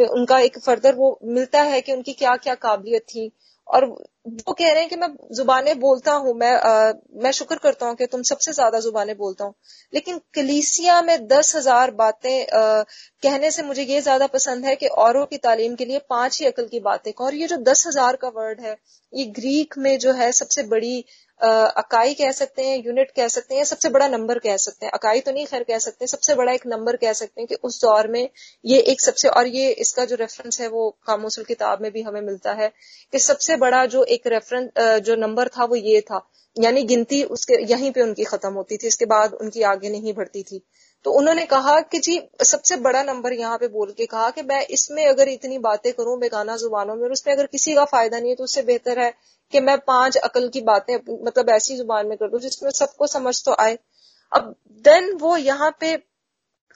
[0.10, 3.32] उनका एक फर्दर वो मिलता है कि उनकी क्या क्या काबिलियत थी
[3.70, 6.94] और वो कह रहे हैं कि मैं जुबानें बोलता हूँ मैं आ,
[7.24, 9.54] मैं शुक्र करता हूँ कि तुम सबसे ज़्यादा जुबानें बोलता हूँ।
[9.94, 12.82] लेकिन कलीसिया में दस हज़ार बातें आ,
[13.24, 16.48] कहने से मुझे ये ज़्यादा पसंद है कि औरों की तालीम के लिए पाँच ही
[16.48, 18.76] अकल की बातें और ये जो दस हज़ार का वर्ड है
[19.14, 21.04] ये ग्रीक में जो है सबसे बड़ी
[21.42, 25.20] अकाई कह सकते हैं यूनिट कह सकते हैं सबसे बड़ा नंबर कह सकते हैं। अकाई
[25.20, 28.08] तो नहीं, खैर कह सकते सबसे बड़ा एक नंबर कह सकते हैं कि उस दौर
[28.08, 28.28] में
[28.66, 32.22] ये एक सबसे, और ये इसका जो रेफरेंस है वो कामोसल किताब में भी हमें
[32.22, 32.72] मिलता है
[33.14, 34.70] कि सबसे बड़ा जो एक रेफरेंस
[35.02, 36.26] जो नंबर था वो ये था।
[36.56, 40.44] यानी गिनती उसके, यहीं पे उनकी खत्म होती थी, इसके बाद उनकी आगे नहीं बढ़ती
[40.44, 40.62] थी।
[41.06, 44.62] तो उन्होंने कहा कि जी सबसे बड़ा नंबर यहाँ पे बोल के कहा कि मैं
[44.70, 48.30] इसमें अगर इतनी बातें करूँ बेगाना जुबानों में और उसमें अगर किसी का फ़ायदा नहीं
[48.30, 49.14] है तो उससे बेहतर है
[49.54, 53.42] कि मैं पाँच अकल की बातें मतलब ऐसी ज़ुबान में कर दू जिसमें सबको समझ
[53.46, 53.78] तो आए।
[54.32, 55.96] अब देन वो यहाँ पे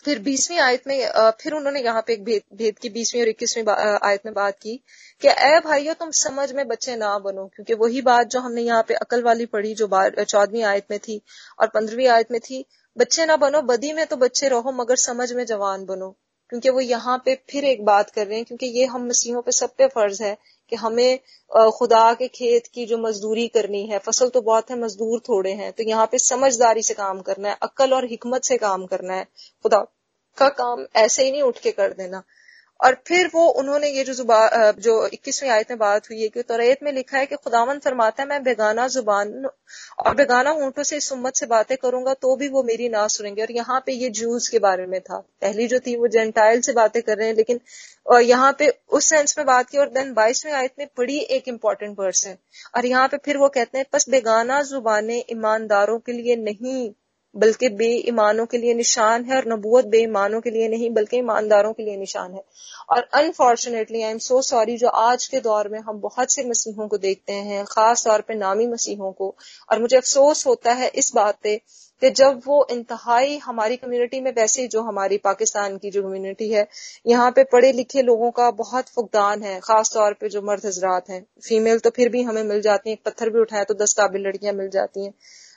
[0.05, 3.63] फिर बीसवीं आयत में फिर उन्होंने यहाँ पे एक भेद, भेद की बीसवीं और इक्कीसवीं
[4.03, 4.75] आयत में बात की
[5.21, 8.83] कि ए भाइयों तुम समझ में बच्चे ना बनो क्योंकि वही बात जो हमने यहाँ
[8.87, 11.21] पे अकल वाली पढ़ी जो चौदहवीं आयत में थी
[11.59, 12.65] और पंद्रहवीं आयत में थी
[12.97, 16.09] बच्चे ना बनो, बदी में तो बच्चे रहो, मगर समझ में जवान बनो।
[16.49, 19.51] क्योंकि वो यहाँ पे फिर एक बात कर रहे हैं, क्योंकि ये हम मसीहों पे
[19.51, 20.37] सब पे फ़र्ज़ है
[20.71, 21.19] कि हमें
[21.71, 25.71] खुदा के खेत की जो मजदूरी करनी है, फ़सल तो बहुत है, मजदूर थोड़े हैं
[25.71, 29.25] तो यहाँ पे समझदारी से काम करना है अक्ल और हिकमत से काम करना है।
[29.65, 29.79] खुदा
[30.37, 32.23] का काम ऐसे ही नहीं उठ के कर देना।
[32.79, 34.13] और फिर वो उन्होंने ये जो
[34.79, 38.23] जो इक्कीसवीं आयत में बात हुई है कि तोरेत में लिखा है कि खुदावन फरमाता
[38.23, 39.45] है, मैं बेगाना ज़ुबान
[39.99, 43.41] और बेगाना ऊँटों से इस उम्मत से बातें करूँगा तो भी वो मेरी ना सुनेंगे।
[43.41, 46.73] और यहाँ पे ये जूस के बारे में था। पहली जो थी वो जेंटाइल से
[46.73, 47.59] बातें कर रहे हैं, लेकिन
[48.23, 51.95] यहाँ पे उस सेंस में बात की और देन बाईसवीं आयत में बड़ी एक इंपॉर्टेंट
[51.99, 52.37] वर्स है।
[52.77, 56.91] और यहाँ पे फिर वो कहते हैं, बस बेगाना जुबानें ईमानदारों के लिए नहीं
[57.35, 61.83] बल्कि बेईमानों के लिए निशान है और नबूत बेईमानों के लिए नहीं, बल्कि ईमानदारों के
[61.83, 62.43] लिए निशान है।
[62.89, 66.87] और unfortunately I am so sorry जो आज के दौर में हम बहुत से मसीहों
[66.87, 69.35] को देखते हैं, खास तौर पे नामी मसीहों को।
[69.71, 71.61] और मुझे अफसोस होता है इस बात पे
[72.01, 76.67] कि जब वो इंतहाई हमारी कम्युनिटी में, वैसे जो हमारी पाकिस्तान की जो कम्युनिटी है,
[77.07, 81.09] यहाँ पे पढ़े लिखे लोगों का बहुत फुकदान है, खास तौर पे जो मर्द हजरात
[81.09, 84.21] हैं। फीमेल तो फिर भी हमें मिल जाती हैं पत्थर भी उठाए तो दस काबिल
[84.21, 85.13] लड़कियाँ मिल जाती हैं।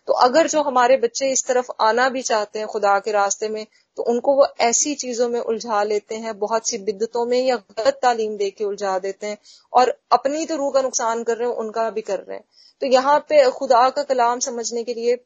[0.09, 3.67] तो अगर जो हमारे बच्चे इस तरफ़ आना भी चाहते हैं खुदा के रास्ते में
[3.99, 7.99] तो उनको वो ऐसी चीज़ों में उलझा लेते हैं, बहुत सी बिद्दतों में या गलत
[8.03, 9.39] तालीम दे के उलझा देते हैं
[9.73, 12.45] और अपनी तो रूह का नुकसान कर रहे हैं, उनका भी कर रहे हैं।
[12.83, 15.19] तो यहाँ पे खुदा का कलाम समझने के लिए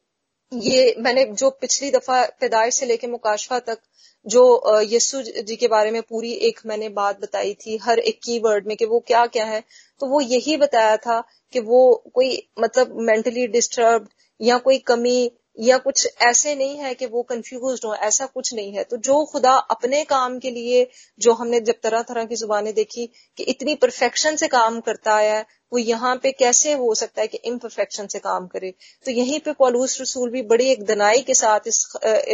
[0.51, 3.79] ये मैंने जो पिछली दफ़ा पैदाइश से लेके मुकाशफा तक
[4.25, 4.41] जो
[4.83, 8.67] यस्सु जी के बारे में पूरी एक मैंने बात बताई थी, हर एक की वर्ड
[8.67, 9.63] में कि वो क्या क्या है
[10.01, 11.19] तो वो यही बताया था
[11.53, 11.81] कि वो
[12.13, 14.07] कोई मतलब मेंटली डिस्टर्ब
[14.41, 18.73] या कोई कमी या कुछ ऐसे नहीं है कि वो कंफ्यूज हो, ऐसा कुछ नहीं
[18.73, 20.87] है। तो जो खुदा अपने काम के लिए,
[21.19, 25.45] जो हमने जब तरह तरह की जुबानें देखी कि इतनी परफेक्शन से काम करता है
[25.71, 28.73] वो यहाँ पे कैसे हो सकता है कि इम्परफेक्शन से काम करे?
[29.05, 31.85] तो यहीं पे पॉलूस रसूल भी बड़ी एक दनाई के साथ इस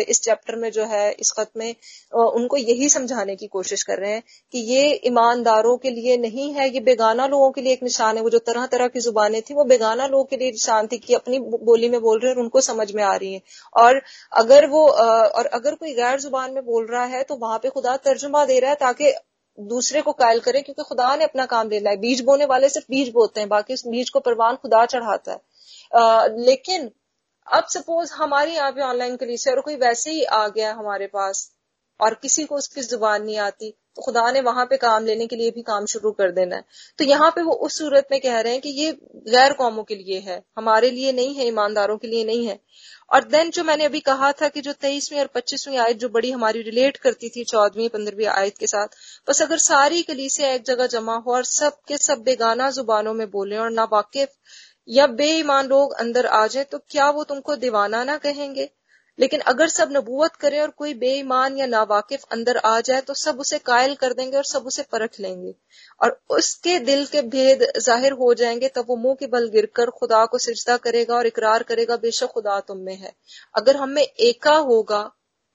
[0.07, 1.75] इस चैप्टर में जो है, इस खत में
[2.13, 4.23] उनको यही समझाने की कोशिश कर रहे हैं
[4.53, 8.23] कि ये ईमानदारों के लिए नहीं है, ये बेगाना लोगों के लिए एक निशान है।
[8.23, 11.13] वो जो तरह तरह की जुबानें थी, वो बेगाना लोगों के लिए निशान थी कि
[11.13, 13.41] अपनी बोली में बोल रहे हैं और उनको समझ में आ रही है।
[13.75, 14.01] और
[14.35, 17.95] अगर वो और अगर कोई गैर ज़ुबान में बोल रहा है तो वहाँ पे खुदा
[18.05, 19.13] तर्जुमा दे रहा है ताकि
[19.59, 22.87] दूसरे को कायल करें क्योंकि खुदा ने अपना काम ले है। बीज बोने वाले सिर्फ़
[22.89, 25.41] बीज बोते हैं बाकी उस बीज को परवान खुदा चढ़ाता है।
[25.95, 26.91] आ, लेकिन
[27.47, 31.51] अब सपोज़ हमारी यहाँ पे ऑनलाइन कलीसिया और कोई वैसे ही आ गया हमारे पास
[32.01, 35.51] और किसी को उसकी ज़ुबान नहीं आती खुदा ने वहाँ पे काम लेने के लिए
[35.51, 36.63] भी काम शुरू कर देना है।
[36.99, 38.91] तो यहाँ पे वो उस सूरत में कह रहे हैं कि ये
[39.27, 42.59] गैर कौमों के लिए है, हमारे लिए नहीं है, ईमानदारों के लिए नहीं है।
[43.11, 46.31] और देन जो मैंने अभी कहा था कि जो तेईसवीं और पच्चीसवीं आयत जो बड़ी
[46.31, 48.87] हमारी रिलेट करती थी, चौदहवीं, पंद्रहवीं आयत के साथ,
[49.29, 53.29] बस अगर सारी कलीसिया एक जगह जमा हो और सब के सब बेगाना जुबानों में
[53.31, 54.29] बोले और ना वाकिफ
[54.87, 58.69] या बेईमान लोग अंदर आ जाए तो क्या वो तुमको दीवाना ना कहेंगे?
[59.19, 63.39] लेकिन अगर सब नबूत करें और कोई बेईमान या नावाकिफ अंदर आ जाए तो सब
[63.39, 65.53] उसे कायल कर देंगे और सब उसे परख लेंगे।
[66.01, 70.25] और उसके दिल के भेद ज़ाहिर हो जाएँगे, तब वो मुँह के बल गिरकर खुदा
[70.25, 73.13] को सिजदा करेगा और इकरार करेगा, बेशक खुदा तुम में है।
[73.55, 75.09] अगर हमें एका होगा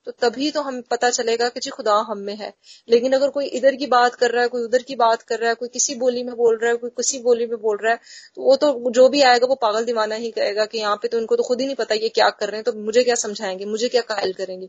[0.06, 2.52] तो तभी तो हम पता चलेगा कि जी खुदा हम में है।
[2.88, 5.48] लेकिन अगर कोई इधर की बात कर रहा है, कोई उधर की बात कर रहा
[5.48, 8.00] है, कोई किसी बोली में बोल रहा है, कोई किसी बोली में बोल रहा है
[8.36, 11.18] तो वो तो जो भी आएगा वो पागल दीवाना ही कहेगा कि यहाँ पे तो
[11.18, 13.64] इनको तो खुद ही नहीं पता ये क्या कर रहे हैं तो मुझे क्या समझाएँगे,
[13.66, 14.68] मुझे क्या कायल करेंगे।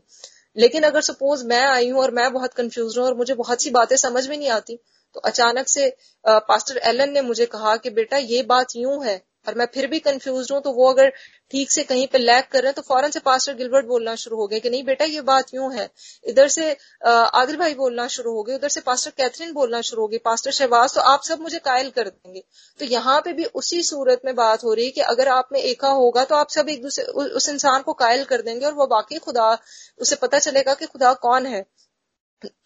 [0.56, 3.70] लेकिन अगर सपोज़ मैं आई हूँ और मैं बहुत कंफ्यूज हूँ और मुझे बहुत सी
[3.70, 4.78] बातें समझ में नहीं आती
[5.16, 5.88] तो अचानक से
[6.24, 9.98] पास्टर एलन ने मुझे कहा कि बेटा ये बात यूँ है और मैं फिर भी
[10.00, 11.12] कंफ्यूज हूँ तो वो अगर
[11.50, 14.36] ठीक से कहीं पे लैक कर रहे हैं तो फ़ौरन से पास्टर गिलबर्ट बोलना शुरू
[14.36, 15.88] हो गए कि नहीं बेटा ये बात यूँ है?
[16.24, 16.70] इधर से
[17.06, 20.50] आदिल भाई बोलना शुरू हो गए, उधर से पास्टर कैथरीन बोलना शुरू हो गई पास्टर
[20.52, 22.42] शहबाज तो आप सब मुझे कायल कर देंगे।
[22.80, 25.60] तो यहाँ पे भी उसी सूरत में बात हो रही है कि अगर आप में
[25.60, 28.86] एका होगा तो आप सब एक दूसरे उस इंसान को कायल कर देंगे और वो
[28.88, 29.56] बाकी खुदा,
[30.00, 31.64] उसे पता चलेगा कि खुदा कौन है।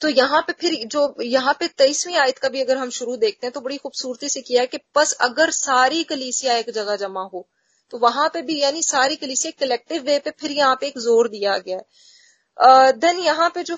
[0.01, 3.47] तो यहाँ पे फिर जो, यहाँ पे तेईसवीं आयत का भी अगर हम शुरू देखते
[3.47, 7.23] हैं तो बड़ी खूबसूरती से किया है कि बस अगर सारी कलीसिया एक जगह जमा
[7.35, 7.47] हो
[7.93, 11.29] तो वहाँ पे भी यानी सारी कलीसिया कलेक्टिव वे पे फिर यहाँ पे एक ज़ोर
[11.29, 11.85] दिया गया है।
[12.59, 13.77] देन यहाँ पे जो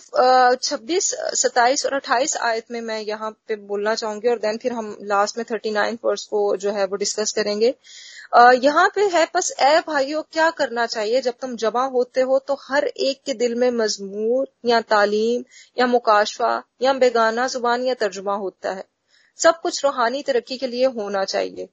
[0.56, 4.96] छब्बीस, सताइस और अट्ठाईस आयत में मैं यहाँ पे बोलना चाहूँगी और देन फिर हम
[5.04, 7.74] लास्ट में थर्टी नाइन वर्स को जो है वो डिस्कस करेंगे।
[8.56, 11.20] यहाँ पे है, बस ए भाइयों, क्या करना चाहिए?
[11.20, 15.44] जब तुम जमा होते हो तो हर एक के दिल में मजमूर या तालीम
[15.76, 18.84] या मुकाशवा या बेगाना ज़ुबान या तर्जुमा होता है।
[19.38, 21.68] सब कुछ रूहानी तरक्की के लिए होना चाहिए।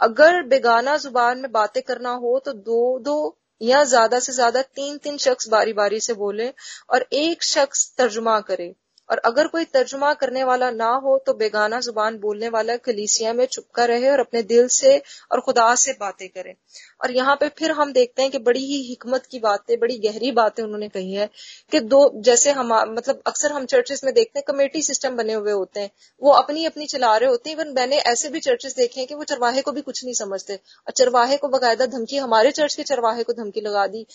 [0.00, 3.16] अगर बेगाना ज़ुबान में बातें करना हो तो दो दो
[3.62, 6.48] या ज़्यादा से ज़्यादा तीन तीन शख्स बारी बारी से बोले
[6.90, 8.72] और एक शख्स तर्जुमा करे।
[9.12, 13.44] और अगर कोई तर्जुमा करने वाला ना हो तो बेगाना ज़ुबान बोलने वाला कलीसिया में
[13.46, 14.96] चुपका रहे और अपने दिल से
[15.32, 16.54] और खुदा से बातें करे।
[17.00, 20.30] और यहाँ पे फिर हम देखते हैं कि बड़ी ही हिकमत की बातें, बड़ी गहरी
[20.32, 21.28] बातें उन्होंने कही है
[21.72, 25.52] कि दो, जैसे हम मतलब अक्सर हम चर्चेस में देखते हैं, कमेटी सिस्टम बने हुए
[25.52, 25.90] होते हैं।
[26.22, 29.14] वो अपनी अपनी चला रहे होते हैं, इवन मैंने ऐसे भी चर्चेस देखे हैं कि
[29.14, 32.82] वो चरवाहे को भी कुछ नहीं समझते। और चरवाहे को बकायदा धमकी, हमारे चर्च के
[32.82, 34.06] चरवाहे को धमकी लगा दी।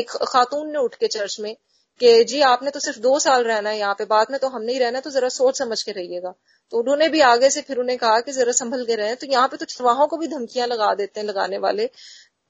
[0.00, 1.54] एक खातून ने उठ के चर्च में
[2.00, 4.62] कि जी आपने तो सिर्फ़ दो साल रहना है यहाँ पे, बाद में तो हम
[4.62, 6.34] नहीं रहना तो जरा सोच समझ के रहिएगा।
[6.72, 9.48] तो उन्होंने भी आगे से फिर उन्हें कहा कि जरा संभल के रहे। तो यहाँ
[9.48, 11.88] पे तो चरवाहों को भी धमकियाँ लगा देते हैं, लगाने वाले।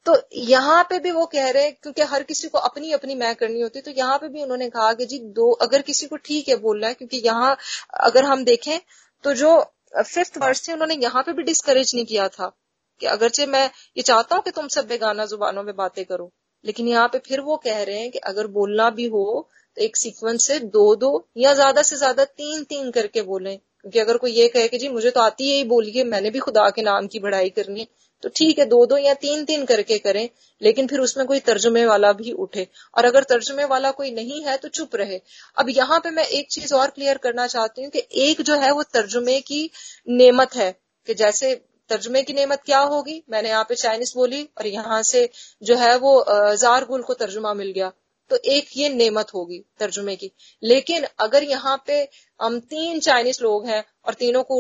[0.07, 3.35] तो यहाँ पे भी वो कह रहे हैं, क्योंकि हर किसी को अपनी अपनी मैं
[3.37, 6.49] करनी होती तो यहाँ पे भी उन्होंने कहा कि जी दो, अगर किसी को ठीक
[6.49, 7.57] है बोलना है, क्योंकि यहाँ
[8.03, 8.79] अगर हम देखें
[9.25, 9.61] तो जो
[9.97, 12.53] फिफ्थ वर्ष थे उन्होंने यहाँ पे भी डिस्करेज नहीं किया था
[13.01, 13.65] कि अगरचे मैं
[13.97, 16.31] ये चाहता हूँ कि तुम सब बेगाना जुबानों में बातें करो।
[16.65, 19.97] लेकिन यहाँ पे फिर वो कह रहे हैं कि अगर बोलना भी हो तो एक
[19.97, 24.33] सीक्वेंस से दो दो या ज़्यादा से ज़्यादा तीन तीन करके बोलें। क्योंकि अगर कोई
[24.33, 27.07] ये कहे कि जी, मुझे तो आती है ही बोलिए, मैंने भी खुदा के नाम
[27.07, 27.87] की बढ़ाई करनी
[28.23, 30.29] तो ठीक है, दो दो या तीन तीन करके करें,
[30.61, 34.57] लेकिन फिर उसमें कोई तर्जुमे वाला भी उठे। और अगर तर्जुमे वाला कोई नहीं है
[34.57, 35.21] तो चुप रहे।
[35.57, 38.71] अब यहाँ पे मैं एक चीज़ और क्लियर करना चाहती हूँ कि एक जो है,
[38.73, 39.71] वो तर्जुमे की
[40.09, 40.71] नेमत है
[41.09, 41.55] कि जैसे
[41.91, 43.22] तर्जुमे की नेमत क्या होगी?
[43.30, 45.28] मैंने यहाँ पे चाइनीज़ बोली और यहाँ से
[45.62, 47.93] जो है वो जार गुल को तर्जुमा मिल गया।
[48.30, 50.30] तो एक ये नेमत होगी तर्जुमे की।
[50.62, 51.97] लेकिन अगर यहाँ पे
[52.41, 54.59] हम तीन चाइनीज़ लोग हैं और तीनों को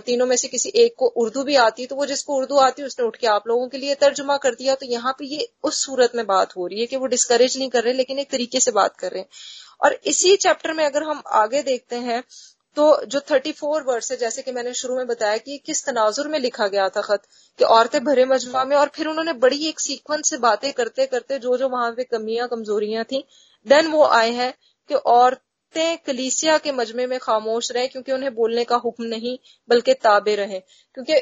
[0.00, 3.06] तीनों में से किसी एक को उर्दू भी आती तो वो जिसको उर्दू आती, उसने
[3.06, 6.16] उठ के आप लोगों के लिए तर्जुमा कर दिया। तो यहाँ पे ये उस सूरत
[6.16, 8.70] में बात हो रही है कि वो डिस्करेज नहीं कर रहे, लेकिन एक तरीके से
[8.72, 9.28] बात कर रहे हैं।
[9.80, 12.22] और इसी चैप्टर में अगर हम आगे देखते हैं
[12.76, 16.28] तो जो थर्टी फोर वर्ड है जैसे कि मैंने शुरू में बताया कि किस तनाजुर
[16.28, 17.22] में लिखा गया था खत,
[17.58, 21.38] कि औरतें भरे मजमा में, और फिर उन्होंने बड़ी एक सीक्वेंस से बातें करते करते
[21.38, 23.24] जो जो वहाँ पे कमियाँ, कमजोरियाँ थी
[23.66, 24.52] देन वो आए हैं
[24.88, 29.94] कि औरतें कलीसिया के मजमे में खामोश रहे, क्योंकि उन्हें बोलने का हुक्म नहीं, बल्कि
[29.94, 30.60] ताबे रहे।
[30.94, 31.14] क्योंकि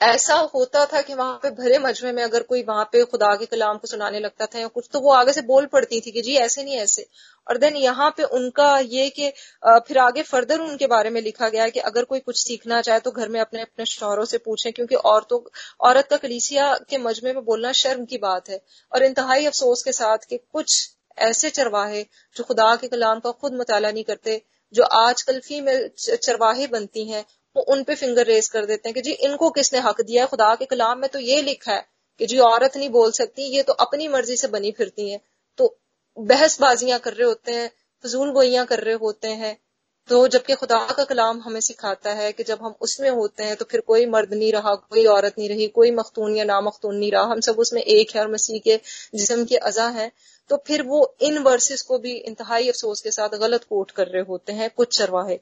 [0.00, 3.46] ऐसा होता था कि वहाँ पे भरे मजमे में अगर कोई वहाँ पे खुदा के
[3.46, 6.22] कलाम को सुनाने लगता था या कुछ तो वो आगे से बोल पड़ती थी कि
[6.22, 7.06] जी, ऐसे नहीं, ऐसे।
[7.46, 9.30] और देन यहाँ पे उनका ये कि
[9.64, 13.10] फिर आगे फर्दर उनके बारे में लिखा गया कि अगर कोई कुछ सीखना चाहे तो
[13.10, 15.40] घर में अपने अपने शौहरों से पूछें, क्योंकि औरतों,
[15.80, 18.60] औरत का कलीसिया के मजमे में बोलना शर्म की बात है।
[18.92, 22.02] और इंतहाई अफसोस के साथ कि कुछ ऐसे चरवाहे
[22.36, 24.40] जो खुदा के कलाम का खुद मुताला नहीं करते,
[24.74, 27.24] जो आजकल फीमेल चरवाहे बनती हैं
[27.56, 30.28] वो उन पे फिंगर रेस कर देते हैं कि जी इनको किसने हक दिया है?
[30.28, 31.86] खुदा के कलाम में तो ये लिखा है
[32.20, 35.20] कि जी औरत नहीं बोल सकती, ये तो अपनी मर्ज़ी से बनी फिरती है।
[35.58, 35.76] तो
[36.16, 37.70] बहसबाजियाँ कर रहे होते हैं,
[38.04, 39.56] फजूल गोइयाँ कर रहे होते हैं।
[40.08, 43.64] तो जबकि खुदा का कलाम हमें सिखाता है कि जब हम उसमें होते हैं तो
[43.64, 47.22] फिर कोई मर्द नहीं रहा, कोई औरत नहीं रही, कोई मखतून या नामख्तून नहीं रहा।
[47.22, 48.80] हम सब उसमें एक है और मसीह के
[49.14, 50.12] जिसम के अजा हैं।
[50.50, 54.22] तो फिर वो इन वर्सेस को भी इंतहाई अफसोस के साथ गलत कोट कर रहे
[54.22, 55.38] होते हैं, कुछ चरवाहे।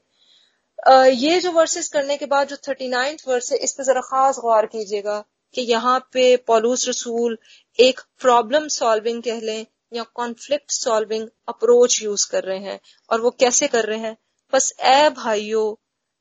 [0.79, 4.39] ये जो वर्सेस करने के बाद, जो थर्टी नाइन्थ वर्स है इस पर जरा खास
[4.39, 5.23] गौर कीजिएगा
[5.55, 7.37] कि यहाँ पे पॉलूस रसूल
[7.79, 12.79] एक प्रॉब्लम सॉल्विंग कह लें या कॉन्फ्लिक्ट सॉल्विंग अप्रोच यूज़ कर रहे हैं।
[13.11, 14.17] और वो कैसे कर रहे हैं?
[14.53, 15.75] बस ए भाइयों,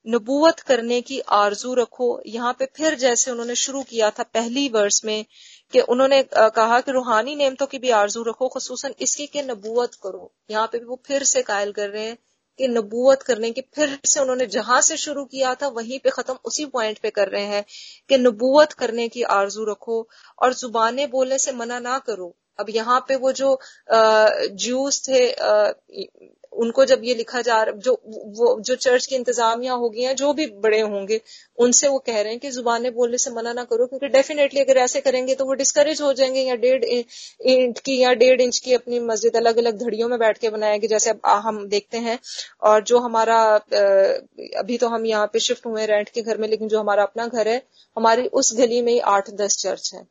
[0.06, 5.02] नबूवत करने की आरज़ू रखो। यहाँ पे फिर जैसे उन्होंने शुरू किया था पहली वर्ष
[5.06, 5.26] में
[5.74, 10.32] कि उन्होंने कहा कि रूहानी नेमतों की भी आरज़ू रखो खसूस इसकी के नबूवत करो।
[10.52, 12.18] यहाँ पे भी वो फिर से कायल कर रहे हैं।
[12.60, 16.38] कि नबूवत करने की, फिर से उन्होंने जहाँ से शुरू किया था, वहीं पे खत्म
[16.46, 17.64] उसी पॉइंट पे कर रहे हैं
[18.10, 20.08] कि नबूवत करने की आरज़ू रखो
[20.40, 23.58] और जुबाने बोलने से मना ना करो। अब यहाँ पे वो जो
[24.64, 25.28] जूस थे
[26.56, 30.32] उनको जब ये लिखा जा रहा, जो, वो, जो चर्च की इंतजामिया होगी हैं जो
[30.34, 31.20] भी बड़े होंगे,
[31.60, 34.78] उनसे वो कह रहे हैं कि जुबानें बोलने से मना ना करो, क्योंकि डेफिनेटली अगर
[34.80, 38.74] ऐसे करेंगे तो वो डिस्करेज हो जाएँगे या डेढ़ इंच की या डेढ़ इंच की
[38.74, 42.20] अपनी मस्जिद अलग अलग धड़ियों में बैठ के बनाएँगे जैसे अब हम देखते हैं,
[42.62, 43.40] और जो हमारा
[44.58, 47.28] अभी तो हम यहाँ पे शिफ्ट हुए रेंट के घर में, लेकिन जो हमारा अपना
[47.28, 47.62] घर है,
[47.98, 50.06] हमारी उस गली में ही आठ दस चर्च है,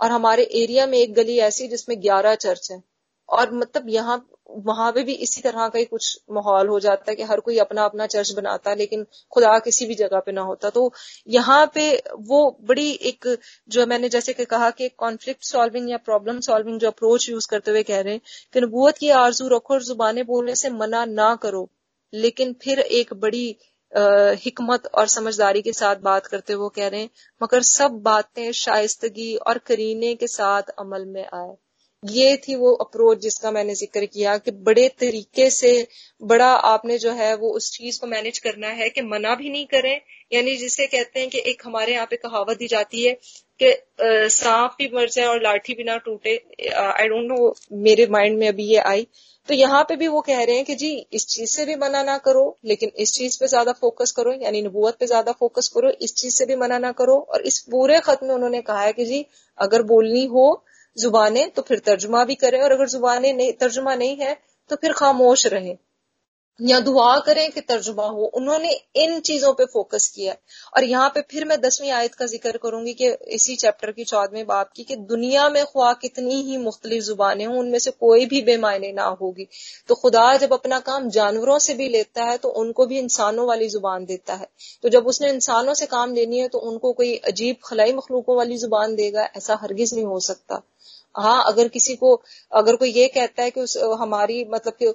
[0.00, 2.82] और हमारे एरिया में एक गली ऐसी जिसमें ग्यारह चर्च है।
[3.28, 4.16] और मतलब यहाँ,
[4.58, 7.56] वहाँ पे भी इसी तरह का ही कुछ माहौल हो जाता है कि हर कोई
[7.58, 10.92] अपना अपना चर्च बनाता है, लेकिन खुदा किसी भी जगह पे ना होता। तो
[11.28, 11.90] यहाँ पे
[12.28, 13.36] वो बड़ी एक
[13.68, 17.70] जो मैंने जैसे कि कहा कि कॉन्फ्लिक्ट सॉल्विंग या प्रॉब्लम सॉल्विंग जो अप्रोच यूज़ करते
[17.70, 18.20] हुए कह रहे हैं
[18.54, 21.68] कि नबूत की आरज़ू रखो और जुबानें बोलने से मना ना करो,
[22.12, 23.56] लेकिन फिर एक बड़ी
[24.38, 27.10] हिकमत और समझदारी के साथ बात करते हुए कह रहे हैं,
[27.40, 31.54] मगर सब बातें शाइस्तगी और करीने के साथ अमल में आए।
[32.08, 35.70] ये थी वो अप्रोच जिसका मैंने ज़िक्र किया कि बड़े तरीके से
[36.22, 39.66] बड़ा आपने जो है वो उस चीज़ को मैनेज करना है कि मना भी नहीं
[39.66, 40.00] करें।
[40.32, 43.12] यानी जिसे कहते हैं कि एक हमारे यहाँ पे कहावत दी जाती है
[43.60, 43.72] कि
[44.30, 46.36] सांप भी मर जाए और लाठी भी ना टूटे।
[46.76, 49.06] आई डोंट नो मेरे माइंड में अभी ये आई।
[49.48, 52.02] तो यहाँ पे भी वो कह रहे हैं कि जी, इस चीज़ से भी मना
[52.02, 55.90] ना करो, लेकिन इस चीज़ पे ज़्यादा फोकस करो। यानी नबूत पे ज़्यादा फोकस करो,
[55.90, 58.92] इस चीज़ से भी मना ना करो। और इस पूरे खत में उन्होंने कहा है
[58.92, 59.24] कि जी,
[59.58, 60.48] अगर बोलनी हो
[60.96, 64.36] जुबानें तो फिर तर्जुमा भी करें, और अगर जुबानें नहीं, तर्जुमा नहीं है
[64.70, 65.76] तो फिर खामोश रहे।
[66.60, 70.38] या दुआ करें कि तर्जुमा हो। उन्होंने इन चीज़ों पे फोकस किया है।
[70.76, 74.44] और यहाँ पे फिर मैं दसवीं आयत का ज़िक्र करूँगी कि इसी चैप्टर की चौदहवीं
[74.44, 78.40] बात की कि दुनिया में ख्वा कितनी ही मुख्तलिफ़ जुबानें हों, उनमें से कोई भी
[78.42, 79.46] बेमायने ना होगी।
[79.88, 83.68] तो खुदा जब अपना काम जानवरों से भी लेता है तो उनको भी इंसानों वाली
[83.68, 84.48] ज़ुबान देता है।
[84.82, 88.56] तो जब उसने इंसानों से काम लेनी है तो उनको कोई अजीब खलाई मखलूकों वाली
[88.58, 90.62] ज़ुबान देगा, ऐसा हरगिज नहीं हो सकता।
[91.16, 92.14] हाँ अगर किसी को,
[92.52, 94.92] अगर कोई ये कहता है कि उस हमारी मतलब कि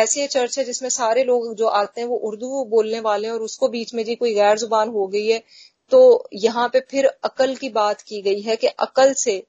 [0.00, 3.42] ऐसी चर्च है जिसमें सारे लोग जो आते हैं वो उर्दू बोलने वाले हैं और
[3.42, 5.42] उसको बीच में जी कोई गैर ज़ुबान हो गई है
[5.92, 6.00] तो
[6.34, 9.42] यहाँ पे फिर अकल की बात की गई है कि अकल से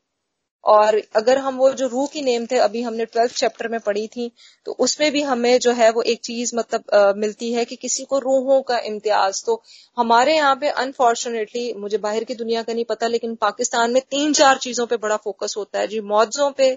[0.65, 4.05] और अगर हम वो जो रूह की नेम थे अभी हमने ट्वेल्थ चैप्टर में पढ़ी
[4.07, 4.31] थी
[4.65, 8.03] तो उसमें भी हमें जो है वो एक चीज़ मतलब आ, मिलती है कि किसी
[8.05, 9.61] को रूहों का इम्तियाज़। तो
[9.97, 14.33] हमारे यहाँ पे अनफॉर्चुनेटली मुझे बाहर की दुनिया का नहीं पता लेकिन पाकिस्तान में तीन
[14.33, 16.71] चार चीज़ों पे बड़ा फोकस होता है जी। मौजों पे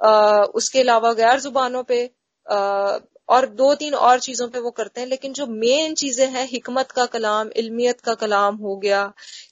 [0.00, 2.04] आ, उसके अलावा गैर जुबानों पे
[2.46, 2.98] आ,
[3.28, 6.90] और दो तीन और चीज़ों पे वो करते हैं। लेकिन जो मेन चीज़ें हैं हिकमत
[6.92, 9.02] का कलाम इल्मियत का कलाम हो गया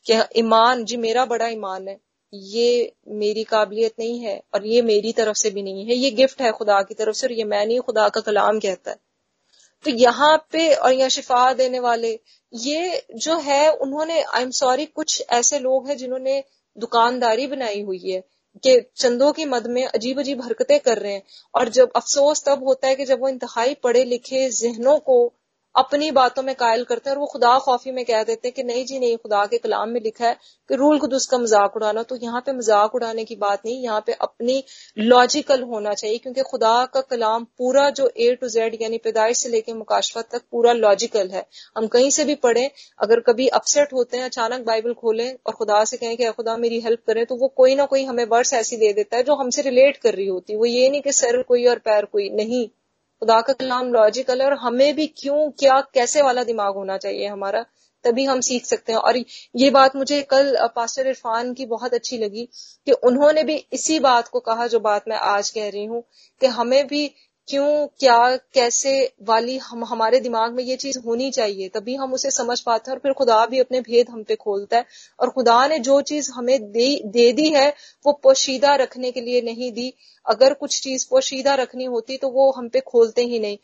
[0.07, 1.97] कि ईमान जी मेरा बड़ा ईमान है।
[2.33, 6.43] ये मेरी काबिलियत नहीं है और ये मेरी तरफ़ से भी नहीं है। ये गिफ्ट
[6.43, 8.97] है खुदा की तरफ़ से और ये मैं नहीं, खुदा का कलाम कहता है।
[9.85, 12.19] तो यहाँ पे और यहाँ शिफा देने वाले,
[12.55, 16.45] ये जो है, उन्होंने आई एम सॉरी कुछ ऐसे लोग हैं जिन्होंने
[16.77, 18.21] दुकानदारी बनाई हुई है
[18.65, 21.23] कि चंदों की मद में अजीब अजीब हरकतें कर रहे हैं।
[21.55, 25.33] और जब अफसोस तब होता है कि जब वो इंतहाई पढ़े लिखे जहनों को
[25.75, 28.63] अपनी बातों में कायल करते हैं और वो खुदा खौफी में कह देते हैं कि
[28.65, 30.37] नहीं जी, नहीं, खुदा के कलाम में लिखा है
[30.71, 34.03] कि रूल खुद उसका मज़ाक उड़ाना। तो यहाँ पे मज़ाक उड़ाने की बात नहीं, यहाँ
[34.07, 34.63] पे अपनी
[34.97, 39.49] लॉजिकल होना चाहिए, क्योंकि खुदा का कलाम पूरा जो ए टू जेड यानी पैदाइश से
[39.49, 41.45] लेकर मुकाशफत तक पूरा लॉजिकल है।
[41.77, 42.69] हम कहीं से भी पढ़ें,
[42.99, 46.81] अगर कभी अपसेट होते हैं, अचानक बाइबल खोलें और खुदा से कहें कि खुदा, मेरी
[46.81, 49.63] हेल्प करें तो वो कोई ना कोई हमें वर्ड्स ऐसी दे देता है जो हमसे
[49.63, 52.69] रिलेट कर रही होती है। वो ये नहीं कि सर कोई और पैर कोई, नहीं।
[53.23, 57.27] खुदा का कलाम लॉजिकल है और हमें भी क्यों, क्या, कैसे वाला दिमाग होना चाहिए
[57.27, 57.65] हमारा,
[58.05, 59.17] तभी हम सीख सकते हैं। और
[59.57, 62.49] ये बात मुझे कल पास्टर इरफान की बहुत अच्छी लगी
[62.87, 66.03] कि उन्होंने भी इसी बात को कहा जो बात मैं आज कह रही हूँ
[66.41, 67.05] कि हमें भी
[67.49, 68.93] क्यों क्या कैसे
[69.23, 72.97] वाली हम हमारे दिमाग में ये चीज़ होनी चाहिए तभी हम उसे समझ पाते हैं
[72.97, 74.85] और फिर खुदा भी अपने भेद हम पे खोलता है।
[75.21, 77.69] और खुदा ने जो चीज़ हमें दे, दे दी है
[78.05, 79.93] वो पोशीदा रखने के लिए नहीं दी।
[80.27, 83.59] अगर कुछ चीज़ पोशीदा रखनी होती तो वो हम पे खोलते ही नहीं।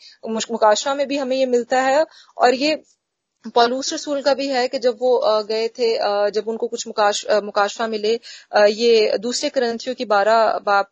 [0.50, 2.04] मुकाशा में भी हमें ये मिलता है
[2.38, 2.74] और ये
[3.54, 5.92] पॉलूस रसूल का भी है कि जब वो गए थे
[6.32, 8.12] जब उनको कुछ मुकाश मुकाशफा मिले
[8.70, 10.90] ये दूसरे क्रंथियों की बारह बाप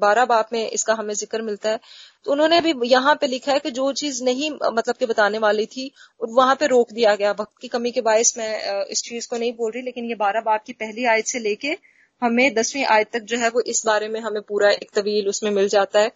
[0.00, 1.80] बारह बाप में इसका हमें ज़िक्र मिलता है।
[2.26, 5.66] तो उन्होंने भी यहाँ पे लिखा है कि जो चीज़ नहीं मतलब के बताने वाली
[5.66, 5.90] थी
[6.20, 9.52] वहाँ पे रोक दिया गया। वक्त की कमी के बायस मैं इस चीज़ को नहीं
[9.54, 11.76] बोल रही, लेकिन ये बारह बाप की पहली आयत से लेके
[12.22, 15.50] हमें दसवीं आयत तक जो है वो इस बारे में हमें पूरा एक तवील उसमें
[15.52, 16.10] मिल जाता है।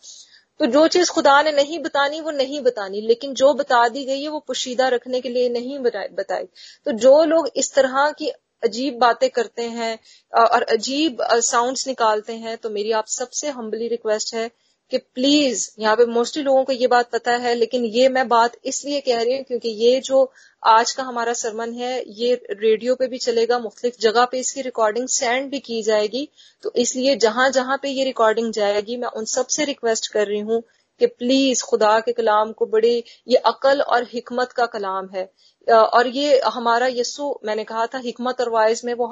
[0.61, 4.23] तो जो चीज़ खुदा ने नहीं बतानी, वो नहीं बतानी, लेकिन जो बता दी गई
[4.23, 6.45] है, वो पुशीदा रखने के लिए नहीं बताई
[6.87, 8.29] तो जो लोग इस तरह की
[8.63, 9.93] अजीब बातें करते हैं
[10.33, 14.51] और अजीब साउंड्स निकालते हैं तो मेरी आप सबसे हम्बली रिक्वेस्ट है
[14.93, 18.57] कि प्लीज़ यहाँ पे मोस्टली लोगों को ये बात पता है, लेकिन ये मैं बात
[18.65, 20.25] इसलिए कह रही हूँ क्योंकि ये जो
[20.63, 25.07] आज का हमारा सरमन है, ये रेडियो पे भी चलेगा, मुख्तलिफ़ जगह पे इसकी रिकॉर्डिंग
[25.09, 26.29] सेंड भी की जाएगी।
[26.63, 30.63] तो इसलिए जहाँ जहाँ पे ये रिकॉर्डिंग जाएगी, मैं उन सबसे रिक्वेस्ट कर रही हूँ
[31.01, 35.25] कि प्लीज़ खुदा के कलाम को बड़ी, ये अकल और हिकमत का कलाम है।
[35.69, 39.07] और ये हमारा यस्सु, मैंने कहा था, हिकमत और वाइज में वो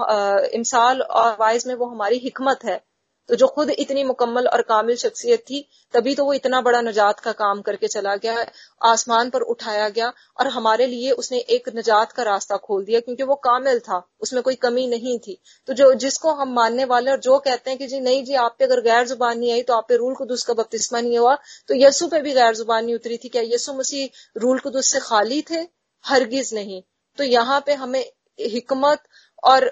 [0.55, 2.81] इमसाल और वाइज में वो हमारी हिकमत है।
[3.29, 5.61] तो जो खुद इतनी मुकम्मल और कामिल शख्सियत थी,
[5.95, 8.45] तभी तो वो इतना बड़ा नजात का काम करके चला गया
[8.83, 13.23] आसमान पर उठाया गया, और हमारे लिए उसने एक नजात का रास्ता खोल दिया, क्योंकि
[13.25, 15.39] वो कामिल था, उसमें कोई कमी नहीं थी।
[15.69, 18.57] तो जो, जिसको हम मानने वाले और जो कहते हैं कि जी, नहीं जी, आप
[18.59, 21.35] पे अगर गैर ज़ुबान नहीं आई तो आप पे रूल कुदस का बपतिस्मा नहीं हुआ
[21.69, 25.01] तो यसु पे भी गैर ज़ुबान नहीं उतरी थी, क्या यसु मसीह रूल कुदस से
[25.03, 25.67] खाली थे?
[26.05, 26.83] हरगिज नहीं।
[27.19, 28.05] तो यहाँ पे हमें
[28.39, 29.03] हिकमत
[29.43, 29.65] और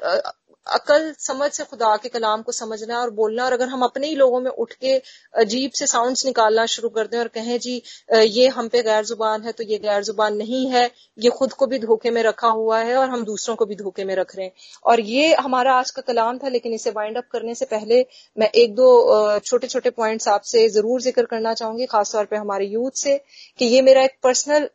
[0.67, 4.15] अकल समझ से खुदा के कलाम को समझना और बोलना और अगर हम अपने ही
[4.17, 4.95] लोगों में उठ के
[5.35, 7.75] अजीब से साउंड्स निकालना शुरू कर दें और कहें जी
[8.15, 11.67] ये हम पे गैर ज़ुबान है तो ये गैर ज़ुबान नहीं है, ये खुद को
[11.67, 14.47] भी धोखे में रखा हुआ है और हम दूसरों को भी धोखे में रख रहे
[14.47, 14.53] हैं।
[14.85, 18.05] और ये हमारा आज का कलाम था, लेकिन इसे वाइंड अप करने से पहले
[18.37, 22.91] मैं एक दो छोटे छोटे पॉइंट्स आपसे ज़रूर ज़िक्र करना चाहूँगी, खासतौर पर हमारे यूथ
[22.97, 23.17] से,
[23.59, 24.69] कि ये मेरा एक पर्सनल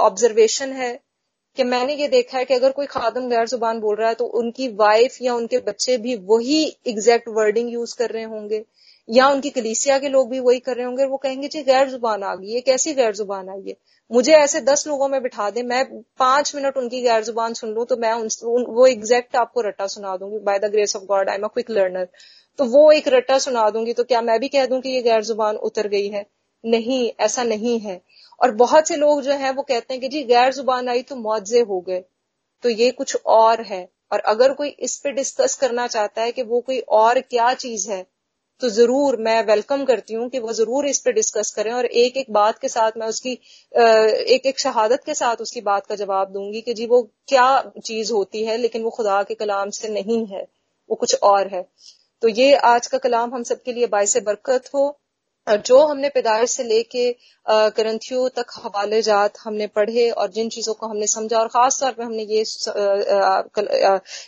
[0.00, 0.92] ऑब्जर्वेशन है
[1.56, 4.24] कि मैंने ये देखा है कि अगर कोई खादम गैर ज़ुबान बोल रहा है तो
[4.40, 8.64] उनकी वाइफ या उनके बच्चे भी वही एग्जैक्ट वर्डिंग यूज़ कर रहे होंगे।
[9.08, 12.22] या उनकी कलीसिया के लोग भी वही कर रहे होंगे वो कहेंगे जी गैर ज़ुबान
[12.22, 13.74] आ गई है। कैसी गैर ज़ुबान आई है?
[14.10, 15.84] मुझे ऐसे दस लोगों में बिठा दे मैं
[16.18, 19.86] पाँच मिनट उनकी गैर ज़ुबान सुन लू तो मैं उन, उन, वो एग्जैक्ट आपको रट्टा
[19.88, 22.08] सुना दूँगी। By the grace of God I am a quick learner
[22.58, 25.22] तो वो एक रट्टा सुना दूँगी तो क्या मैं भी कह दूँ कि ये गैर
[25.24, 26.24] ज़ुबान उतर गई है?
[26.64, 28.00] नहीं ऐसा नहीं है।
[28.42, 31.16] और बहुत से लोग जो है, वो कहते हैं कि जी गैर ज़ुबान आई तो
[31.16, 32.02] मुआवजे हो गए।
[32.64, 36.42] तो ये कुछ और है। और अगर कोई इस पे डिस्कस करना चाहता है कि
[36.44, 38.04] वो कोई और क्या चीज़ है
[38.60, 42.16] तो ज़रूर मैं वेलकम करती हूँ कि वो ज़रूर इस पे डिस्कस करें। और एक
[42.16, 43.32] एक बात के साथ मैं उसकी
[44.34, 48.12] एक एक शहादत के साथ उसकी बात का जवाब दूँगी कि जी, वो क्या चीज़
[48.12, 50.46] होती है, लेकिन वो खुदा के कलाम से नहीं है।
[50.90, 51.66] वो कुछ और है।
[52.22, 54.88] तो ये आज का कलाम हम सबके लिए बायस बरकत हो।
[55.46, 57.10] जो हमने पैदाइश से लेके
[57.46, 61.92] ग्रंथियों तक हवाले जात हमने पढ़े और जिन चीज़ों को हमने समझा और खास तौर
[61.92, 62.40] पे हमने ये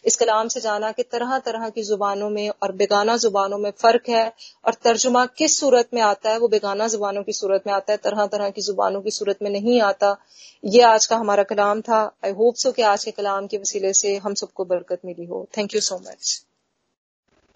[0.07, 4.09] इस कलाम से जाना कि तरह तरह की जुबानों में और बेगाना जुबानों में फ़र्क
[4.09, 4.27] है
[4.65, 7.99] और तर्जुमा किस सूरत में आता है, वो बेगाना जुबानों की सूरत में आता है
[7.99, 10.16] तरह तरह की जुबानों की सूरत में नहीं आता।
[10.65, 13.93] ये आज का हमारा कलाम था। आई होप सो कि आज के कलाम के वसीले
[13.93, 16.41] से हम सबको बरकत मिली हो। Thank you so much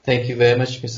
[0.07, 0.97] thank you very much miss